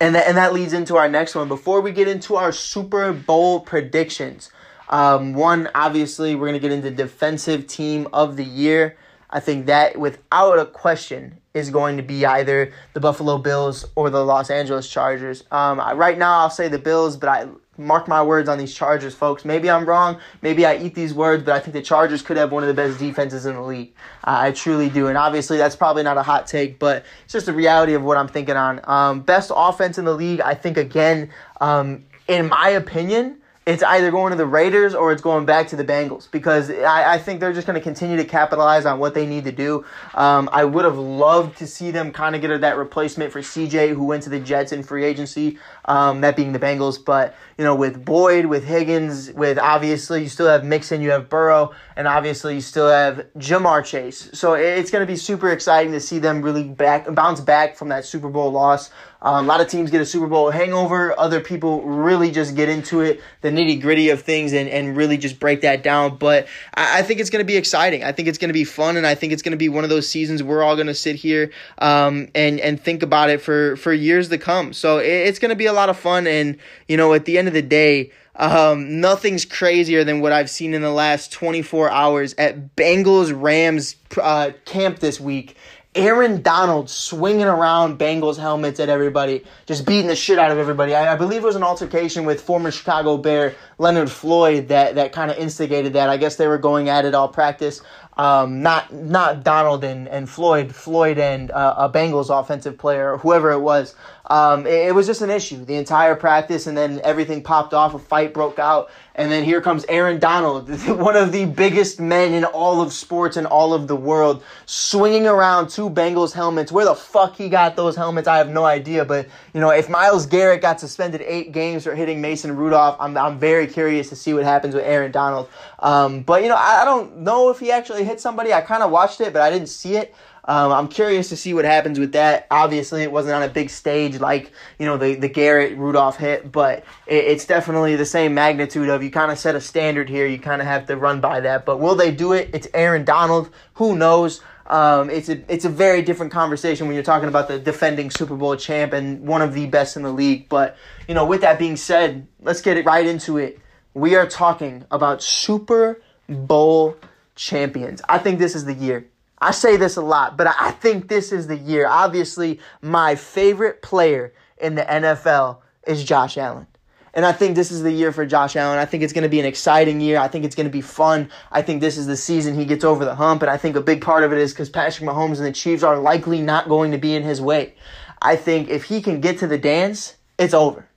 and 0.00 0.14
that, 0.14 0.28
and 0.28 0.36
that 0.36 0.52
leads 0.52 0.72
into 0.72 0.96
our 0.96 1.08
next 1.08 1.34
one. 1.34 1.48
Before 1.48 1.80
we 1.80 1.92
get 1.92 2.08
into 2.08 2.36
our 2.36 2.52
Super 2.52 3.12
Bowl 3.12 3.60
predictions, 3.60 4.50
um, 4.90 5.32
one 5.32 5.70
obviously 5.74 6.34
we're 6.34 6.48
going 6.48 6.60
to 6.60 6.68
get 6.68 6.72
into 6.72 6.90
defensive 6.90 7.66
team 7.66 8.06
of 8.12 8.36
the 8.36 8.44
year. 8.44 8.96
I 9.30 9.40
think 9.40 9.66
that 9.66 9.98
without 9.98 10.58
a 10.58 10.66
question 10.66 11.40
is 11.54 11.70
going 11.70 11.96
to 11.96 12.02
be 12.02 12.26
either 12.26 12.72
the 12.92 13.00
Buffalo 13.00 13.38
Bills 13.38 13.86
or 13.94 14.10
the 14.10 14.24
Los 14.24 14.50
Angeles 14.50 14.88
Chargers. 14.88 15.44
Um, 15.50 15.78
right 15.96 16.18
now 16.18 16.40
I'll 16.40 16.50
say 16.50 16.68
the 16.68 16.78
Bills, 16.78 17.16
but 17.16 17.28
I 17.28 17.46
mark 17.76 18.08
my 18.08 18.22
words 18.22 18.48
on 18.48 18.58
these 18.58 18.74
Chargers, 18.74 19.14
folks. 19.14 19.44
Maybe 19.44 19.70
I'm 19.70 19.84
wrong. 19.84 20.18
Maybe 20.42 20.64
I 20.66 20.76
eat 20.76 20.94
these 20.94 21.14
words, 21.14 21.42
but 21.42 21.54
I 21.54 21.60
think 21.60 21.72
the 21.72 21.82
Chargers 21.82 22.22
could 22.22 22.36
have 22.36 22.52
one 22.52 22.62
of 22.62 22.68
the 22.68 22.74
best 22.74 22.98
defenses 22.98 23.46
in 23.46 23.54
the 23.54 23.62
league. 23.62 23.92
I 24.22 24.52
truly 24.52 24.88
do. 24.88 25.08
And 25.08 25.18
obviously, 25.18 25.56
that's 25.56 25.76
probably 25.76 26.02
not 26.02 26.16
a 26.16 26.22
hot 26.22 26.46
take, 26.46 26.78
but 26.78 27.04
it's 27.24 27.32
just 27.32 27.46
the 27.46 27.52
reality 27.52 27.94
of 27.94 28.02
what 28.02 28.16
I'm 28.16 28.28
thinking 28.28 28.56
on. 28.56 28.80
Um, 28.84 29.20
best 29.20 29.50
offense 29.54 29.98
in 29.98 30.04
the 30.04 30.14
league, 30.14 30.40
I 30.40 30.54
think, 30.54 30.76
again, 30.76 31.30
um, 31.60 32.04
in 32.28 32.48
my 32.48 32.70
opinion, 32.70 33.38
it's 33.66 33.82
either 33.82 34.10
going 34.10 34.30
to 34.30 34.36
the 34.36 34.46
Raiders 34.46 34.94
or 34.94 35.10
it's 35.10 35.22
going 35.22 35.46
back 35.46 35.68
to 35.68 35.76
the 35.76 35.84
Bengals 35.84 36.30
because 36.30 36.70
I, 36.70 37.14
I 37.14 37.18
think 37.18 37.40
they're 37.40 37.52
just 37.52 37.66
going 37.66 37.78
to 37.78 37.82
continue 37.82 38.16
to 38.18 38.24
capitalize 38.24 38.84
on 38.84 38.98
what 38.98 39.14
they 39.14 39.24
need 39.24 39.44
to 39.44 39.52
do. 39.52 39.86
Um, 40.14 40.50
I 40.52 40.64
would 40.64 40.84
have 40.84 40.98
loved 40.98 41.56
to 41.58 41.66
see 41.66 41.90
them 41.90 42.12
kind 42.12 42.34
of 42.34 42.42
get 42.42 42.60
that 42.60 42.76
replacement 42.76 43.32
for 43.32 43.40
CJ 43.40 43.94
who 43.94 44.04
went 44.04 44.22
to 44.24 44.30
the 44.30 44.38
Jets 44.38 44.72
in 44.72 44.82
free 44.82 45.04
agency, 45.04 45.58
um, 45.84 46.20
that 46.22 46.36
being 46.36 46.52
the 46.52 46.58
Bengals. 46.58 47.02
But, 47.04 47.34
you 47.58 47.64
know, 47.64 47.74
with 47.74 48.04
Boyd, 48.04 48.46
with 48.46 48.64
Higgins, 48.64 49.30
with 49.32 49.58
obviously 49.58 50.22
you 50.22 50.28
still 50.28 50.48
have 50.48 50.64
Mixon, 50.64 51.00
you 51.00 51.10
have 51.10 51.28
Burrow, 51.28 51.72
and 51.96 52.08
obviously 52.08 52.54
you 52.54 52.60
still 52.60 52.88
have 52.88 53.26
Ja'Marr 53.36 53.84
Chase. 53.84 54.30
So 54.32 54.54
it's 54.54 54.90
going 54.90 55.06
to 55.06 55.12
be 55.12 55.16
super 55.16 55.50
exciting 55.50 55.92
to 55.92 56.00
see 56.00 56.18
them 56.18 56.42
really 56.42 56.64
back 56.64 57.12
bounce 57.14 57.40
back 57.40 57.76
from 57.76 57.88
that 57.88 58.04
Super 58.04 58.28
Bowl 58.28 58.50
loss. 58.50 58.90
Um, 59.24 59.46
a 59.46 59.48
lot 59.48 59.62
of 59.62 59.68
teams 59.68 59.90
get 59.90 60.02
a 60.02 60.06
Super 60.06 60.26
Bowl 60.26 60.50
hangover. 60.50 61.18
Other 61.18 61.40
people 61.40 61.80
really 61.82 62.30
just 62.30 62.54
get 62.54 62.68
into 62.68 63.00
it, 63.00 63.22
the 63.40 63.48
nitty 63.48 63.80
gritty 63.80 64.10
of 64.10 64.20
things, 64.20 64.52
and, 64.52 64.68
and 64.68 64.94
really 64.94 65.16
just 65.16 65.40
break 65.40 65.62
that 65.62 65.82
down. 65.82 66.18
But 66.18 66.46
I, 66.74 66.98
I 66.98 67.02
think 67.02 67.20
it's 67.20 67.30
going 67.30 67.42
to 67.42 67.46
be 67.46 67.56
exciting. 67.56 68.04
I 68.04 68.12
think 68.12 68.28
it's 68.28 68.36
going 68.36 68.50
to 68.50 68.54
be 68.54 68.64
fun, 68.64 68.98
and 68.98 69.06
I 69.06 69.14
think 69.14 69.32
it's 69.32 69.40
going 69.40 69.52
to 69.52 69.56
be 69.56 69.70
one 69.70 69.82
of 69.82 69.88
those 69.88 70.06
seasons 70.06 70.42
we're 70.42 70.62
all 70.62 70.74
going 70.74 70.88
to 70.88 70.94
sit 70.94 71.16
here 71.16 71.50
um, 71.78 72.28
and 72.34 72.60
and 72.60 72.78
think 72.78 73.02
about 73.02 73.30
it 73.30 73.40
for 73.40 73.76
for 73.76 73.94
years 73.94 74.28
to 74.28 74.36
come. 74.36 74.74
So 74.74 74.98
it, 74.98 75.06
it's 75.06 75.38
going 75.38 75.50
to 75.50 75.56
be 75.56 75.66
a 75.66 75.72
lot 75.74 75.90
of 75.90 75.98
fun, 75.98 76.26
and 76.26 76.56
you 76.88 76.96
know, 76.96 77.12
at 77.12 77.24
the 77.24 77.38
end 77.38 77.48
of 77.48 77.54
the 77.54 77.62
day. 77.62 78.10
Um, 78.36 79.00
nothing's 79.00 79.44
crazier 79.44 80.02
than 80.02 80.20
what 80.20 80.32
I've 80.32 80.50
seen 80.50 80.74
in 80.74 80.82
the 80.82 80.90
last 80.90 81.30
24 81.30 81.88
hours 81.88 82.34
at 82.36 82.74
Bengals 82.74 83.32
Rams 83.32 83.94
uh, 84.20 84.50
camp 84.64 84.98
this 84.98 85.20
week. 85.20 85.54
Aaron 85.94 86.42
Donald 86.42 86.90
swinging 86.90 87.46
around 87.46 88.00
Bengals 88.00 88.36
helmets 88.36 88.80
at 88.80 88.88
everybody, 88.88 89.44
just 89.66 89.86
beating 89.86 90.08
the 90.08 90.16
shit 90.16 90.40
out 90.40 90.50
of 90.50 90.58
everybody. 90.58 90.92
I, 90.92 91.12
I 91.12 91.16
believe 91.16 91.44
it 91.44 91.46
was 91.46 91.54
an 91.54 91.62
altercation 91.62 92.24
with 92.24 92.40
former 92.40 92.72
Chicago 92.72 93.16
Bear 93.16 93.54
Leonard 93.78 94.10
Floyd 94.10 94.68
that, 94.68 94.96
that 94.96 95.12
kind 95.12 95.30
of 95.30 95.36
instigated 95.36 95.92
that. 95.92 96.08
I 96.08 96.16
guess 96.16 96.34
they 96.34 96.48
were 96.48 96.58
going 96.58 96.88
at 96.88 97.04
it 97.04 97.14
all 97.14 97.28
practice. 97.28 97.80
Um, 98.16 98.62
not 98.62 98.92
not 98.92 99.42
Donald 99.42 99.82
and, 99.82 100.06
and 100.06 100.30
Floyd, 100.30 100.72
Floyd 100.72 101.18
and 101.18 101.50
uh, 101.50 101.74
a 101.76 101.90
Bengals 101.90 102.30
offensive 102.30 102.78
player, 102.78 103.16
whoever 103.16 103.50
it 103.50 103.58
was. 103.58 103.96
Um, 104.26 104.66
it, 104.66 104.88
it, 104.88 104.94
was 104.94 105.06
just 105.06 105.20
an 105.20 105.30
issue 105.30 105.64
the 105.64 105.74
entire 105.74 106.14
practice, 106.14 106.66
and 106.66 106.76
then 106.76 107.00
everything 107.02 107.42
popped 107.42 107.74
off. 107.74 107.92
A 107.92 107.98
fight 107.98 108.32
broke 108.32 108.58
out, 108.60 108.90
and 109.16 109.30
then 109.30 109.42
here 109.42 109.60
comes 109.60 109.84
Aaron 109.88 110.20
Donald, 110.20 110.68
one 110.88 111.16
of 111.16 111.32
the 111.32 111.44
biggest 111.44 112.00
men 112.00 112.32
in 112.32 112.44
all 112.44 112.80
of 112.80 112.92
sports 112.92 113.36
and 113.36 113.46
all 113.48 113.74
of 113.74 113.88
the 113.88 113.96
world, 113.96 114.44
swinging 114.64 115.26
around 115.26 115.68
two 115.68 115.90
Bengals 115.90 116.32
helmets. 116.32 116.70
Where 116.70 116.84
the 116.84 116.94
fuck 116.94 117.36
he 117.36 117.48
got 117.48 117.74
those 117.74 117.96
helmets, 117.96 118.28
I 118.28 118.38
have 118.38 118.48
no 118.48 118.64
idea. 118.64 119.04
But 119.04 119.28
you 119.54 119.60
know, 119.60 119.70
if 119.70 119.88
Myles 119.88 120.26
Garrett 120.26 120.60
got 120.60 120.80
suspended 120.80 121.22
eight 121.22 121.52
games 121.52 121.84
for 121.84 121.94
hitting 121.94 122.20
Mason 122.20 122.56
Rudolph, 122.56 122.96
I'm 122.98 123.16
I'm 123.16 123.38
very 123.38 123.68
curious 123.68 124.08
to 124.08 124.16
see 124.16 124.34
what 124.34 124.42
happens 124.42 124.74
with 124.74 124.84
Aaron 124.84 125.12
Donald. 125.12 125.48
Um, 125.78 126.22
but 126.22 126.42
you 126.42 126.48
know, 126.48 126.56
I, 126.56 126.82
I 126.82 126.84
don't 126.84 127.18
know 127.18 127.50
if 127.50 127.60
he 127.60 127.70
actually 127.70 128.02
hit 128.02 128.20
somebody. 128.20 128.52
I 128.52 128.60
kind 128.60 128.82
of 128.82 128.90
watched 128.90 129.20
it, 129.20 129.32
but 129.32 129.42
I 129.42 129.50
didn't 129.50 129.68
see 129.68 129.96
it. 129.96 130.12
Um, 130.46 130.72
I'm 130.72 130.88
curious 130.88 131.28
to 131.28 131.36
see 131.36 131.54
what 131.54 131.64
happens 131.64 131.98
with 131.98 132.12
that. 132.12 132.48
Obviously, 132.50 133.02
it 133.02 133.12
wasn't 133.12 133.34
on 133.34 133.44
a 133.44 133.48
big 133.48 133.70
stage 133.70 134.18
like 134.18 134.50
you 134.80 134.86
know 134.86 134.96
the 134.96 135.14
the 135.14 135.28
Garrett 135.28 135.78
Rudolph 135.78 136.16
hit, 136.18 136.50
but 136.50 136.84
it, 137.06 137.24
it's 137.24 137.46
definitely 137.46 137.94
the 137.94 138.04
same 138.04 138.34
magnitude 138.34 138.88
of 138.88 139.04
you 139.04 139.10
kind 139.12 139.30
of 139.30 139.38
set 139.38 139.54
a 139.54 139.60
standard 139.60 140.08
here. 140.08 140.26
You 140.26 140.40
kind 140.40 140.62
of 140.62 140.66
have 140.66 140.86
to 140.86 140.96
run 140.96 141.20
by 141.20 141.38
that. 141.40 141.64
But 141.64 141.78
will 141.78 141.94
they 141.94 142.10
do 142.10 142.32
it? 142.32 142.50
It's 142.52 142.66
Aaron 142.74 143.04
Donald. 143.04 143.50
Who 143.74 143.94
knows? 143.96 144.40
Um, 144.66 145.10
it's 145.10 145.28
a 145.28 145.52
it's 145.52 145.64
a 145.64 145.68
very 145.68 146.02
different 146.02 146.32
conversation 146.32 146.86
when 146.86 146.94
you're 146.94 147.04
talking 147.04 147.28
about 147.28 147.48
the 147.48 147.58
defending 147.58 148.10
Super 148.10 148.34
Bowl 148.34 148.56
champ 148.56 148.92
and 148.92 149.26
one 149.26 149.42
of 149.42 149.52
the 149.52 149.66
best 149.66 149.96
in 149.96 150.02
the 150.02 150.12
league. 150.12 150.48
But 150.48 150.76
you 151.06 151.14
know, 151.14 151.26
with 151.26 151.42
that 151.42 151.58
being 151.58 151.76
said, 151.76 152.26
let's 152.40 152.62
get 152.62 152.76
it 152.76 152.86
right 152.86 153.06
into 153.06 153.36
it. 153.36 153.60
We 153.92 154.16
are 154.16 154.26
talking 154.26 154.84
about 154.90 155.22
Super 155.22 156.00
Bowl 156.28 156.96
champions. 157.34 158.00
I 158.08 158.18
think 158.18 158.38
this 158.38 158.54
is 158.54 158.64
the 158.64 158.74
year. 158.74 159.06
I 159.38 159.50
say 159.50 159.76
this 159.76 159.96
a 159.96 160.02
lot, 160.02 160.38
but 160.38 160.46
I 160.46 160.70
think 160.70 161.08
this 161.08 161.30
is 161.30 161.46
the 161.46 161.56
year. 161.56 161.86
Obviously, 161.86 162.60
my 162.80 163.14
favorite 163.14 163.82
player 163.82 164.32
in 164.56 164.74
the 164.74 164.82
NFL 164.82 165.58
is 165.86 166.02
Josh 166.02 166.38
Allen. 166.38 166.66
And 167.14 167.24
I 167.24 167.32
think 167.32 167.54
this 167.54 167.70
is 167.70 167.82
the 167.82 167.92
year 167.92 168.10
for 168.10 168.26
Josh 168.26 168.56
Allen. 168.56 168.78
I 168.78 168.84
think 168.84 169.04
it's 169.04 169.12
going 169.12 169.22
to 169.22 169.28
be 169.28 169.38
an 169.38 169.46
exciting 169.46 170.00
year. 170.00 170.18
I 170.18 170.26
think 170.26 170.44
it's 170.44 170.56
going 170.56 170.66
to 170.66 170.72
be 170.72 170.80
fun. 170.80 171.30
I 171.52 171.62
think 171.62 171.80
this 171.80 171.96
is 171.96 172.06
the 172.06 172.16
season 172.16 172.56
he 172.56 172.64
gets 172.64 172.84
over 172.84 173.04
the 173.04 173.14
hump. 173.14 173.42
And 173.42 173.50
I 173.50 173.56
think 173.56 173.76
a 173.76 173.80
big 173.80 174.02
part 174.02 174.24
of 174.24 174.32
it 174.32 174.38
is 174.38 174.52
because 174.52 174.68
Patrick 174.68 175.08
Mahomes 175.08 175.38
and 175.38 175.46
the 175.46 175.52
Chiefs 175.52 175.84
are 175.84 175.96
likely 175.98 176.42
not 176.42 176.68
going 176.68 176.90
to 176.90 176.98
be 176.98 177.14
in 177.14 177.22
his 177.22 177.40
way. 177.40 177.74
I 178.20 178.34
think 178.34 178.68
if 178.68 178.84
he 178.84 179.00
can 179.00 179.20
get 179.20 179.38
to 179.38 179.46
the 179.46 179.58
dance, 179.58 180.16
it's 180.38 180.54
over. 180.54 180.88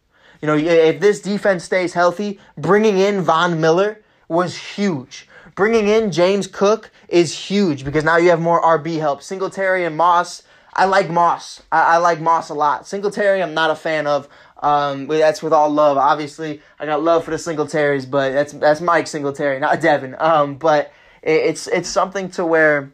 You 0.41 0.47
know, 0.47 0.57
if 0.57 0.99
this 0.99 1.21
defense 1.21 1.63
stays 1.63 1.93
healthy, 1.93 2.39
bringing 2.57 2.97
in 2.97 3.21
Von 3.21 3.61
Miller 3.61 4.01
was 4.27 4.57
huge. 4.57 5.27
Bringing 5.55 5.87
in 5.87 6.11
James 6.11 6.47
Cook 6.47 6.91
is 7.09 7.37
huge 7.37 7.83
because 7.83 8.03
now 8.03 8.17
you 8.17 8.29
have 8.29 8.39
more 8.39 8.61
RB 8.61 8.99
help. 8.99 9.23
Singletary 9.23 9.85
and 9.85 9.97
Moss. 9.97 10.43
I 10.73 10.85
like 10.85 11.09
Moss. 11.09 11.63
I, 11.71 11.95
I 11.95 11.97
like 11.97 12.21
Moss 12.21 12.49
a 12.49 12.53
lot. 12.53 12.87
Singletary, 12.87 13.41
I'm 13.41 13.55
not 13.55 13.71
a 13.71 13.75
fan 13.75 14.05
of. 14.05 14.27
Um, 14.61 15.07
that's 15.07 15.43
with 15.43 15.53
all 15.53 15.69
love. 15.69 15.97
Obviously, 15.97 16.61
I 16.79 16.85
got 16.85 17.03
love 17.03 17.23
for 17.23 17.31
the 17.31 17.37
Singletaries, 17.37 18.09
but 18.09 18.31
that's 18.31 18.53
that's 18.53 18.81
Mike 18.81 19.07
Singletary, 19.07 19.59
not 19.59 19.81
Devin. 19.81 20.15
Um, 20.19 20.55
but 20.55 20.91
it, 21.21 21.31
it's 21.31 21.67
it's 21.67 21.89
something 21.89 22.29
to 22.31 22.45
where 22.45 22.91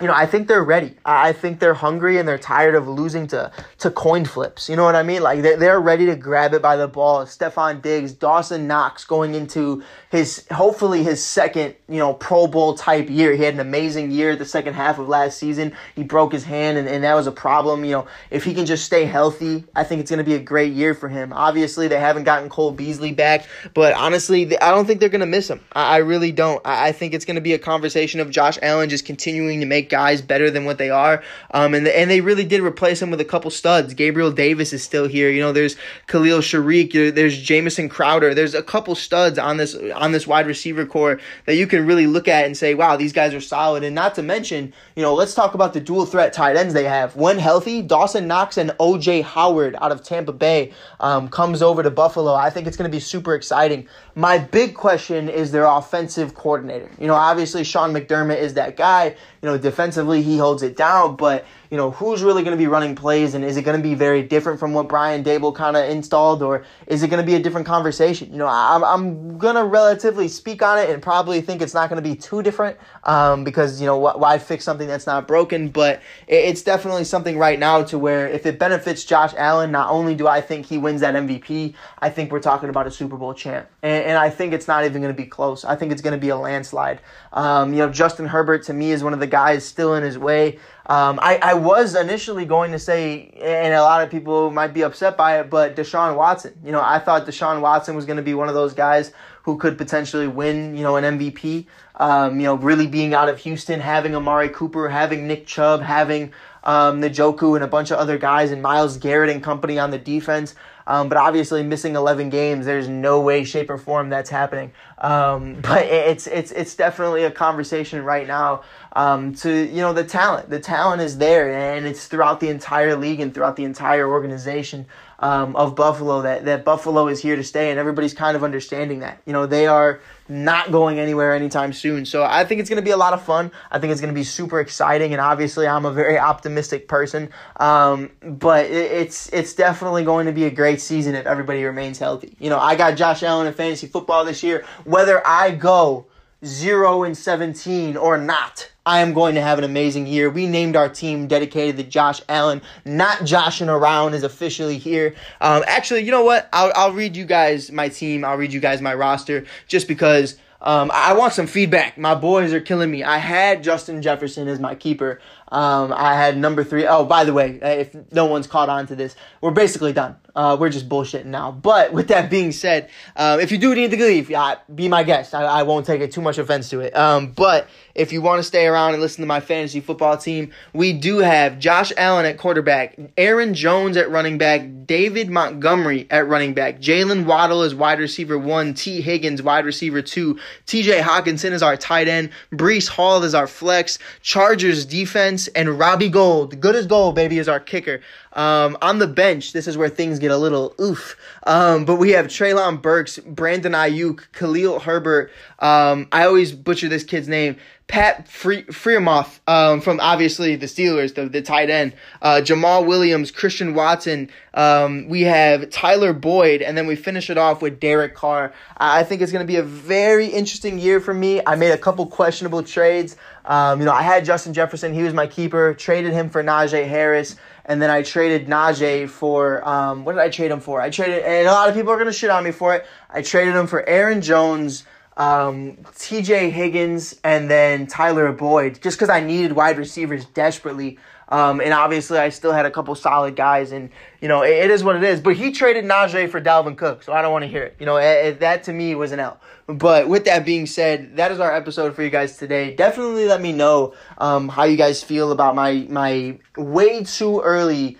you 0.00 0.06
know, 0.06 0.14
I 0.14 0.26
think 0.26 0.48
they're 0.48 0.64
ready. 0.64 0.94
I 1.04 1.32
think 1.32 1.60
they're 1.60 1.74
hungry 1.74 2.18
and 2.18 2.26
they're 2.26 2.38
tired 2.38 2.74
of 2.74 2.88
losing 2.88 3.26
to, 3.28 3.52
to 3.78 3.90
coin 3.90 4.24
flips. 4.24 4.68
You 4.68 4.76
know 4.76 4.84
what 4.84 4.94
I 4.94 5.02
mean? 5.02 5.22
Like 5.22 5.42
they're, 5.42 5.58
they're 5.58 5.80
ready 5.80 6.06
to 6.06 6.16
grab 6.16 6.54
it 6.54 6.62
by 6.62 6.76
the 6.76 6.88
ball. 6.88 7.26
Stefon 7.26 7.82
Diggs, 7.82 8.12
Dawson 8.12 8.66
Knox 8.66 9.04
going 9.04 9.34
into 9.34 9.82
his, 10.10 10.46
hopefully 10.50 11.02
his 11.02 11.22
second, 11.22 11.74
you 11.86 11.98
know, 11.98 12.14
Pro 12.14 12.46
Bowl 12.46 12.74
type 12.74 13.10
year. 13.10 13.34
He 13.34 13.42
had 13.42 13.54
an 13.54 13.60
amazing 13.60 14.10
year 14.10 14.36
the 14.36 14.46
second 14.46 14.72
half 14.72 14.98
of 14.98 15.06
last 15.06 15.38
season. 15.38 15.74
He 15.94 16.02
broke 16.02 16.32
his 16.32 16.44
hand 16.44 16.78
and, 16.78 16.88
and 16.88 17.04
that 17.04 17.14
was 17.14 17.26
a 17.26 17.32
problem. 17.32 17.84
You 17.84 17.92
know, 17.92 18.06
if 18.30 18.44
he 18.44 18.54
can 18.54 18.64
just 18.64 18.86
stay 18.86 19.04
healthy, 19.04 19.64
I 19.76 19.84
think 19.84 20.00
it's 20.00 20.10
going 20.10 20.18
to 20.18 20.24
be 20.24 20.34
a 20.34 20.40
great 20.40 20.72
year 20.72 20.94
for 20.94 21.10
him. 21.10 21.32
Obviously, 21.34 21.88
they 21.88 22.00
haven't 22.00 22.24
gotten 22.24 22.48
Cole 22.48 22.72
Beasley 22.72 23.12
back, 23.12 23.46
but 23.74 23.92
honestly, 23.92 24.58
I 24.58 24.70
don't 24.70 24.86
think 24.86 25.00
they're 25.00 25.10
going 25.10 25.20
to 25.20 25.26
miss 25.26 25.48
him. 25.48 25.60
I, 25.72 25.96
I 25.96 25.96
really 25.98 26.32
don't. 26.32 26.66
I, 26.66 26.88
I 26.88 26.92
think 26.92 27.12
it's 27.12 27.26
going 27.26 27.34
to 27.34 27.42
be 27.42 27.52
a 27.52 27.58
conversation 27.58 28.20
of 28.20 28.30
Josh 28.30 28.58
Allen 28.62 28.88
just 28.88 29.04
continuing 29.04 29.60
to 29.60 29.66
make 29.66 29.89
guys 29.90 30.22
better 30.22 30.50
than 30.50 30.64
what 30.64 30.78
they 30.78 30.90
are. 30.90 31.22
Um, 31.52 31.74
and 31.74 31.84
the, 31.84 31.98
and 31.98 32.10
they 32.10 32.20
really 32.20 32.44
did 32.44 32.60
replace 32.60 33.02
him 33.02 33.10
with 33.10 33.20
a 33.20 33.24
couple 33.24 33.50
studs. 33.50 33.92
Gabriel 33.94 34.30
Davis 34.30 34.72
is 34.72 34.82
still 34.82 35.06
here. 35.06 35.30
You 35.30 35.40
know, 35.40 35.52
there's 35.52 35.76
Khalil 36.06 36.40
Shakir, 36.40 37.14
There's 37.14 37.38
Jamison 37.38 37.88
Crowder. 37.88 38.34
There's 38.34 38.54
a 38.54 38.62
couple 38.62 38.94
studs 38.94 39.38
on 39.38 39.56
this 39.56 39.74
on 39.94 40.12
this 40.12 40.26
wide 40.26 40.46
receiver 40.46 40.86
core 40.86 41.20
that 41.46 41.56
you 41.56 41.66
can 41.66 41.86
really 41.86 42.06
look 42.06 42.28
at 42.28 42.46
and 42.46 42.56
say, 42.56 42.74
wow, 42.74 42.96
these 42.96 43.12
guys 43.12 43.34
are 43.34 43.40
solid. 43.40 43.84
And 43.84 43.94
not 43.94 44.14
to 44.14 44.22
mention, 44.22 44.72
you 44.96 45.02
know, 45.02 45.14
let's 45.14 45.34
talk 45.34 45.54
about 45.54 45.74
the 45.74 45.80
dual 45.80 46.06
threat 46.06 46.32
tight 46.32 46.56
ends 46.56 46.74
they 46.74 46.84
have. 46.84 47.16
When 47.16 47.38
healthy, 47.38 47.82
Dawson 47.82 48.26
Knox 48.26 48.56
and 48.56 48.70
OJ 48.80 49.22
Howard 49.24 49.76
out 49.80 49.92
of 49.92 50.02
Tampa 50.02 50.32
Bay 50.32 50.72
um, 51.00 51.28
comes 51.28 51.62
over 51.62 51.82
to 51.82 51.90
Buffalo. 51.90 52.34
I 52.34 52.50
think 52.50 52.66
it's 52.66 52.76
going 52.76 52.90
to 52.90 52.94
be 52.94 53.00
super 53.00 53.34
exciting. 53.34 53.88
My 54.14 54.38
big 54.38 54.74
question 54.74 55.28
is 55.28 55.52
their 55.52 55.64
offensive 55.64 56.34
coordinator. 56.34 56.90
You 56.98 57.06
know, 57.06 57.14
obviously 57.14 57.64
Sean 57.64 57.92
McDermott 57.92 58.38
is 58.38 58.54
that 58.54 58.76
guy. 58.76 59.16
You 59.42 59.48
know, 59.48 59.58
defensively 59.58 60.22
he 60.22 60.36
holds 60.38 60.62
it 60.62 60.76
down, 60.76 61.16
but 61.16 61.46
you 61.70 61.76
know, 61.76 61.92
who's 61.92 62.22
really 62.24 62.42
going 62.42 62.56
to 62.56 62.58
be 62.58 62.66
running 62.66 62.96
plays 62.96 63.34
and 63.34 63.44
is 63.44 63.56
it 63.56 63.62
going 63.62 63.76
to 63.76 63.82
be 63.82 63.94
very 63.94 64.24
different 64.24 64.58
from 64.58 64.72
what 64.72 64.88
Brian 64.88 65.22
Daboll 65.22 65.54
kind 65.54 65.76
of 65.76 65.88
installed 65.88 66.42
or 66.42 66.64
is 66.88 67.04
it 67.04 67.08
going 67.08 67.22
to 67.22 67.26
be 67.26 67.36
a 67.36 67.38
different 67.40 67.64
conversation? 67.64 68.32
You 68.32 68.38
know, 68.38 68.48
I'm, 68.48 68.82
I'm 68.82 69.38
going 69.38 69.54
to 69.54 69.64
relatively 69.64 70.26
speak 70.26 70.62
on 70.62 70.78
it 70.78 70.90
and 70.90 71.00
probably 71.00 71.40
think 71.40 71.62
it's 71.62 71.72
not 71.72 71.88
going 71.88 72.02
to 72.02 72.08
be 72.08 72.16
too 72.16 72.42
different 72.42 72.76
um, 73.04 73.44
because, 73.44 73.80
you 73.80 73.86
know, 73.86 73.96
why 73.98 74.38
fix 74.38 74.64
something 74.64 74.88
that's 74.88 75.06
not 75.06 75.28
broken? 75.28 75.68
But 75.68 76.02
it's 76.26 76.62
definitely 76.62 77.04
something 77.04 77.38
right 77.38 77.58
now 77.58 77.84
to 77.84 77.98
where 77.98 78.26
if 78.26 78.46
it 78.46 78.58
benefits 78.58 79.04
Josh 79.04 79.32
Allen, 79.36 79.70
not 79.70 79.90
only 79.90 80.16
do 80.16 80.26
I 80.26 80.40
think 80.40 80.66
he 80.66 80.76
wins 80.76 81.02
that 81.02 81.14
MVP, 81.14 81.74
I 82.00 82.10
think 82.10 82.32
we're 82.32 82.40
talking 82.40 82.68
about 82.68 82.88
a 82.88 82.90
Super 82.90 83.16
Bowl 83.16 83.32
champ. 83.32 83.68
And, 83.84 84.06
and 84.06 84.18
I 84.18 84.28
think 84.28 84.52
it's 84.52 84.66
not 84.66 84.84
even 84.84 85.02
going 85.02 85.14
to 85.14 85.22
be 85.22 85.28
close. 85.28 85.64
I 85.64 85.76
think 85.76 85.92
it's 85.92 86.02
going 86.02 86.18
to 86.18 86.20
be 86.20 86.30
a 86.30 86.36
landslide. 86.36 87.00
Um, 87.32 87.72
you 87.72 87.78
know, 87.78 87.90
Justin 87.90 88.26
Herbert 88.26 88.64
to 88.64 88.72
me 88.72 88.90
is 88.90 89.04
one 89.04 89.12
of 89.12 89.20
the 89.20 89.28
guys 89.28 89.64
still 89.64 89.94
in 89.94 90.02
his 90.02 90.18
way. 90.18 90.58
Um, 90.90 91.20
I, 91.22 91.38
I 91.40 91.54
was 91.54 91.94
initially 91.94 92.44
going 92.44 92.72
to 92.72 92.78
say, 92.80 93.28
and 93.40 93.72
a 93.72 93.80
lot 93.80 94.02
of 94.02 94.10
people 94.10 94.50
might 94.50 94.74
be 94.74 94.82
upset 94.82 95.16
by 95.16 95.38
it, 95.38 95.48
but 95.48 95.76
Deshaun 95.76 96.16
Watson. 96.16 96.52
You 96.64 96.72
know, 96.72 96.82
I 96.82 96.98
thought 96.98 97.26
Deshaun 97.26 97.60
Watson 97.60 97.94
was 97.94 98.06
going 98.06 98.16
to 98.16 98.24
be 98.24 98.34
one 98.34 98.48
of 98.48 98.54
those 98.54 98.74
guys 98.74 99.12
who 99.44 99.56
could 99.56 99.78
potentially 99.78 100.26
win, 100.26 100.76
you 100.76 100.82
know, 100.82 100.96
an 100.96 101.16
MVP. 101.16 101.66
Um, 101.94 102.40
you 102.40 102.46
know, 102.46 102.56
really 102.56 102.88
being 102.88 103.14
out 103.14 103.28
of 103.28 103.38
Houston, 103.38 103.78
having 103.78 104.16
Amari 104.16 104.48
Cooper, 104.48 104.88
having 104.88 105.28
Nick 105.28 105.46
Chubb, 105.46 105.80
having 105.80 106.32
um, 106.64 107.00
Njoku 107.00 107.54
and 107.54 107.62
a 107.62 107.68
bunch 107.68 107.92
of 107.92 107.98
other 107.98 108.18
guys, 108.18 108.50
and 108.50 108.60
Myles 108.60 108.96
Garrett 108.96 109.30
and 109.30 109.44
company 109.44 109.78
on 109.78 109.92
the 109.92 109.98
defense. 109.98 110.56
Um, 110.90 111.08
but 111.08 111.18
obviously, 111.18 111.62
missing 111.62 111.94
11 111.94 112.30
games, 112.30 112.66
there's 112.66 112.88
no 112.88 113.20
way, 113.20 113.44
shape, 113.44 113.70
or 113.70 113.78
form 113.78 114.08
that's 114.08 114.28
happening. 114.28 114.72
Um, 114.98 115.60
but 115.62 115.84
it's 115.86 116.26
it's 116.26 116.50
it's 116.50 116.74
definitely 116.74 117.22
a 117.22 117.30
conversation 117.30 118.02
right 118.04 118.26
now. 118.26 118.62
Um, 118.92 119.34
to 119.36 119.50
you 119.50 119.82
know 119.82 119.92
the 119.92 120.04
talent, 120.04 120.50
the 120.50 120.60
talent 120.60 121.02
is 121.02 121.18
there, 121.18 121.76
and 121.76 121.86
it's 121.86 122.06
throughout 122.06 122.40
the 122.40 122.48
entire 122.48 122.96
league 122.96 123.20
and 123.20 123.32
throughout 123.32 123.56
the 123.56 123.64
entire 123.64 124.08
organization 124.08 124.86
um, 125.20 125.54
of 125.54 125.76
Buffalo 125.76 126.22
that, 126.22 126.46
that 126.46 126.64
Buffalo 126.64 127.06
is 127.08 127.20
here 127.20 127.36
to 127.36 127.44
stay, 127.44 127.70
and 127.70 127.78
everybody's 127.78 128.14
kind 128.14 128.36
of 128.36 128.42
understanding 128.42 129.00
that. 129.00 129.20
You 129.26 129.32
know, 129.32 129.46
they 129.46 129.66
are 129.66 130.00
not 130.28 130.72
going 130.72 130.98
anywhere 130.98 131.34
anytime 131.34 131.72
soon. 131.72 132.06
So 132.06 132.24
I 132.24 132.44
think 132.44 132.60
it's 132.60 132.70
going 132.70 132.78
to 132.78 132.84
be 132.84 132.90
a 132.90 132.96
lot 132.96 133.12
of 133.12 133.22
fun. 133.22 133.50
I 133.70 133.78
think 133.78 133.92
it's 133.92 134.00
going 134.00 134.12
to 134.12 134.18
be 134.18 134.24
super 134.24 134.60
exciting, 134.60 135.12
and 135.12 135.20
obviously 135.20 135.68
I'm 135.68 135.84
a 135.84 135.92
very 135.92 136.18
optimistic 136.18 136.88
person. 136.88 137.30
Um, 137.56 138.10
but 138.22 138.66
it, 138.66 138.92
it's 138.92 139.28
it's 139.28 139.54
definitely 139.54 140.04
going 140.04 140.26
to 140.26 140.32
be 140.32 140.44
a 140.44 140.50
great 140.50 140.80
season 140.80 141.14
if 141.14 141.26
everybody 141.26 141.62
remains 141.64 141.98
healthy. 141.98 142.34
You 142.40 142.50
know, 142.50 142.58
I 142.58 142.74
got 142.74 142.96
Josh 142.96 143.22
Allen 143.22 143.46
in 143.46 143.52
fantasy 143.52 143.86
football 143.86 144.24
this 144.24 144.42
year. 144.42 144.64
Whether 144.84 145.24
I 145.26 145.50
go 145.50 146.06
0 146.44 147.02
and 147.02 147.16
17 147.16 147.96
or 147.96 148.16
not, 148.16 148.70
I 148.90 149.02
am 149.02 149.12
going 149.12 149.36
to 149.36 149.40
have 149.40 149.56
an 149.56 149.62
amazing 149.62 150.08
year. 150.08 150.28
We 150.28 150.48
named 150.48 150.74
our 150.74 150.88
team 150.88 151.28
dedicated 151.28 151.76
to 151.76 151.84
Josh 151.84 152.20
Allen. 152.28 152.60
Not 152.84 153.24
joshing 153.24 153.68
around 153.68 154.14
is 154.14 154.24
officially 154.24 154.78
here. 154.78 155.14
Um, 155.40 155.62
actually, 155.68 156.00
you 156.00 156.10
know 156.10 156.24
what? 156.24 156.48
I'll, 156.52 156.72
I'll 156.74 156.92
read 156.92 157.16
you 157.16 157.24
guys 157.24 157.70
my 157.70 157.88
team. 157.88 158.24
I'll 158.24 158.36
read 158.36 158.52
you 158.52 158.58
guys 158.58 158.82
my 158.82 158.92
roster 158.92 159.44
just 159.68 159.86
because 159.86 160.38
um, 160.60 160.90
I 160.92 161.12
want 161.12 161.34
some 161.34 161.46
feedback. 161.46 161.98
My 161.98 162.16
boys 162.16 162.52
are 162.52 162.60
killing 162.60 162.90
me. 162.90 163.04
I 163.04 163.18
had 163.18 163.62
Justin 163.62 164.02
Jefferson 164.02 164.48
as 164.48 164.58
my 164.58 164.74
keeper. 164.74 165.20
Um, 165.50 165.92
I 165.92 166.14
had 166.14 166.36
number 166.36 166.62
three. 166.64 166.86
Oh, 166.86 167.04
by 167.04 167.24
the 167.24 167.32
way, 167.32 167.58
if 167.62 167.94
no 168.12 168.26
one's 168.26 168.46
caught 168.46 168.68
on 168.68 168.86
to 168.88 168.96
this, 168.96 169.16
we're 169.40 169.50
basically 169.50 169.92
done. 169.92 170.16
Uh, 170.34 170.56
we're 170.58 170.70
just 170.70 170.88
bullshitting 170.88 171.26
now. 171.26 171.50
But 171.50 171.92
with 171.92 172.08
that 172.08 172.30
being 172.30 172.52
said, 172.52 172.88
uh, 173.16 173.38
if 173.40 173.50
you 173.50 173.58
do 173.58 173.74
need 173.74 173.90
to 173.90 173.96
leave, 173.96 174.32
be 174.74 174.88
my 174.88 175.02
guest. 175.02 175.34
I, 175.34 175.42
I 175.42 175.62
won't 175.64 175.86
take 175.86 176.00
it 176.00 176.12
too 176.12 176.20
much 176.20 176.38
offense 176.38 176.70
to 176.70 176.80
it. 176.80 176.96
Um, 176.96 177.32
but 177.32 177.68
if 177.94 178.12
you 178.12 178.22
want 178.22 178.38
to 178.38 178.42
stay 178.42 178.66
around 178.66 178.92
and 178.92 179.02
listen 179.02 179.22
to 179.22 179.26
my 179.26 179.40
fantasy 179.40 179.80
football 179.80 180.16
team, 180.16 180.52
we 180.72 180.92
do 180.92 181.18
have 181.18 181.58
Josh 181.58 181.92
Allen 181.96 182.26
at 182.26 182.38
quarterback, 182.38 182.96
Aaron 183.16 183.54
Jones 183.54 183.96
at 183.96 184.10
running 184.10 184.38
back, 184.38 184.62
David 184.86 185.30
Montgomery 185.30 186.06
at 186.10 186.28
running 186.28 186.54
back, 186.54 186.80
Jaylen 186.80 187.26
Waddle 187.26 187.62
is 187.62 187.74
wide 187.74 187.98
receiver 187.98 188.38
one, 188.38 188.74
Tee 188.74 189.00
Higgins 189.00 189.42
wide 189.42 189.64
receiver 189.64 190.02
two, 190.02 190.38
TJ 190.66 191.00
Hockenson 191.00 191.52
is 191.52 191.62
our 191.62 191.76
tight 191.76 192.08
end, 192.08 192.30
Breece 192.52 192.88
Hall 192.88 193.22
is 193.24 193.34
our 193.34 193.46
flex, 193.46 193.98
Chargers 194.22 194.84
defense, 194.84 195.39
and 195.48 195.78
Robbie 195.78 196.08
Gould. 196.08 196.60
good 196.60 196.74
as 196.76 196.86
gold, 196.86 197.14
baby, 197.14 197.38
is 197.38 197.48
our 197.48 197.60
kicker. 197.60 198.00
Um, 198.32 198.78
on 198.80 198.98
the 198.98 199.06
bench, 199.06 199.52
this 199.52 199.66
is 199.66 199.76
where 199.76 199.88
things 199.88 200.18
get 200.18 200.30
a 200.30 200.36
little 200.36 200.74
oof. 200.80 201.16
Um, 201.46 201.84
but 201.84 201.96
we 201.96 202.10
have 202.10 202.26
Treylon 202.26 202.80
Burks, 202.80 203.18
Brandon 203.18 203.72
Aiyuk, 203.72 204.32
Khalil 204.32 204.80
Herbert. 204.80 205.32
Um, 205.58 206.06
I 206.12 206.24
always 206.26 206.52
butcher 206.52 206.88
this 206.88 207.04
kid's 207.04 207.28
name. 207.28 207.56
Pat 207.90 208.28
Free- 208.28 208.62
Freiermuth 208.64 209.40
um, 209.48 209.80
from 209.80 209.98
obviously 209.98 210.54
the 210.54 210.66
Steelers, 210.66 211.16
the, 211.16 211.28
the 211.28 211.42
tight 211.42 211.70
end, 211.70 211.92
uh, 212.22 212.40
Jamaal 212.40 212.86
Williams, 212.86 213.32
Christian 213.32 213.74
Watson. 213.74 214.30
Um, 214.54 215.08
we 215.08 215.22
have 215.22 215.70
Tyler 215.70 216.12
Boyd, 216.12 216.62
and 216.62 216.78
then 216.78 216.86
we 216.86 216.94
finish 216.94 217.30
it 217.30 217.36
off 217.36 217.60
with 217.60 217.80
Derek 217.80 218.14
Carr. 218.14 218.52
I 218.76 219.02
think 219.02 219.22
it's 219.22 219.32
going 219.32 219.44
to 219.44 219.52
be 219.52 219.56
a 219.56 219.64
very 219.64 220.26
interesting 220.28 220.78
year 220.78 221.00
for 221.00 221.12
me. 221.12 221.40
I 221.44 221.56
made 221.56 221.72
a 221.72 221.78
couple 221.78 222.06
questionable 222.06 222.62
trades. 222.62 223.16
Um, 223.44 223.80
you 223.80 223.86
know, 223.86 223.92
I 223.92 224.02
had 224.02 224.24
Justin 224.24 224.54
Jefferson; 224.54 224.94
he 224.94 225.02
was 225.02 225.12
my 225.12 225.26
keeper. 225.26 225.74
Traded 225.74 226.12
him 226.12 226.30
for 226.30 226.44
Najee 226.44 226.86
Harris 226.86 227.34
and 227.70 227.80
then 227.80 227.88
I 227.88 228.02
traded 228.02 228.48
Najee 228.48 229.08
for 229.08 229.66
um, 229.66 230.04
what 230.04 230.14
did 230.14 230.20
I 230.22 230.28
trade 230.28 230.50
him 230.50 230.58
for? 230.58 230.80
I 230.80 230.90
traded, 230.90 231.22
and 231.22 231.46
a 231.46 231.52
lot 231.52 231.68
of 231.68 231.74
people 231.76 231.92
are 231.92 231.98
gonna 231.98 232.12
shit 232.12 232.28
on 232.28 232.42
me 232.42 232.50
for 232.50 232.74
it. 232.74 232.84
I 233.08 233.22
traded 233.22 233.54
him 233.54 233.68
for 233.68 233.88
Aaron 233.88 234.22
Jones, 234.22 234.82
um, 235.16 235.78
T.J. 235.96 236.50
Higgins, 236.50 237.20
and 237.22 237.48
then 237.48 237.86
Tyler 237.86 238.32
Boyd, 238.32 238.82
just 238.82 238.98
because 238.98 239.08
I 239.08 239.20
needed 239.20 239.52
wide 239.52 239.78
receivers 239.78 240.24
desperately. 240.24 240.98
Um, 241.30 241.60
and 241.60 241.72
obviously, 241.72 242.18
I 242.18 242.30
still 242.30 242.52
had 242.52 242.66
a 242.66 242.70
couple 242.70 242.94
solid 242.96 243.36
guys, 243.36 243.70
and 243.70 243.90
you 244.20 244.26
know 244.26 244.42
it, 244.42 244.50
it 244.50 244.70
is 244.70 244.82
what 244.82 244.96
it 244.96 245.04
is. 245.04 245.20
But 245.20 245.36
he 245.36 245.52
traded 245.52 245.84
Najee 245.84 246.28
for 246.28 246.40
Dalvin 246.40 246.76
Cook, 246.76 247.02
so 247.04 247.12
I 247.12 247.22
don't 247.22 247.32
want 247.32 247.44
to 247.44 247.48
hear 247.48 247.62
it. 247.62 247.76
You 247.78 247.86
know 247.86 247.98
it, 247.98 248.26
it, 248.26 248.40
that 248.40 248.64
to 248.64 248.72
me 248.72 248.94
was 248.94 249.12
an 249.12 249.20
L. 249.20 249.40
But 249.66 250.08
with 250.08 250.24
that 250.24 250.44
being 250.44 250.66
said, 250.66 251.16
that 251.16 251.30
is 251.30 251.38
our 251.38 251.54
episode 251.54 251.94
for 251.94 252.02
you 252.02 252.10
guys 252.10 252.36
today. 252.36 252.74
Definitely 252.74 253.26
let 253.26 253.40
me 253.40 253.52
know 253.52 253.94
um, 254.18 254.48
how 254.48 254.64
you 254.64 254.76
guys 254.76 255.02
feel 255.02 255.30
about 255.30 255.54
my 255.54 255.86
my 255.88 256.38
way 256.56 257.04
too 257.04 257.40
early 257.40 257.96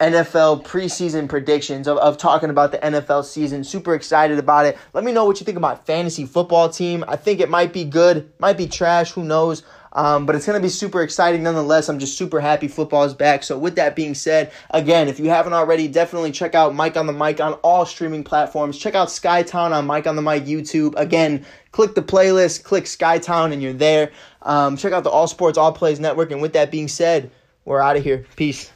NFL 0.00 0.64
preseason 0.64 1.28
predictions 1.28 1.88
of, 1.88 1.98
of 1.98 2.18
talking 2.18 2.50
about 2.50 2.70
the 2.70 2.78
NFL 2.78 3.24
season. 3.24 3.64
Super 3.64 3.94
excited 3.94 4.38
about 4.38 4.66
it. 4.66 4.78
Let 4.92 5.02
me 5.04 5.12
know 5.12 5.24
what 5.24 5.40
you 5.40 5.46
think 5.46 5.58
about 5.58 5.86
fantasy 5.86 6.24
football 6.24 6.68
team. 6.68 7.04
I 7.08 7.16
think 7.16 7.40
it 7.40 7.48
might 7.48 7.72
be 7.72 7.84
good, 7.84 8.30
might 8.38 8.56
be 8.56 8.68
trash, 8.68 9.12
who 9.12 9.24
knows. 9.24 9.64
Um, 9.98 10.26
but 10.26 10.36
it's 10.36 10.46
going 10.46 10.56
to 10.56 10.62
be 10.62 10.68
super 10.68 11.02
exciting 11.02 11.42
nonetheless. 11.42 11.88
I'm 11.88 11.98
just 11.98 12.16
super 12.16 12.38
happy 12.38 12.68
football 12.68 13.02
is 13.02 13.14
back. 13.14 13.42
So, 13.42 13.58
with 13.58 13.74
that 13.74 13.96
being 13.96 14.14
said, 14.14 14.52
again, 14.70 15.08
if 15.08 15.18
you 15.18 15.28
haven't 15.28 15.54
already, 15.54 15.88
definitely 15.88 16.30
check 16.30 16.54
out 16.54 16.72
Mike 16.72 16.96
on 16.96 17.08
the 17.08 17.12
Mic 17.12 17.40
on 17.40 17.54
all 17.54 17.84
streaming 17.84 18.22
platforms. 18.22 18.78
Check 18.78 18.94
out 18.94 19.08
Skytown 19.08 19.72
on 19.72 19.86
Mike 19.86 20.06
on 20.06 20.14
the 20.14 20.22
Mic 20.22 20.44
YouTube. 20.44 20.94
Again, 20.96 21.44
click 21.72 21.96
the 21.96 22.02
playlist, 22.02 22.62
click 22.62 22.84
Skytown, 22.84 23.52
and 23.52 23.60
you're 23.60 23.72
there. 23.72 24.12
Um, 24.42 24.76
check 24.76 24.92
out 24.92 25.02
the 25.02 25.10
All 25.10 25.26
Sports 25.26 25.58
All 25.58 25.72
Plays 25.72 25.98
Network. 25.98 26.30
And 26.30 26.40
with 26.40 26.52
that 26.52 26.70
being 26.70 26.86
said, 26.86 27.32
we're 27.64 27.80
out 27.80 27.96
of 27.96 28.04
here. 28.04 28.24
Peace. 28.36 28.70